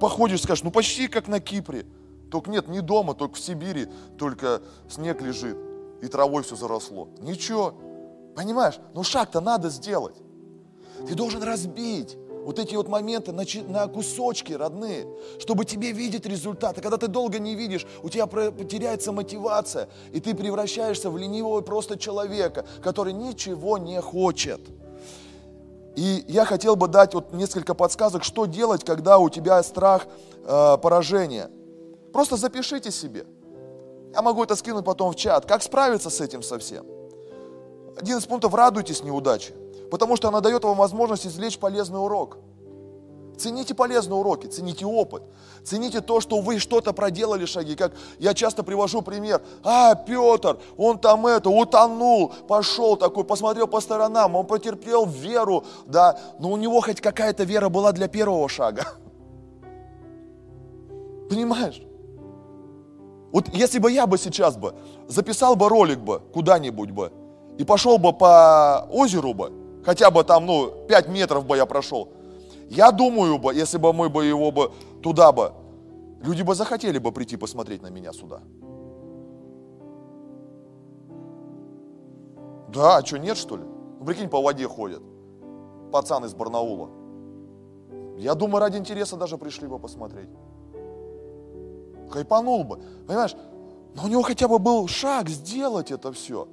Походишь, 0.00 0.42
скажешь, 0.42 0.64
ну 0.64 0.70
почти 0.70 1.08
как 1.08 1.28
на 1.28 1.40
Кипре. 1.40 1.86
Только 2.30 2.50
нет, 2.50 2.68
не 2.68 2.80
дома, 2.80 3.14
только 3.14 3.34
в 3.34 3.40
Сибири, 3.40 3.88
только 4.18 4.62
снег 4.88 5.20
лежит 5.20 5.56
и 6.00 6.06
травой 6.06 6.42
все 6.42 6.56
заросло. 6.56 7.08
Ничего. 7.20 7.74
Понимаешь? 8.36 8.78
Ну 8.94 9.02
шаг-то 9.02 9.40
надо 9.40 9.68
сделать. 9.68 10.16
Ты 11.06 11.14
должен 11.14 11.42
разбить 11.42 12.16
вот 12.44 12.58
эти 12.58 12.74
вот 12.74 12.88
моменты 12.88 13.32
на, 13.32 13.44
на 13.68 13.86
кусочки 13.86 14.52
родные, 14.52 15.06
чтобы 15.38 15.64
тебе 15.64 15.92
видеть 15.92 16.26
результаты. 16.26 16.80
Когда 16.80 16.96
ты 16.96 17.08
долго 17.08 17.38
не 17.38 17.54
видишь, 17.54 17.86
у 18.02 18.08
тебя 18.08 18.26
потеряется 18.26 19.12
мотивация, 19.12 19.88
и 20.12 20.20
ты 20.20 20.34
превращаешься 20.34 21.10
в 21.10 21.18
ленивого 21.18 21.60
просто 21.60 21.98
человека, 21.98 22.64
который 22.82 23.12
ничего 23.12 23.76
не 23.78 24.00
хочет. 24.00 24.60
И 25.96 26.24
я 26.28 26.44
хотел 26.44 26.76
бы 26.76 26.88
дать 26.88 27.14
вот 27.14 27.32
несколько 27.32 27.74
подсказок, 27.74 28.24
что 28.24 28.46
делать, 28.46 28.84
когда 28.84 29.18
у 29.18 29.28
тебя 29.28 29.62
страх 29.62 30.06
э, 30.44 30.76
поражения. 30.78 31.50
Просто 32.12 32.36
запишите 32.36 32.90
себе. 32.90 33.26
Я 34.12 34.22
могу 34.22 34.42
это 34.42 34.56
скинуть 34.56 34.84
потом 34.84 35.12
в 35.12 35.16
чат. 35.16 35.46
Как 35.46 35.62
справиться 35.62 36.10
с 36.10 36.20
этим 36.20 36.42
совсем? 36.42 36.86
Один 37.96 38.18
из 38.18 38.26
пунктов– 38.26 38.54
радуйтесь 38.54 39.02
неудаче 39.02 39.54
потому 39.90 40.16
что 40.16 40.28
она 40.28 40.40
дает 40.40 40.64
вам 40.64 40.76
возможность 40.76 41.26
извлечь 41.26 41.58
полезный 41.58 42.02
урок. 42.02 42.38
Цените 43.40 43.74
полезные 43.74 44.18
уроки, 44.18 44.48
цените 44.48 44.84
опыт, 44.84 45.22
цените 45.64 46.02
то, 46.02 46.20
что 46.20 46.42
вы 46.42 46.58
что-то 46.58 46.92
проделали 46.92 47.46
шаги. 47.46 47.74
Как 47.74 47.94
я 48.18 48.34
часто 48.34 48.62
привожу 48.62 49.00
пример. 49.00 49.40
А, 49.64 49.94
Петр, 49.94 50.58
он 50.76 50.98
там 50.98 51.26
это, 51.26 51.48
утонул, 51.48 52.34
пошел 52.46 52.98
такой, 52.98 53.24
посмотрел 53.24 53.66
по 53.66 53.80
сторонам, 53.80 54.36
он 54.36 54.46
потерпел 54.46 55.06
веру, 55.06 55.64
да, 55.86 56.18
но 56.38 56.50
у 56.50 56.58
него 56.58 56.82
хоть 56.82 57.00
какая-то 57.00 57.44
вера 57.44 57.70
была 57.70 57.92
для 57.92 58.08
первого 58.08 58.46
шага. 58.46 58.84
Понимаешь? 61.30 61.80
Вот 63.32 63.48
если 63.54 63.78
бы 63.78 63.90
я 63.90 64.06
бы 64.06 64.18
сейчас 64.18 64.58
бы 64.58 64.74
записал 65.08 65.56
бы 65.56 65.70
ролик 65.70 66.00
бы 66.00 66.20
куда-нибудь 66.34 66.90
бы 66.90 67.10
и 67.56 67.64
пошел 67.64 67.96
бы 67.96 68.12
по 68.12 68.86
озеру 68.90 69.32
бы, 69.32 69.50
хотя 69.82 70.10
бы 70.10 70.24
там, 70.24 70.44
ну, 70.44 70.70
5 70.88 71.08
метров 71.08 71.46
бы 71.46 71.56
я 71.56 71.64
прошел. 71.64 72.10
Я 72.70 72.92
думаю 72.92 73.38
бы, 73.38 73.52
если 73.52 73.78
бы 73.78 73.92
мы 73.92 74.08
бы 74.08 74.24
его 74.24 74.52
бы 74.52 74.70
туда 75.02 75.32
бы, 75.32 75.52
люди 76.22 76.42
бы 76.42 76.54
захотели 76.54 76.98
бы 76.98 77.10
прийти 77.10 77.36
посмотреть 77.36 77.82
на 77.82 77.90
меня 77.90 78.12
сюда. 78.12 78.40
Да, 82.68 82.98
а 82.98 83.04
что, 83.04 83.18
нет, 83.18 83.36
что 83.36 83.56
ли? 83.56 83.64
Ну, 83.98 84.04
прикинь, 84.06 84.28
по 84.28 84.40
воде 84.40 84.68
ходят. 84.68 85.02
Пацан 85.90 86.24
из 86.24 86.32
Барнаула. 86.32 86.88
Я 88.16 88.36
думаю, 88.36 88.60
ради 88.60 88.76
интереса 88.76 89.16
даже 89.16 89.36
пришли 89.36 89.66
бы 89.66 89.80
посмотреть. 89.80 90.30
Хайпанул 92.08 92.62
бы. 92.62 92.80
Понимаешь? 93.08 93.34
Но 93.96 94.04
у 94.04 94.06
него 94.06 94.22
хотя 94.22 94.46
бы 94.46 94.60
был 94.60 94.86
шаг 94.86 95.28
сделать 95.28 95.90
это 95.90 96.12
все. 96.12 96.46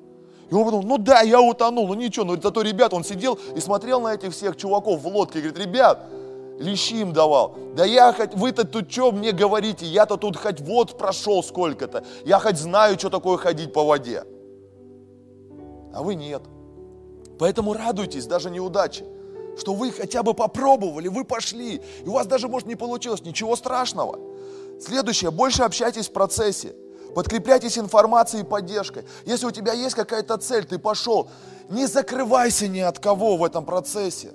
И 0.50 0.54
он 0.54 0.64
подумал, 0.64 0.86
ну 0.86 0.98
да, 0.98 1.22
я 1.22 1.42
утонул, 1.42 1.88
ну 1.88 1.94
ничего, 1.94 2.26
но 2.26 2.42
зато 2.42 2.62
ребят, 2.62 2.94
он 2.94 3.04
сидел 3.04 3.38
и 3.56 3.60
смотрел 3.60 4.00
на 4.00 4.14
этих 4.14 4.32
всех 4.32 4.56
чуваков 4.56 5.02
в 5.02 5.08
лодке 5.08 5.40
и 5.40 5.42
говорит, 5.42 5.60
ребят, 5.60 6.06
лещи 6.60 6.94
им 6.94 7.12
давал. 7.12 7.56
Да 7.76 7.84
я 7.86 8.14
хоть, 8.14 8.34
вы-то 8.34 8.66
тут 8.66 8.90
что 8.92 9.12
мне 9.12 9.34
говорите, 9.34 9.86
я-то 9.86 10.16
тут 10.16 10.38
хоть 10.38 10.62
вот 10.62 10.98
прошел 10.98 11.44
сколько-то, 11.44 12.04
я 12.26 12.40
хоть 12.40 12.58
знаю, 12.58 12.98
что 12.98 13.10
такое 13.10 13.38
ходить 13.38 13.74
по 13.74 13.84
воде. 13.84 14.24
А 15.94 16.02
вы 16.02 16.16
нет. 16.16 16.44
Поэтому 17.40 17.74
радуйтесь 17.74 18.26
даже 18.26 18.50
неудаче, 18.50 19.06
что 19.60 19.74
вы 19.74 19.92
хотя 19.92 20.24
бы 20.24 20.34
попробовали, 20.34 21.08
вы 21.10 21.26
пошли, 21.26 21.82
и 22.04 22.08
у 22.08 22.14
вас 22.14 22.26
даже, 22.26 22.48
может, 22.48 22.68
не 22.68 22.76
получилось, 22.76 23.22
ничего 23.24 23.56
страшного. 23.56 24.18
Следующее, 24.80 25.32
больше 25.32 25.64
общайтесь 25.64 26.08
в 26.08 26.14
процессе. 26.14 26.74
Подкрепляйтесь 27.18 27.80
информацией 27.80 28.44
и 28.44 28.46
поддержкой. 28.46 29.04
Если 29.26 29.48
у 29.48 29.50
тебя 29.50 29.74
есть 29.74 29.96
какая-то 29.96 30.38
цель, 30.38 30.66
ты 30.66 30.78
пошел, 30.78 31.32
не 31.68 31.88
закрывайся 31.88 32.68
ни 32.68 32.80
от 32.80 33.00
кого 33.00 33.38
в 33.38 33.44
этом 33.44 33.66
процессе. 33.66 34.30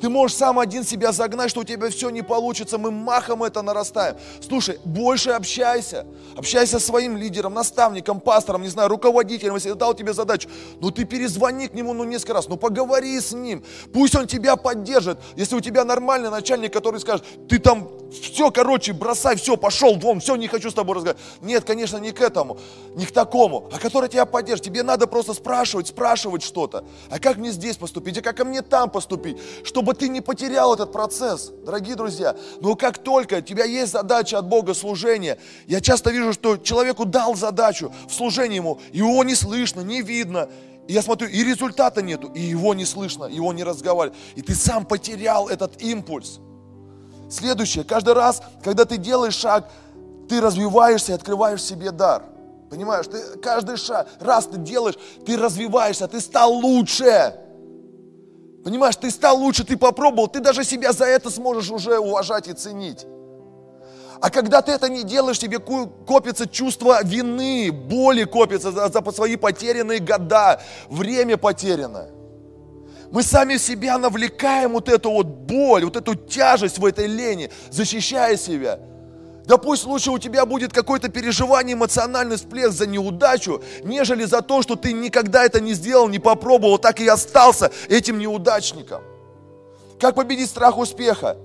Ты 0.00 0.08
можешь 0.08 0.36
сам 0.36 0.58
один 0.58 0.84
себя 0.84 1.12
загнать, 1.12 1.50
что 1.50 1.60
у 1.60 1.64
тебя 1.64 1.88
все 1.90 2.10
не 2.10 2.22
получится, 2.22 2.78
мы 2.78 2.90
махом 2.90 3.42
это 3.42 3.62
нарастаем. 3.62 4.16
Слушай, 4.40 4.78
больше 4.84 5.30
общайся. 5.30 6.06
Общайся 6.36 6.78
с 6.78 6.84
своим 6.84 7.16
лидером, 7.16 7.54
наставником, 7.54 8.20
пастором, 8.20 8.62
не 8.62 8.68
знаю, 8.68 8.88
руководителем, 8.88 9.54
если 9.54 9.72
дал 9.72 9.94
тебе 9.94 10.12
задачу. 10.12 10.48
Ну 10.80 10.90
ты 10.90 11.04
перезвони 11.04 11.68
к 11.68 11.74
нему 11.74 11.92
ну 11.92 12.04
несколько 12.04 12.34
раз, 12.34 12.48
ну 12.48 12.56
поговори 12.56 13.20
с 13.20 13.32
ним. 13.32 13.64
Пусть 13.92 14.14
он 14.14 14.26
тебя 14.26 14.56
поддержит. 14.56 15.18
Если 15.36 15.54
у 15.54 15.60
тебя 15.60 15.84
нормальный 15.84 16.30
начальник, 16.30 16.72
который 16.72 17.00
скажет, 17.00 17.24
ты 17.48 17.58
там 17.58 17.88
все, 18.12 18.50
короче, 18.50 18.92
бросай, 18.92 19.36
все, 19.36 19.56
пошел 19.56 19.96
вон, 19.96 20.20
все, 20.20 20.36
не 20.36 20.48
хочу 20.48 20.70
с 20.70 20.74
тобой 20.74 20.96
разговаривать. 20.96 21.24
Нет, 21.42 21.64
конечно, 21.64 21.96
не 21.98 22.12
к 22.12 22.20
этому, 22.20 22.58
не 22.94 23.06
к 23.06 23.12
такому, 23.12 23.68
а 23.72 23.78
который 23.78 24.08
тебя 24.08 24.24
поддержит. 24.24 24.64
Тебе 24.64 24.82
надо 24.82 25.06
просто 25.06 25.34
спрашивать, 25.34 25.88
спрашивать 25.88 26.42
что-то. 26.42 26.84
А 27.10 27.18
как 27.18 27.36
мне 27.36 27.50
здесь 27.50 27.76
поступить, 27.76 28.18
а 28.18 28.22
как 28.22 28.36
ко 28.36 28.44
мне 28.44 28.62
там 28.62 28.90
поступить, 28.90 29.38
чтобы 29.64 29.83
ты 29.92 30.08
не 30.08 30.22
потерял 30.22 30.72
этот 30.72 30.92
процесс, 30.92 31.52
дорогие 31.64 31.96
друзья. 31.96 32.34
Но 32.60 32.74
как 32.76 32.98
только 32.98 33.34
у 33.34 33.40
тебя 33.42 33.64
есть 33.64 33.92
задача 33.92 34.38
от 34.38 34.46
Бога 34.46 34.72
служения, 34.72 35.36
я 35.66 35.80
часто 35.80 36.10
вижу, 36.10 36.32
что 36.32 36.56
человеку 36.56 37.04
дал 37.04 37.34
задачу 37.34 37.92
в 38.08 38.14
служении 38.14 38.56
ему, 38.56 38.80
его 38.92 39.22
не 39.24 39.34
слышно, 39.34 39.82
не 39.82 40.00
видно, 40.00 40.48
и 40.86 40.92
я 40.92 41.02
смотрю, 41.02 41.28
и 41.28 41.42
результата 41.44 42.02
нету, 42.02 42.28
и 42.28 42.40
его 42.40 42.74
не 42.74 42.84
слышно, 42.84 43.24
его 43.24 43.52
не 43.52 43.64
разговаривает. 43.64 44.18
И 44.34 44.42
ты 44.42 44.54
сам 44.54 44.86
потерял 44.86 45.48
этот 45.48 45.82
импульс. 45.82 46.40
Следующее, 47.30 47.84
каждый 47.84 48.14
раз, 48.14 48.42
когда 48.62 48.84
ты 48.84 48.96
делаешь 48.96 49.34
шаг, 49.34 49.70
ты 50.28 50.40
развиваешься 50.40 51.12
и 51.12 51.14
открываешь 51.14 51.62
себе 51.62 51.90
дар. 51.90 52.24
Понимаешь, 52.70 53.06
ты 53.06 53.38
каждый 53.38 53.76
шаг, 53.76 54.08
раз 54.20 54.46
ты 54.46 54.58
делаешь, 54.58 54.96
ты 55.24 55.36
развиваешься, 55.36 56.08
ты 56.08 56.20
стал 56.20 56.52
лучше. 56.52 57.34
Понимаешь, 58.64 58.96
ты 58.96 59.10
стал 59.10 59.38
лучше, 59.38 59.62
ты 59.62 59.76
попробовал, 59.76 60.26
ты 60.26 60.40
даже 60.40 60.64
себя 60.64 60.92
за 60.92 61.04
это 61.04 61.30
сможешь 61.30 61.70
уже 61.70 61.98
уважать 61.98 62.48
и 62.48 62.54
ценить. 62.54 63.06
А 64.20 64.30
когда 64.30 64.62
ты 64.62 64.72
это 64.72 64.88
не 64.88 65.04
делаешь, 65.04 65.38
тебе 65.38 65.58
копится 65.58 66.48
чувство 66.48 67.04
вины, 67.04 67.70
боли 67.70 68.24
копится 68.24 68.72
за, 68.72 68.88
за 68.88 69.12
свои 69.12 69.36
потерянные 69.36 69.98
года, 69.98 70.62
время 70.88 71.36
потерянное. 71.36 72.10
Мы 73.10 73.22
сами 73.22 73.58
себя 73.58 73.98
навлекаем 73.98 74.72
вот 74.72 74.88
эту 74.88 75.10
вот 75.10 75.26
боль, 75.26 75.84
вот 75.84 75.96
эту 75.96 76.14
тяжесть 76.14 76.78
в 76.78 76.86
этой 76.86 77.06
лени, 77.06 77.50
защищая 77.70 78.38
себя. 78.38 78.80
Да 79.46 79.58
пусть 79.58 79.84
лучше 79.84 80.10
у 80.10 80.18
тебя 80.18 80.46
будет 80.46 80.72
какое-то 80.72 81.08
переживание, 81.08 81.74
эмоциональный 81.74 82.36
всплеск 82.36 82.72
за 82.72 82.86
неудачу, 82.86 83.62
нежели 83.82 84.24
за 84.24 84.40
то, 84.40 84.62
что 84.62 84.74
ты 84.74 84.92
никогда 84.92 85.44
это 85.44 85.60
не 85.60 85.74
сделал, 85.74 86.08
не 86.08 86.18
попробовал, 86.18 86.78
так 86.78 87.00
и 87.00 87.06
остался 87.06 87.70
этим 87.88 88.18
неудачником. 88.18 89.02
Как 90.00 90.14
победить 90.14 90.48
страх 90.48 90.78
успеха? 90.78 91.36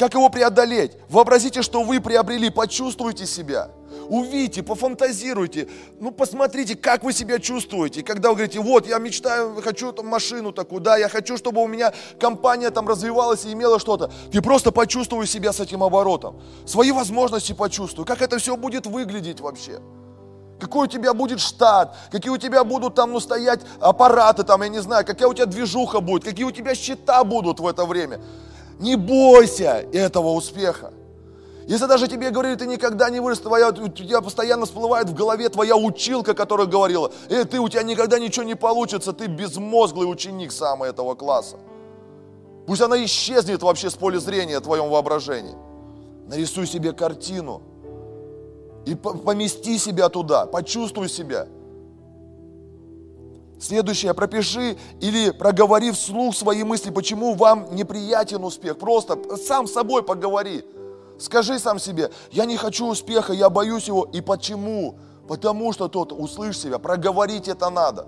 Как 0.00 0.14
его 0.14 0.30
преодолеть? 0.30 0.92
Вообразите, 1.10 1.60
что 1.60 1.82
вы 1.82 2.00
приобрели, 2.00 2.48
почувствуйте 2.48 3.26
себя. 3.26 3.68
Увидите, 4.08 4.62
пофантазируйте. 4.62 5.68
Ну, 6.00 6.10
посмотрите, 6.10 6.74
как 6.74 7.04
вы 7.04 7.12
себя 7.12 7.38
чувствуете. 7.38 8.02
Когда 8.02 8.30
вы 8.30 8.36
говорите, 8.36 8.60
вот, 8.60 8.86
я 8.86 8.96
мечтаю, 8.96 9.60
хочу 9.62 9.92
там 9.92 10.06
машину 10.06 10.52
такую, 10.52 10.80
да, 10.80 10.96
я 10.96 11.10
хочу, 11.10 11.36
чтобы 11.36 11.62
у 11.62 11.66
меня 11.66 11.92
компания 12.18 12.70
там 12.70 12.88
развивалась 12.88 13.44
и 13.44 13.52
имела 13.52 13.78
что-то. 13.78 14.10
Ты 14.32 14.40
просто 14.40 14.72
почувствуй 14.72 15.26
себя 15.26 15.52
с 15.52 15.60
этим 15.60 15.82
оборотом. 15.82 16.40
Свои 16.64 16.92
возможности 16.92 17.52
почувствуй. 17.52 18.06
Как 18.06 18.22
это 18.22 18.38
все 18.38 18.56
будет 18.56 18.86
выглядеть 18.86 19.40
вообще 19.40 19.80
какой 20.58 20.84
у 20.84 20.90
тебя 20.90 21.14
будет 21.14 21.40
штат, 21.40 21.96
какие 22.12 22.30
у 22.30 22.36
тебя 22.36 22.64
будут 22.64 22.94
там, 22.94 23.12
ну, 23.12 23.20
стоять 23.20 23.60
аппараты, 23.80 24.44
там, 24.44 24.62
я 24.62 24.68
не 24.68 24.80
знаю, 24.80 25.06
какая 25.06 25.26
у 25.26 25.32
тебя 25.32 25.46
движуха 25.46 26.00
будет, 26.00 26.22
какие 26.22 26.44
у 26.44 26.50
тебя 26.50 26.74
счета 26.74 27.24
будут 27.24 27.60
в 27.60 27.66
это 27.66 27.86
время. 27.86 28.20
Не 28.80 28.96
бойся 28.96 29.86
этого 29.92 30.32
успеха. 30.32 30.92
Если 31.66 31.86
даже 31.86 32.08
тебе 32.08 32.30
говорили, 32.30 32.56
ты 32.56 32.66
никогда 32.66 33.10
не 33.10 33.20
вырос, 33.20 33.38
твоя, 33.38 33.68
у 33.68 33.88
тебя 33.88 34.22
постоянно 34.22 34.64
всплывает 34.64 35.08
в 35.08 35.14
голове 35.14 35.48
твоя 35.50 35.76
училка, 35.76 36.34
которая 36.34 36.66
говорила, 36.66 37.12
э, 37.28 37.44
ты, 37.44 37.60
у 37.60 37.68
тебя 37.68 37.82
никогда 37.82 38.18
ничего 38.18 38.44
не 38.44 38.56
получится, 38.56 39.12
ты 39.12 39.26
безмозглый 39.26 40.10
ученик 40.10 40.50
самый 40.50 40.88
этого 40.88 41.14
класса. 41.14 41.58
Пусть 42.66 42.80
она 42.80 43.04
исчезнет 43.04 43.62
вообще 43.62 43.90
с 43.90 43.94
поля 43.94 44.18
зрения 44.18 44.58
в 44.58 44.62
твоем 44.62 44.88
воображении. 44.88 45.54
Нарисуй 46.26 46.66
себе 46.66 46.92
картину, 46.92 47.62
и 48.86 48.94
помести 48.94 49.78
себя 49.78 50.08
туда, 50.08 50.46
почувствуй 50.46 51.08
себя. 51.08 51.46
Следующее, 53.60 54.14
пропиши 54.14 54.78
или 55.00 55.30
проговори 55.32 55.92
вслух 55.92 56.34
свои 56.34 56.64
мысли, 56.64 56.90
почему 56.90 57.34
вам 57.34 57.74
неприятен 57.74 58.42
успех. 58.42 58.78
Просто 58.78 59.18
сам 59.36 59.66
с 59.66 59.72
собой 59.72 60.02
поговори. 60.02 60.64
Скажи 61.18 61.58
сам 61.58 61.78
себе, 61.78 62.10
я 62.32 62.46
не 62.46 62.56
хочу 62.56 62.86
успеха, 62.86 63.34
я 63.34 63.50
боюсь 63.50 63.86
его. 63.86 64.04
И 64.04 64.22
почему? 64.22 64.98
Потому 65.28 65.74
что 65.74 65.88
тот, 65.88 66.10
услышь 66.12 66.58
себя, 66.58 66.78
проговорить 66.78 67.48
это 67.48 67.68
надо. 67.68 68.06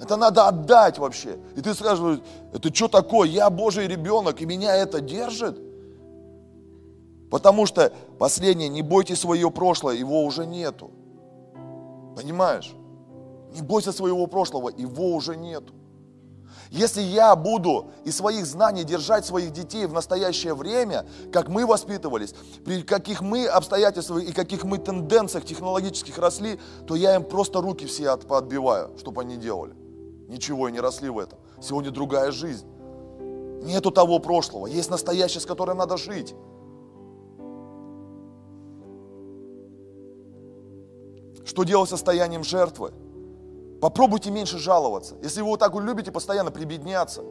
Это 0.00 0.16
надо 0.16 0.46
отдать 0.46 0.98
вообще. 0.98 1.40
И 1.56 1.60
ты 1.60 1.74
скажешь, 1.74 2.20
это 2.52 2.72
что 2.72 2.86
такое? 2.86 3.28
Я 3.28 3.50
Божий 3.50 3.88
ребенок, 3.88 4.40
и 4.40 4.46
меня 4.46 4.76
это 4.76 5.00
держит? 5.00 5.58
Потому 7.32 7.66
что, 7.66 7.92
последнее, 8.16 8.68
не 8.68 8.82
бойтесь 8.82 9.18
свое 9.18 9.50
прошлое, 9.50 9.96
его 9.96 10.24
уже 10.24 10.46
нету. 10.46 10.92
Понимаешь? 12.14 12.72
Не 13.58 13.62
бойся 13.62 13.90
своего 13.90 14.28
прошлого, 14.28 14.68
его 14.68 15.16
уже 15.16 15.36
нету. 15.36 15.74
Если 16.70 17.00
я 17.00 17.34
буду 17.34 17.90
из 18.04 18.16
своих 18.16 18.46
знаний 18.46 18.84
держать 18.84 19.26
своих 19.26 19.52
детей 19.52 19.86
в 19.86 19.92
настоящее 19.92 20.54
время, 20.54 21.06
как 21.32 21.48
мы 21.48 21.66
воспитывались, 21.66 22.34
при 22.64 22.82
каких 22.82 23.20
мы 23.20 23.46
обстоятельствах 23.46 24.22
и 24.22 24.32
каких 24.32 24.62
мы 24.62 24.78
тенденциях 24.78 25.44
технологических 25.44 26.16
росли, 26.18 26.60
то 26.86 26.94
я 26.94 27.16
им 27.16 27.24
просто 27.24 27.60
руки 27.60 27.84
все 27.86 28.10
отбиваю, 28.10 28.96
чтобы 28.96 29.22
они 29.22 29.36
делали. 29.36 29.74
Ничего 30.28 30.68
и 30.68 30.72
не 30.72 30.78
росли 30.78 31.08
в 31.08 31.18
этом. 31.18 31.40
Сегодня 31.60 31.90
другая 31.90 32.30
жизнь. 32.30 32.66
Нету 33.64 33.90
того 33.90 34.20
прошлого, 34.20 34.68
есть 34.68 34.88
настоящее, 34.88 35.40
с 35.40 35.46
которым 35.46 35.78
надо 35.78 35.96
жить. 35.96 36.32
Что 41.44 41.64
делать 41.64 41.90
состоянием 41.90 42.44
жертвы? 42.44 42.92
Попробуйте 43.80 44.30
меньше 44.30 44.58
жаловаться. 44.58 45.16
Если 45.22 45.40
вы 45.40 45.48
вот 45.48 45.60
так 45.60 45.74
любите 45.74 46.10
постоянно 46.10 46.50
прибедняться, 46.50 47.22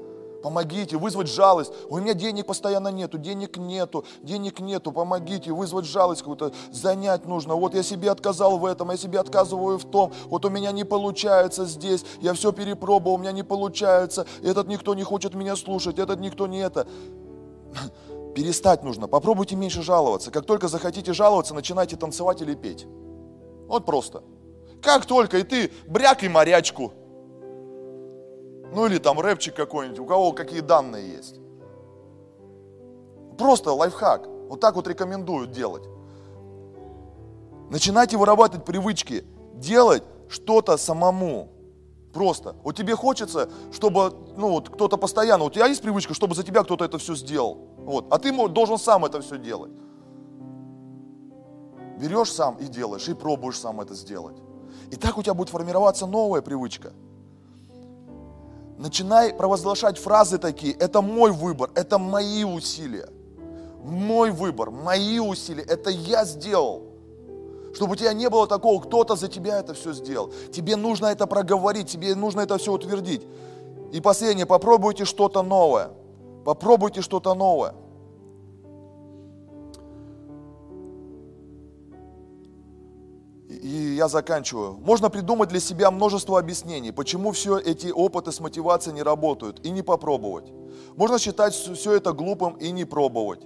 помогите, 0.41 0.97
вызвать 0.97 1.27
жалость. 1.27 1.73
У 1.89 1.97
меня 1.97 2.13
денег 2.13 2.45
постоянно 2.45 2.87
нету, 2.89 3.17
денег 3.17 3.57
нету, 3.57 4.05
денег 4.21 4.59
нету, 4.59 4.91
помогите, 4.91 5.51
вызвать 5.51 5.85
жалость 5.85 6.21
какую-то, 6.21 6.53
занять 6.71 7.25
нужно. 7.25 7.55
Вот 7.55 7.75
я 7.75 7.83
себе 7.83 8.11
отказал 8.11 8.57
в 8.57 8.65
этом, 8.65 8.91
я 8.91 8.97
себе 8.97 9.19
отказываю 9.19 9.77
в 9.77 9.85
том, 9.85 10.13
вот 10.25 10.45
у 10.45 10.49
меня 10.49 10.71
не 10.71 10.85
получается 10.85 11.65
здесь, 11.65 12.05
я 12.21 12.33
все 12.33 12.51
перепробовал, 12.51 13.15
у 13.15 13.17
меня 13.17 13.31
не 13.31 13.43
получается, 13.43 14.25
этот 14.41 14.67
никто 14.67 14.95
не 14.95 15.03
хочет 15.03 15.33
меня 15.33 15.55
слушать, 15.55 15.99
этот 15.99 16.19
никто 16.19 16.47
не 16.47 16.59
это. 16.59 16.87
Перестать 18.35 18.83
нужно, 18.83 19.07
попробуйте 19.07 19.55
меньше 19.55 19.81
жаловаться. 19.81 20.31
Как 20.31 20.45
только 20.45 20.67
захотите 20.67 21.11
жаловаться, 21.11 21.53
начинайте 21.53 21.97
танцевать 21.97 22.41
или 22.41 22.55
петь. 22.55 22.85
Вот 23.67 23.85
просто. 23.85 24.23
Как 24.81 25.05
только 25.05 25.37
и 25.39 25.43
ты 25.43 25.71
бряк 25.87 26.23
и 26.23 26.29
морячку. 26.29 26.93
Ну 28.73 28.85
или 28.85 28.97
там 28.97 29.19
рэпчик 29.19 29.55
какой-нибудь, 29.55 29.99
у 29.99 30.05
кого 30.05 30.33
какие 30.33 30.59
данные 30.59 31.09
есть. 31.09 31.39
Просто 33.37 33.71
лайфхак. 33.71 34.27
Вот 34.49 34.59
так 34.59 34.75
вот 34.75 34.87
рекомендуют 34.87 35.51
делать. 35.51 35.83
Начинайте 37.69 38.17
вырабатывать 38.17 38.65
привычки, 38.65 39.25
делать 39.55 40.03
что-то 40.29 40.77
самому. 40.77 41.49
Просто. 42.13 42.55
Вот 42.63 42.75
тебе 42.75 42.95
хочется, 42.95 43.49
чтобы 43.71 44.13
ну, 44.37 44.49
вот, 44.49 44.69
кто-то 44.69 44.97
постоянно, 44.97 45.43
у 45.43 45.49
тебя 45.49 45.67
есть 45.67 45.81
привычка, 45.81 46.13
чтобы 46.13 46.33
за 46.35 46.43
тебя 46.43 46.63
кто-то 46.63 46.85
это 46.85 46.97
все 46.97 47.15
сделал. 47.15 47.57
Вот. 47.77 48.05
А 48.09 48.17
ты 48.17 48.31
должен 48.47 48.77
сам 48.77 49.05
это 49.05 49.21
все 49.21 49.37
делать. 49.37 49.71
Берешь 51.99 52.31
сам 52.31 52.55
и 52.57 52.65
делаешь, 52.65 53.07
и 53.07 53.13
пробуешь 53.13 53.59
сам 53.59 53.81
это 53.81 53.93
сделать. 53.93 54.37
И 54.91 54.95
так 54.95 55.17
у 55.17 55.23
тебя 55.23 55.33
будет 55.33 55.49
формироваться 55.49 56.05
новая 56.05 56.41
привычка. 56.41 56.93
Начинай 58.77 59.33
провозглашать 59.33 59.97
фразы 59.97 60.37
такие, 60.37 60.73
это 60.73 61.01
мой 61.01 61.31
выбор, 61.31 61.71
это 61.73 61.97
мои 61.97 62.43
усилия. 62.43 63.09
Мой 63.83 64.31
выбор, 64.31 64.69
мои 64.69 65.19
усилия, 65.19 65.63
это 65.63 65.89
я 65.89 66.25
сделал. 66.25 66.83
Чтобы 67.73 67.93
у 67.93 67.95
тебя 67.95 68.13
не 68.13 68.29
было 68.29 68.47
такого, 68.47 68.81
кто-то 68.81 69.15
за 69.15 69.27
тебя 69.27 69.59
это 69.59 69.73
все 69.73 69.93
сделал. 69.93 70.31
Тебе 70.51 70.75
нужно 70.75 71.07
это 71.07 71.27
проговорить, 71.27 71.89
тебе 71.89 72.15
нужно 72.15 72.41
это 72.41 72.57
все 72.57 72.71
утвердить. 72.71 73.25
И 73.91 74.01
последнее, 74.01 74.45
попробуйте 74.45 75.05
что-то 75.05 75.41
новое. 75.41 75.89
Попробуйте 76.43 77.01
что-то 77.01 77.33
новое. 77.33 77.73
И 83.67 83.95
я 83.95 84.07
заканчиваю. 84.07 84.77
Можно 84.77 85.09
придумать 85.09 85.49
для 85.49 85.59
себя 85.59 85.91
множество 85.91 86.39
объяснений, 86.39 86.93
почему 86.93 87.33
все 87.33 87.59
эти 87.59 87.87
опыты 87.87 88.31
с 88.31 88.39
мотивацией 88.39 88.95
не 88.95 89.03
работают, 89.03 89.59
и 89.65 89.71
не 89.71 89.81
попробовать. 89.81 90.53
Можно 90.95 91.19
считать 91.19 91.53
все 91.53 91.95
это 91.95 92.13
глупым 92.13 92.53
и 92.53 92.71
не 92.71 92.85
пробовать. 92.85 93.45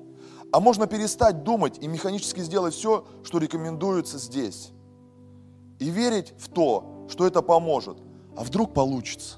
А 0.51 0.59
можно 0.59 0.85
перестать 0.85 1.43
думать 1.43 1.79
и 1.81 1.87
механически 1.87 2.41
сделать 2.41 2.75
все, 2.75 3.03
что 3.23 3.39
рекомендуется 3.39 4.19
здесь. 4.19 4.69
И 5.79 5.89
верить 5.89 6.35
в 6.37 6.49
то, 6.49 7.07
что 7.09 7.25
это 7.25 7.41
поможет. 7.41 7.97
А 8.37 8.43
вдруг 8.43 8.75
получится? 8.75 9.37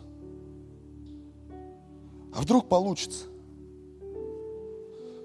А 2.35 2.41
вдруг 2.41 2.67
получится? 2.67 3.27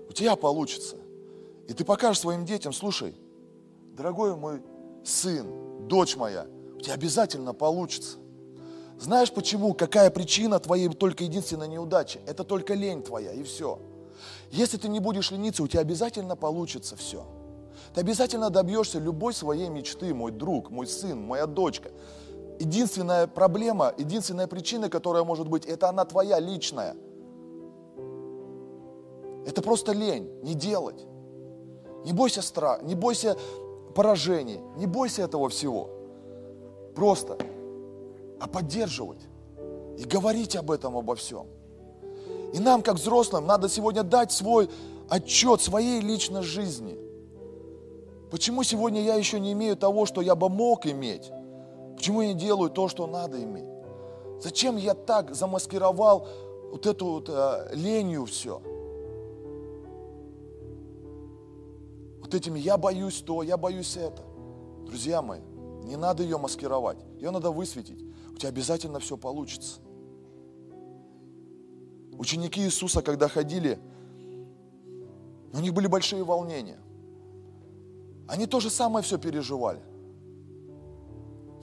У 0.09 0.12
тебя 0.12 0.36
получится. 0.36 0.94
И 1.66 1.72
ты 1.72 1.84
покажешь 1.84 2.20
своим 2.20 2.44
детям, 2.44 2.72
слушай, 2.72 3.16
дорогой 3.96 4.36
мой 4.36 4.62
сын, 5.09 5.88
дочь 5.88 6.16
моя, 6.16 6.46
у 6.76 6.80
тебя 6.80 6.94
обязательно 6.94 7.54
получится. 7.54 8.18
Знаешь 8.98 9.32
почему? 9.32 9.74
Какая 9.74 10.11
причина 10.11 10.59
твоей 10.59 10.88
только 10.88 11.24
единственной 11.24 11.68
неудачи? 11.68 12.20
Это 12.26 12.44
только 12.44 12.74
лень 12.74 13.02
твоя, 13.02 13.32
и 13.32 13.42
все. 13.42 13.78
Если 14.50 14.76
ты 14.76 14.88
не 14.88 15.00
будешь 15.00 15.30
лениться, 15.30 15.62
у 15.62 15.68
тебя 15.68 15.80
обязательно 15.80 16.36
получится 16.36 16.96
все. 16.96 17.24
Ты 17.94 18.00
обязательно 18.00 18.50
добьешься 18.50 18.98
любой 18.98 19.32
своей 19.34 19.68
мечты, 19.68 20.12
мой 20.12 20.32
друг, 20.32 20.70
мой 20.70 20.86
сын, 20.86 21.20
моя 21.20 21.46
дочка. 21.46 21.90
Единственная 22.59 23.28
проблема, 23.28 23.94
единственная 23.96 24.48
причина, 24.48 24.88
которая 24.90 25.22
может 25.22 25.48
быть, 25.48 25.64
это 25.64 25.88
она 25.88 26.04
твоя 26.04 26.40
личная. 26.40 26.96
Это 29.46 29.62
просто 29.62 29.92
лень, 29.92 30.28
не 30.42 30.54
делать. 30.54 31.06
Не 32.04 32.12
бойся 32.12 32.42
страха, 32.42 32.84
не 32.84 32.94
бойся 32.94 33.36
поражений. 33.99 34.61
Не 34.76 34.86
бойся 34.86 35.22
этого 35.22 35.49
всего. 35.49 35.90
Просто. 36.94 37.36
А 38.38 38.46
поддерживать. 38.46 39.26
И 39.99 40.05
говорить 40.05 40.55
об 40.55 40.70
этом, 40.70 40.96
обо 40.96 41.16
всем. 41.16 41.49
И 42.55 42.61
нам, 42.61 42.82
как 42.82 42.94
взрослым, 42.94 43.44
надо 43.46 43.68
сегодня 43.68 44.05
дать 44.05 44.30
свой 44.30 44.70
отчет 45.09 45.61
своей 45.61 46.01
личной 46.01 46.42
жизни. 46.42 46.96
Почему 48.30 48.62
сегодня 48.62 49.03
я 49.03 49.16
еще 49.16 49.40
не 49.40 49.51
имею 49.53 49.76
того, 49.76 50.07
что 50.07 50.20
я 50.20 50.36
бы 50.36 50.49
мог 50.49 50.86
иметь? 50.86 51.32
Почему 51.96 52.22
я 52.22 52.28
не 52.28 52.38
делаю 52.38 52.70
то, 52.70 52.86
что 52.86 53.09
надо 53.09 53.42
иметь? 53.42 53.68
Зачем 54.40 54.76
я 54.76 54.94
так 54.94 55.34
замаскировал 55.34 56.28
вот 56.70 56.86
эту 56.86 57.05
вот 57.05 57.28
э, 57.28 57.70
ленью 57.74 58.26
все? 58.26 58.62
Вот 62.28 62.34
этими 62.34 62.58
«я 62.58 62.76
боюсь 62.76 63.22
то, 63.22 63.42
я 63.42 63.56
боюсь 63.56 63.96
это». 63.96 64.22
Друзья 64.84 65.22
мои, 65.22 65.40
не 65.82 65.96
надо 65.96 66.22
ее 66.22 66.36
маскировать, 66.36 66.98
ее 67.16 67.30
надо 67.30 67.50
высветить. 67.50 68.04
У 68.30 68.36
тебя 68.36 68.50
обязательно 68.50 69.00
все 69.00 69.16
получится. 69.16 69.80
Ученики 72.18 72.60
Иисуса, 72.60 73.00
когда 73.00 73.28
ходили 73.28 73.78
у 75.54 75.60
них 75.60 75.72
были 75.72 75.86
большие 75.86 76.22
волнения. 76.22 76.78
Они 78.28 78.46
то 78.46 78.60
же 78.60 78.68
самое 78.68 79.02
все 79.02 79.16
переживали. 79.16 79.80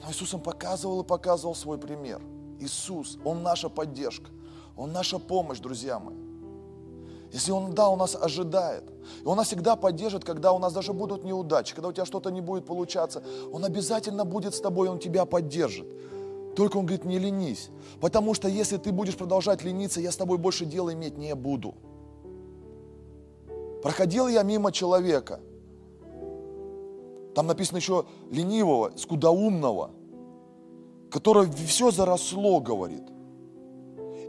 Но 0.01 0.09
Иисус 0.09 0.33
им 0.33 0.39
показывал 0.39 1.01
и 1.03 1.05
показывал 1.05 1.53
свой 1.53 1.77
пример. 1.77 2.21
Иисус, 2.59 3.19
Он 3.23 3.43
наша 3.43 3.69
поддержка, 3.69 4.31
Он 4.75 4.91
наша 4.91 5.19
помощь, 5.19 5.59
друзья 5.59 5.99
мои. 5.99 6.24
Если 7.35 7.51
Он, 7.51 7.73
да, 7.73 7.89
у 7.89 7.97
нас 7.97 8.15
ожидает, 8.15 8.85
и 9.21 9.27
Он 9.27 9.35
нас 9.35 9.47
всегда 9.47 9.75
поддержит, 9.75 10.23
когда 10.23 10.53
у 10.53 10.57
нас 10.57 10.71
даже 10.71 10.93
будут 10.93 11.25
неудачи, 11.25 11.75
когда 11.75 11.89
у 11.89 11.91
тебя 11.91 12.05
что-то 12.05 12.29
не 12.29 12.39
будет 12.39 12.65
получаться, 12.65 13.21
Он 13.51 13.65
обязательно 13.65 14.23
будет 14.23 14.55
с 14.55 14.61
тобой, 14.61 14.87
Он 14.87 14.99
тебя 14.99 15.25
поддержит. 15.25 15.85
Только 16.55 16.77
Он 16.77 16.85
говорит, 16.85 17.03
не 17.03 17.19
ленись, 17.19 17.71
потому 17.99 18.35
что 18.35 18.47
если 18.47 18.77
ты 18.77 18.93
будешь 18.93 19.17
продолжать 19.17 19.65
лениться, 19.65 19.99
я 19.99 20.13
с 20.13 20.15
тобой 20.15 20.37
больше 20.37 20.65
дела 20.65 20.93
иметь 20.93 21.17
не 21.17 21.35
буду. 21.35 21.75
Проходил 23.83 24.29
я 24.29 24.43
мимо 24.43 24.71
человека, 24.71 25.41
там 27.35 27.47
написано 27.47 27.79
еще 27.79 28.05
ленивого, 28.31 28.93
скудоумного, 28.95 29.91
которое 31.11 31.51
все 31.51 31.91
заросло, 31.91 32.61
говорит. 32.61 33.03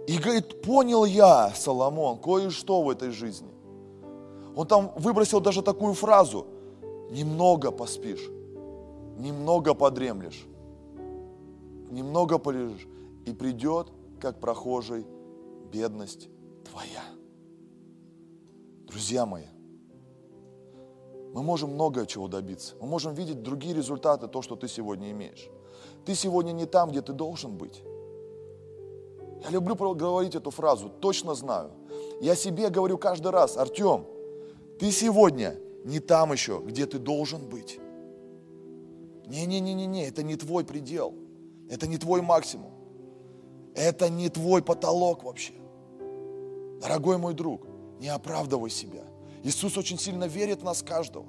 И 0.07 0.19
говорит, 0.19 0.63
понял 0.63 1.05
я, 1.05 1.51
Соломон, 1.55 2.19
кое-что 2.19 2.83
в 2.83 2.91
этой 2.91 3.11
жизни. 3.11 3.51
Он 4.55 4.67
там 4.67 4.93
выбросил 4.97 5.41
даже 5.41 5.63
такую 5.63 5.95
фразу, 5.95 6.47
немного 7.11 7.73
поспишь, 7.73 8.27
немного 9.19 9.75
подремлешь, 9.75 10.47
немного 11.91 12.39
полежишь, 12.39 12.87
и 13.27 13.33
придет, 13.33 13.89
как 14.21 14.39
прохожий, 14.39 15.05
бедность 15.73 16.29
твоя. 16.65 17.03
Друзья 18.87 19.27
мои, 19.27 19.45
мы 21.35 21.43
можем 21.43 21.75
много 21.75 22.07
чего 22.07 22.29
добиться. 22.29 22.77
Мы 22.81 22.87
можем 22.87 23.13
видеть 23.13 23.43
другие 23.43 23.75
результаты, 23.75 24.29
то, 24.29 24.41
что 24.41 24.55
ты 24.55 24.69
сегодня 24.69 25.11
имеешь. 25.11 25.51
Ты 26.05 26.15
сегодня 26.15 26.53
не 26.53 26.65
там, 26.65 26.91
где 26.91 27.03
ты 27.03 27.13
должен 27.13 27.59
быть. 27.59 27.83
Я 29.47 29.53
люблю 29.53 29.77
говорить 29.95 30.35
эту 30.35 30.51
фразу, 30.51 30.89
точно 30.89 31.35
знаю. 31.35 31.71
Я 32.21 32.35
себе 32.35 32.69
говорю 32.69 32.99
каждый 32.99 33.31
раз, 33.31 33.57
Артем, 33.57 34.05
ты 34.81 34.91
сегодня 34.91 35.57
не 35.85 36.01
там 36.01 36.33
еще, 36.33 36.61
где 36.65 36.85
ты 36.87 36.99
должен 36.99 37.47
быть. 37.47 37.79
Не-не-не-не, 39.27 40.09
это 40.09 40.23
не 40.23 40.37
твой 40.37 40.65
предел. 40.65 41.15
Это 41.71 41.87
не 41.87 41.97
твой 41.97 42.23
максимум. 42.23 42.73
Это 43.75 44.09
не 44.09 44.29
твой 44.29 44.63
потолок 44.63 45.23
вообще. 45.23 45.55
Дорогой 46.81 47.19
мой 47.19 47.35
друг, 47.35 47.67
не 48.01 48.09
оправдывай 48.09 48.71
себя. 48.71 49.05
Иисус 49.45 49.77
очень 49.77 49.99
сильно 49.99 50.25
верит 50.25 50.63
в 50.63 50.65
нас 50.65 50.83
каждого. 50.83 51.27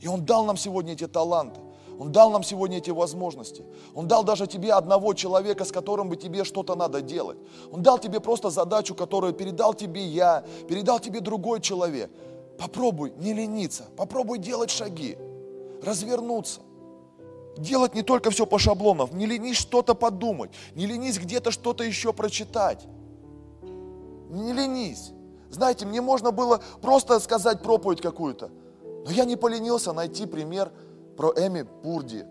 И 0.00 0.08
Он 0.08 0.24
дал 0.24 0.44
нам 0.44 0.56
сегодня 0.56 0.94
эти 0.94 1.06
таланты. 1.06 1.60
Он 1.98 2.12
дал 2.12 2.30
нам 2.30 2.42
сегодня 2.42 2.78
эти 2.78 2.90
возможности. 2.90 3.64
Он 3.94 4.08
дал 4.08 4.24
даже 4.24 4.46
тебе 4.46 4.72
одного 4.72 5.14
человека, 5.14 5.64
с 5.64 5.72
которым 5.72 6.08
бы 6.08 6.16
тебе 6.16 6.44
что-то 6.44 6.74
надо 6.74 7.00
делать. 7.00 7.38
Он 7.70 7.82
дал 7.82 7.98
тебе 7.98 8.20
просто 8.20 8.50
задачу, 8.50 8.94
которую 8.94 9.32
передал 9.32 9.74
тебе 9.74 10.04
я, 10.04 10.44
передал 10.68 10.98
тебе 10.98 11.20
другой 11.20 11.60
человек. 11.60 12.10
Попробуй 12.58 13.12
не 13.16 13.32
лениться, 13.32 13.84
попробуй 13.96 14.38
делать 14.38 14.70
шаги, 14.70 15.16
развернуться. 15.82 16.60
Делать 17.56 17.94
не 17.94 18.02
только 18.02 18.30
все 18.30 18.46
по 18.46 18.58
шаблонам, 18.58 19.10
не 19.12 19.26
ленись 19.26 19.56
что-то 19.56 19.94
подумать, 19.94 20.50
не 20.74 20.86
ленись 20.86 21.18
где-то 21.18 21.52
что-то 21.52 21.84
еще 21.84 22.12
прочитать. 22.12 22.84
Не 24.28 24.52
ленись. 24.52 25.12
Знаете, 25.50 25.86
мне 25.86 26.00
можно 26.00 26.32
было 26.32 26.60
просто 26.80 27.20
сказать 27.20 27.62
проповедь 27.62 28.00
какую-то, 28.00 28.50
но 29.04 29.10
я 29.12 29.24
не 29.24 29.36
поленился 29.36 29.92
найти 29.92 30.26
пример 30.26 30.72
про 31.16 31.32
Эми 31.36 31.62
Пурди. 31.62 32.26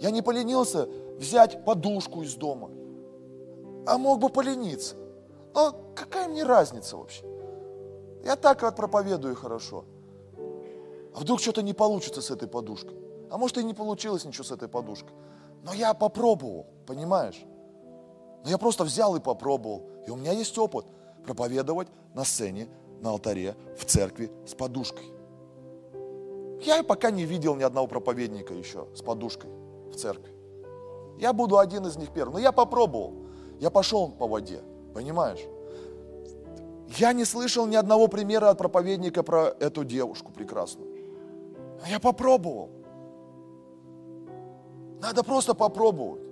Я 0.00 0.10
не 0.10 0.22
поленился 0.22 0.88
взять 1.18 1.64
подушку 1.64 2.22
из 2.22 2.34
дома, 2.34 2.70
а 3.86 3.98
мог 3.98 4.20
бы 4.20 4.28
полениться. 4.28 4.96
Но 5.54 5.74
какая 5.94 6.28
мне 6.28 6.44
разница 6.44 6.96
вообще? 6.96 7.24
Я 8.24 8.36
так 8.36 8.62
вот 8.62 8.76
проповедую 8.76 9.34
хорошо. 9.34 9.84
А 11.14 11.20
вдруг 11.20 11.40
что-то 11.40 11.62
не 11.62 11.72
получится 11.72 12.20
с 12.20 12.30
этой 12.30 12.48
подушкой? 12.48 12.96
А 13.30 13.38
может 13.38 13.56
и 13.58 13.64
не 13.64 13.72
получилось 13.72 14.24
ничего 14.24 14.44
с 14.44 14.50
этой 14.50 14.68
подушкой. 14.68 15.14
Но 15.62 15.72
я 15.72 15.94
попробовал, 15.94 16.66
понимаешь? 16.86 17.42
Но 18.44 18.50
я 18.50 18.58
просто 18.58 18.84
взял 18.84 19.16
и 19.16 19.20
попробовал. 19.20 19.88
И 20.06 20.10
у 20.10 20.16
меня 20.16 20.32
есть 20.32 20.56
опыт 20.58 20.86
проповедовать 21.24 21.88
на 22.14 22.24
сцене, 22.24 22.68
на 23.00 23.10
алтаре, 23.10 23.56
в 23.78 23.84
церкви 23.84 24.30
с 24.46 24.54
подушкой. 24.54 25.15
Я 26.66 26.82
пока 26.82 27.12
не 27.12 27.24
видел 27.24 27.54
ни 27.54 27.62
одного 27.62 27.86
проповедника 27.86 28.52
еще 28.52 28.88
с 28.92 29.00
подушкой 29.00 29.50
в 29.88 29.94
церкви. 29.94 30.32
Я 31.16 31.32
буду 31.32 31.58
один 31.58 31.86
из 31.86 31.96
них 31.96 32.10
первым. 32.10 32.34
Но 32.34 32.40
я 32.40 32.50
попробовал. 32.50 33.14
Я 33.60 33.70
пошел 33.70 34.10
по 34.10 34.26
воде, 34.26 34.60
понимаешь? 34.92 35.40
Я 36.98 37.12
не 37.12 37.24
слышал 37.24 37.66
ни 37.66 37.76
одного 37.76 38.08
примера 38.08 38.50
от 38.50 38.58
проповедника 38.58 39.22
про 39.22 39.54
эту 39.60 39.84
девушку 39.84 40.32
прекрасную. 40.32 40.90
Я 41.88 42.00
попробовал. 42.00 42.70
Надо 45.00 45.22
просто 45.22 45.54
попробовать. 45.54 46.22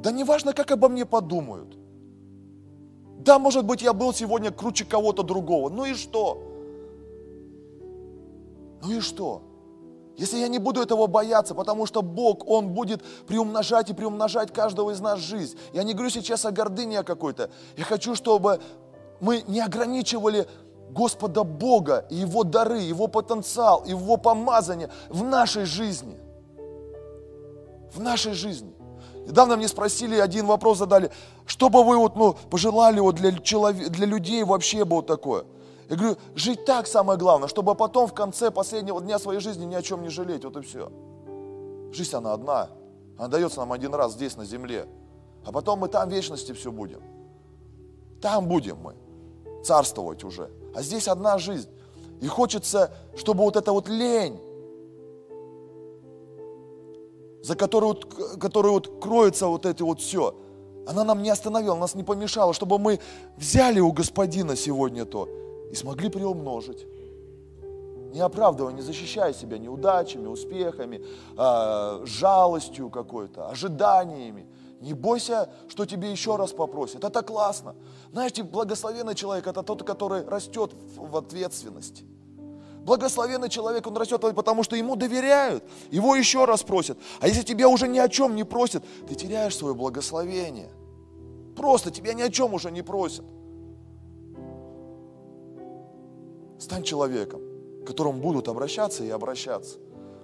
Да 0.00 0.10
не 0.10 0.24
важно, 0.24 0.54
как 0.54 0.70
обо 0.70 0.88
мне 0.88 1.04
подумают. 1.04 1.76
Да, 3.18 3.38
может 3.38 3.66
быть, 3.66 3.82
я 3.82 3.92
был 3.92 4.14
сегодня 4.14 4.50
круче 4.50 4.86
кого-то 4.86 5.22
другого. 5.22 5.68
Ну 5.68 5.84
и 5.84 5.92
что? 5.92 6.49
Ну 8.82 8.92
и 8.92 9.00
что? 9.00 9.42
Если 10.16 10.38
я 10.38 10.48
не 10.48 10.58
буду 10.58 10.82
этого 10.82 11.06
бояться, 11.06 11.54
потому 11.54 11.86
что 11.86 12.02
Бог, 12.02 12.46
Он 12.46 12.68
будет 12.68 13.02
приумножать 13.26 13.88
и 13.88 13.94
приумножать 13.94 14.52
каждого 14.52 14.90
из 14.90 15.00
нас 15.00 15.18
жизнь. 15.18 15.56
Я 15.72 15.82
не 15.82 15.94
говорю 15.94 16.10
сейчас 16.10 16.44
о 16.44 16.50
гордыне 16.50 17.02
какой-то. 17.02 17.50
Я 17.76 17.84
хочу, 17.84 18.14
чтобы 18.14 18.60
мы 19.20 19.42
не 19.46 19.60
ограничивали 19.60 20.46
Господа 20.90 21.42
Бога 21.42 22.04
и 22.10 22.16
Его 22.16 22.44
дары, 22.44 22.80
Его 22.80 23.06
потенциал, 23.06 23.84
Его 23.86 24.18
помазание 24.18 24.90
в 25.08 25.22
нашей 25.22 25.64
жизни. 25.64 26.18
В 27.94 28.00
нашей 28.00 28.34
жизни. 28.34 28.74
Недавно 29.26 29.56
мне 29.56 29.68
спросили, 29.68 30.16
один 30.16 30.46
вопрос 30.46 30.78
задали, 30.78 31.10
что 31.46 31.70
бы 31.70 31.82
вы 31.82 31.96
вот, 31.96 32.16
ну, 32.16 32.36
пожелали 32.50 33.00
вот 33.00 33.14
для, 33.14 33.32
человек, 33.38 33.88
для 33.88 34.06
людей 34.06 34.44
вообще 34.44 34.84
было 34.84 35.02
такое– 35.02 35.44
я 35.90 35.96
говорю, 35.96 36.16
жить 36.36 36.64
так 36.64 36.86
самое 36.86 37.18
главное, 37.18 37.48
чтобы 37.48 37.74
потом 37.74 38.06
в 38.06 38.14
конце 38.14 38.52
последнего 38.52 39.00
дня 39.00 39.18
своей 39.18 39.40
жизни 39.40 39.64
ни 39.64 39.74
о 39.74 39.82
чем 39.82 40.02
не 40.02 40.08
жалеть, 40.08 40.44
вот 40.44 40.56
и 40.56 40.60
все. 40.60 40.90
Жизнь 41.92 42.14
она 42.14 42.32
одна, 42.32 42.70
она 43.18 43.26
дается 43.26 43.58
нам 43.58 43.72
один 43.72 43.92
раз 43.92 44.12
здесь, 44.12 44.36
на 44.36 44.44
земле. 44.44 44.86
А 45.44 45.50
потом 45.50 45.80
мы 45.80 45.88
там 45.88 46.08
в 46.08 46.12
вечности 46.12 46.52
все 46.52 46.70
будем. 46.70 47.02
Там 48.22 48.46
будем 48.46 48.78
мы 48.80 48.94
царствовать 49.64 50.22
уже. 50.22 50.48
А 50.76 50.82
здесь 50.82 51.08
одна 51.08 51.38
жизнь. 51.38 51.68
И 52.20 52.28
хочется, 52.28 52.92
чтобы 53.16 53.42
вот 53.42 53.56
эта 53.56 53.72
вот 53.72 53.88
лень, 53.88 54.38
за 57.42 57.56
которую, 57.56 57.96
которую 58.38 58.74
вот 58.74 59.02
кроется 59.02 59.48
вот 59.48 59.66
это 59.66 59.84
вот 59.84 60.00
все, 60.00 60.36
она 60.86 61.02
нам 61.02 61.20
не 61.20 61.30
остановила, 61.30 61.74
нас 61.74 61.96
не 61.96 62.04
помешала, 62.04 62.52
чтобы 62.54 62.78
мы 62.78 63.00
взяли 63.36 63.80
у 63.80 63.90
Господина 63.90 64.54
сегодня 64.54 65.04
то 65.04 65.28
и 65.70 65.74
смогли 65.74 66.08
приумножить. 66.08 66.86
Не 68.12 68.20
оправдывая, 68.20 68.72
не 68.72 68.82
защищая 68.82 69.32
себя 69.32 69.58
неудачами, 69.58 70.26
успехами, 70.26 71.04
э, 71.36 72.06
жалостью 72.06 72.90
какой-то, 72.90 73.48
ожиданиями. 73.48 74.46
Не 74.80 74.94
бойся, 74.94 75.48
что 75.68 75.86
тебе 75.86 76.10
еще 76.10 76.36
раз 76.36 76.52
попросят. 76.52 77.04
Это 77.04 77.22
классно. 77.22 77.76
Знаете, 78.12 78.42
благословенный 78.42 79.14
человек– 79.14 79.46
это 79.48 79.62
тот, 79.62 79.84
который 79.84 80.26
растет 80.26 80.72
в 80.96 81.16
ответственности. 81.16 82.04
Благословенный 82.82 83.50
человек, 83.50 83.86
он 83.86 83.96
растет, 83.96 84.20
потому 84.34 84.62
что 84.62 84.74
ему 84.74 84.96
доверяют, 84.96 85.62
его 85.90 86.16
еще 86.16 86.46
раз 86.46 86.62
просят. 86.62 86.98
А 87.20 87.28
если 87.28 87.42
тебя 87.42 87.68
уже 87.68 87.86
ни 87.86 87.98
о 87.98 88.08
чем 88.08 88.34
не 88.34 88.44
просят, 88.44 88.82
ты 89.06 89.14
теряешь 89.14 89.56
свое 89.56 89.74
благословение. 89.74 90.70
Просто 91.54 91.90
тебя 91.90 92.14
ни 92.14 92.22
о 92.22 92.30
чем 92.30 92.54
уже 92.54 92.70
не 92.70 92.82
просят. 92.82 93.24
Стань 96.60 96.84
человеком, 96.84 97.40
к 97.82 97.86
которому 97.86 98.20
будут 98.20 98.46
обращаться 98.46 99.02
и 99.02 99.08
обращаться. 99.10 99.78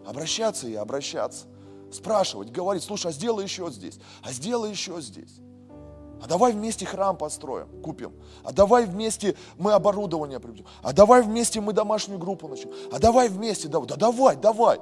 Обращаться 0.04 0.68
и 0.68 0.74
обращаться. 0.74 1.46
Спрашивать, 1.90 2.50
говорить, 2.50 2.82
слушай, 2.82 3.08
а 3.08 3.12
сделай 3.12 3.44
еще 3.44 3.70
здесь, 3.70 3.98
а 4.22 4.32
сделай 4.32 4.70
еще 4.70 5.00
здесь. 5.00 5.40
А 6.22 6.26
давай 6.28 6.52
вместе 6.52 6.84
храм 6.84 7.16
построим, 7.16 7.68
купим. 7.82 8.12
А 8.42 8.52
давай 8.52 8.86
вместе 8.86 9.36
мы 9.58 9.72
оборудование 9.72 10.40
приведем. 10.40 10.66
А 10.82 10.92
давай 10.92 11.22
вместе 11.22 11.60
мы 11.60 11.72
домашнюю 11.72 12.18
группу 12.18 12.48
начнем. 12.48 12.72
А 12.92 12.98
давай 12.98 13.28
вместе, 13.28 13.68
да, 13.68 13.80
да 13.80 13.96
давай, 13.96 14.36
давай. 14.36 14.80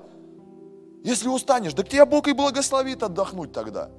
Если 1.04 1.28
устанешь, 1.28 1.74
да 1.74 1.82
тебя 1.82 2.06
Бог 2.06 2.28
и 2.28 2.32
благословит 2.32 3.02
отдохнуть 3.02 3.52
тогда. 3.52 3.90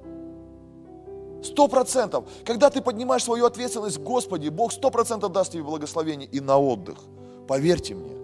Сто 1.42 1.68
процентов. 1.68 2.28
Когда 2.44 2.70
ты 2.70 2.80
поднимаешь 2.80 3.24
свою 3.24 3.46
ответственность 3.46 3.98
в 3.98 4.02
Господе, 4.02 4.50
Бог 4.50 4.72
сто 4.72 4.90
процентов 4.90 5.32
даст 5.32 5.52
тебе 5.52 5.62
благословение 5.62 6.28
и 6.28 6.40
на 6.40 6.58
отдых. 6.58 6.98
Поверьте 7.46 7.94
мне. 7.94 8.16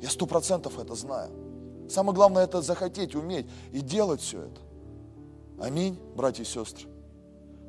Я 0.00 0.10
сто 0.10 0.26
процентов 0.26 0.78
это 0.78 0.94
знаю. 0.94 1.30
Самое 1.88 2.14
главное 2.14 2.44
это 2.44 2.62
захотеть, 2.62 3.14
уметь 3.14 3.46
и 3.72 3.80
делать 3.80 4.20
все 4.20 4.42
это. 4.42 4.60
Аминь, 5.60 5.98
братья 6.14 6.42
и 6.42 6.46
сестры. 6.46 6.88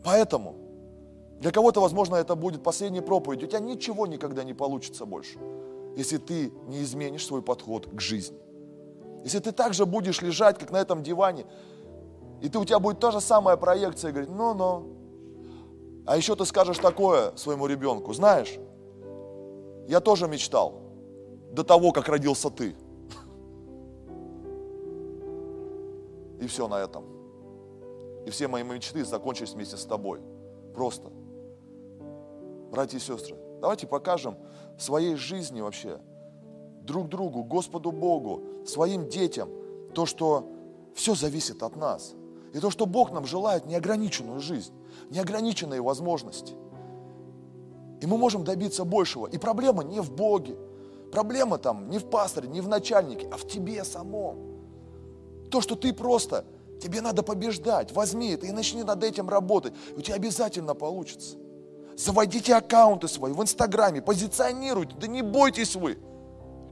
Поэтому, 0.03 0.55
для 1.39 1.51
кого-то, 1.51 1.81
возможно, 1.81 2.15
это 2.15 2.35
будет 2.35 2.63
последняя 2.63 3.01
проповедь. 3.01 3.43
У 3.43 3.47
тебя 3.47 3.59
ничего 3.59 4.07
никогда 4.07 4.43
не 4.43 4.53
получится 4.53 5.05
больше, 5.05 5.37
если 5.95 6.17
ты 6.17 6.51
не 6.67 6.83
изменишь 6.83 7.25
свой 7.25 7.41
подход 7.41 7.87
к 7.87 7.99
жизни. 7.99 8.37
Если 9.23 9.39
ты 9.39 9.51
также 9.51 9.85
будешь 9.85 10.21
лежать, 10.21 10.59
как 10.59 10.71
на 10.71 10.77
этом 10.77 11.03
диване, 11.03 11.45
и 12.41 12.49
ты, 12.49 12.59
у 12.59 12.65
тебя 12.65 12.79
будет 12.79 12.99
та 12.99 13.11
же 13.11 13.21
самая 13.21 13.57
проекция, 13.57 14.09
и 14.09 14.11
говорит, 14.11 14.29
ну-ну. 14.29 14.91
А 16.05 16.17
еще 16.17 16.35
ты 16.35 16.45
скажешь 16.45 16.77
такое 16.77 17.35
своему 17.35 17.65
ребенку, 17.65 18.13
знаешь, 18.13 18.59
я 19.87 19.99
тоже 19.99 20.27
мечтал 20.27 20.81
до 21.51 21.63
того, 21.63 21.91
как 21.91 22.07
родился 22.09 22.49
ты. 22.49 22.75
И 26.39 26.47
все 26.47 26.67
на 26.67 26.79
этом. 26.79 27.05
И 28.25 28.29
все 28.29 28.47
мои 28.47 28.63
мечты 28.63 29.05
закончились 29.05 29.53
вместе 29.53 29.77
с 29.77 29.85
тобой. 29.85 30.21
Просто. 30.73 31.09
Братья 32.71 32.97
и 32.97 32.99
сестры, 32.99 33.37
давайте 33.61 33.87
покажем 33.87 34.37
своей 34.77 35.15
жизни 35.15 35.61
вообще, 35.61 35.99
друг 36.81 37.07
другу, 37.07 37.43
Господу 37.43 37.91
Богу, 37.91 38.43
своим 38.65 39.07
детям, 39.07 39.49
то, 39.93 40.05
что 40.05 40.49
все 40.93 41.15
зависит 41.15 41.63
от 41.63 41.75
нас. 41.75 42.15
И 42.53 42.59
то, 42.59 42.69
что 42.69 42.85
Бог 42.85 43.11
нам 43.11 43.25
желает 43.25 43.65
неограниченную 43.65 44.39
жизнь, 44.39 44.73
неограниченные 45.09 45.81
возможности. 45.81 46.53
И 48.01 48.05
мы 48.05 48.17
можем 48.17 48.43
добиться 48.43 48.83
большего. 48.85 49.27
И 49.27 49.37
проблема 49.37 49.83
не 49.83 49.99
в 49.99 50.11
Боге. 50.11 50.57
Проблема 51.11 51.57
там 51.57 51.89
не 51.89 51.97
в 51.97 52.09
пасторе, 52.09 52.49
не 52.49 52.61
в 52.61 52.67
начальнике, 52.67 53.27
а 53.31 53.37
в 53.37 53.47
тебе 53.47 53.83
самом. 53.83 54.37
То, 55.49 55.61
что 55.61 55.75
ты 55.75 55.93
просто, 55.93 56.45
тебе 56.81 57.01
надо 57.01 57.23
побеждать. 57.23 57.91
Возьми 57.93 58.31
это 58.31 58.45
и 58.47 58.51
начни 58.51 58.83
над 58.83 59.03
этим 59.03 59.29
работать. 59.29 59.73
У 59.95 60.01
тебя 60.01 60.15
обязательно 60.15 60.73
получится. 60.73 61.37
Заводите 61.95 62.53
аккаунты 62.53 63.07
свои 63.07 63.31
в 63.31 63.41
Инстаграме, 63.41 64.01
позиционируйте, 64.01 64.95
да 64.99 65.07
не 65.07 65.21
бойтесь 65.21 65.75
вы. 65.75 65.97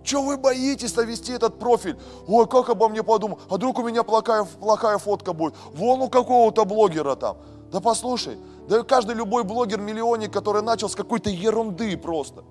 Чего 0.04 0.24
вы 0.24 0.38
боитесь 0.38 0.96
навести 0.98 1.32
этот 1.32 1.58
профиль? 1.60 1.98
Ой, 2.28 2.46
как 2.46 2.70
обо 2.70 2.90
мне 2.90 3.04
подумал? 3.04 3.40
А 3.50 3.56
вдруг 3.56 3.80
у 3.80 3.84
меня 3.84 4.04
плохая, 4.04 4.44
плохая 4.44 4.98
фотка 4.98 5.32
будет? 5.32 5.56
Вон 5.74 6.02
у 6.02 6.10
какого-то 6.10 6.66
блогера 6.66 7.16
там. 7.16 7.38
Да 7.74 7.80
послушай, 7.80 8.38
да 8.70 8.84
каждый 8.84 9.16
любой 9.16 9.44
блогер-миллионник, 9.44 10.32
который 10.32 10.62
начал 10.62 10.90
с 10.90 10.96
какой-то 10.96 11.32
ерунды 11.32 11.98
просто. 11.98 12.44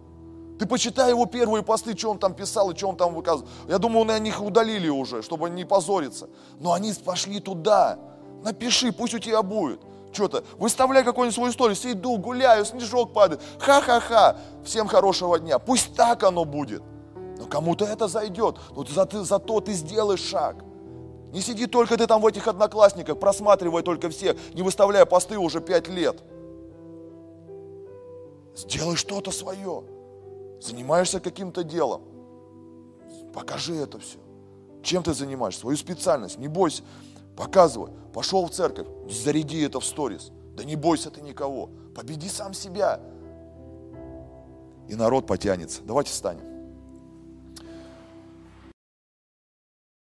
Ты 0.59 0.67
почитай 0.67 1.11
его 1.11 1.27
первые 1.27 1.63
посты, 1.63 1.97
что 1.97 2.11
он 2.11 2.19
там 2.19 2.35
писал 2.35 2.73
и 2.73 2.77
что 2.77 2.89
он 2.89 2.97
там 2.97 3.15
выказывал. 3.15 3.49
Я 3.69 3.79
думаю, 3.79 4.05
на 4.05 4.19
них 4.19 4.43
удалили 4.43 4.89
уже, 4.89 5.23
чтобы 5.23 5.49
не 5.49 5.65
позориться. 5.65 6.29
Но 6.59 6.73
они 6.73 6.93
пошли 6.93 7.39
туда. 7.39 8.01
Напиши, 8.43 8.91
пусть 8.91 9.15
у 9.15 9.21
тебя 9.21 9.43
будет. 9.43 9.81
Что-то, 10.13 10.43
выставляй 10.59 11.05
какую-нибудь 11.05 11.37
свою 11.37 11.53
историю, 11.53 11.77
иду, 11.93 12.19
гуляю, 12.19 12.65
снежок 12.65 13.13
падает. 13.13 13.41
Ха-ха-ха. 13.61 14.37
Всем 14.65 14.89
хорошего 14.89 15.39
дня. 15.39 15.61
Пусть 15.61 15.95
так 15.95 16.25
оно 16.25 16.45
будет. 16.45 16.83
Но 17.39 17.47
кому-то 17.47 17.85
это 17.85 18.09
зайдет. 18.09 18.57
Но 18.75 18.85
за, 18.85 19.07
ты, 19.07 19.23
зато 19.23 19.61
ты 19.61 19.73
сделаешь 19.73 20.21
шаг. 20.21 20.57
Не 21.33 21.41
сиди 21.41 21.67
только 21.67 21.97
ты 21.97 22.07
там 22.07 22.21
в 22.21 22.27
этих 22.27 22.47
одноклассниках, 22.47 23.19
просматривай 23.19 23.83
только 23.83 24.11
все, 24.11 24.37
не 24.53 24.61
выставляя 24.61 25.07
посты 25.07 25.39
уже 25.39 25.63
пять 25.63 25.89
лет. 25.89 26.23
Сделай 28.55 28.97
что-то 28.97 29.31
свое. 29.31 29.85
Занимаешься 30.61 31.21
каким-то 31.21 31.65
делом. 31.65 32.03
Покажи 33.33 33.75
это 33.75 33.99
все. 33.99 34.19
Чем 34.83 35.03
ты 35.03 35.15
занимаешься? 35.15 35.63
Свою 35.63 35.79
специальность. 35.79 36.39
Не 36.39 36.49
бойся. 36.49 36.83
Показывай. 37.35 37.91
Пошел 38.13 38.47
в 38.47 38.51
церковь. 38.51 38.87
Заряди 39.09 39.63
это 39.63 39.81
в 39.81 39.87
сторис. 39.87 40.31
Да 40.55 40.65
не 40.65 40.77
бойся 40.77 41.11
ты 41.11 41.23
никого. 41.23 41.71
Победи 41.97 42.29
сам 42.29 42.53
себя. 42.53 43.01
И 44.87 44.95
народ 44.95 45.27
потянется. 45.27 45.81
Давайте 45.83 46.11
встанем. 46.11 46.52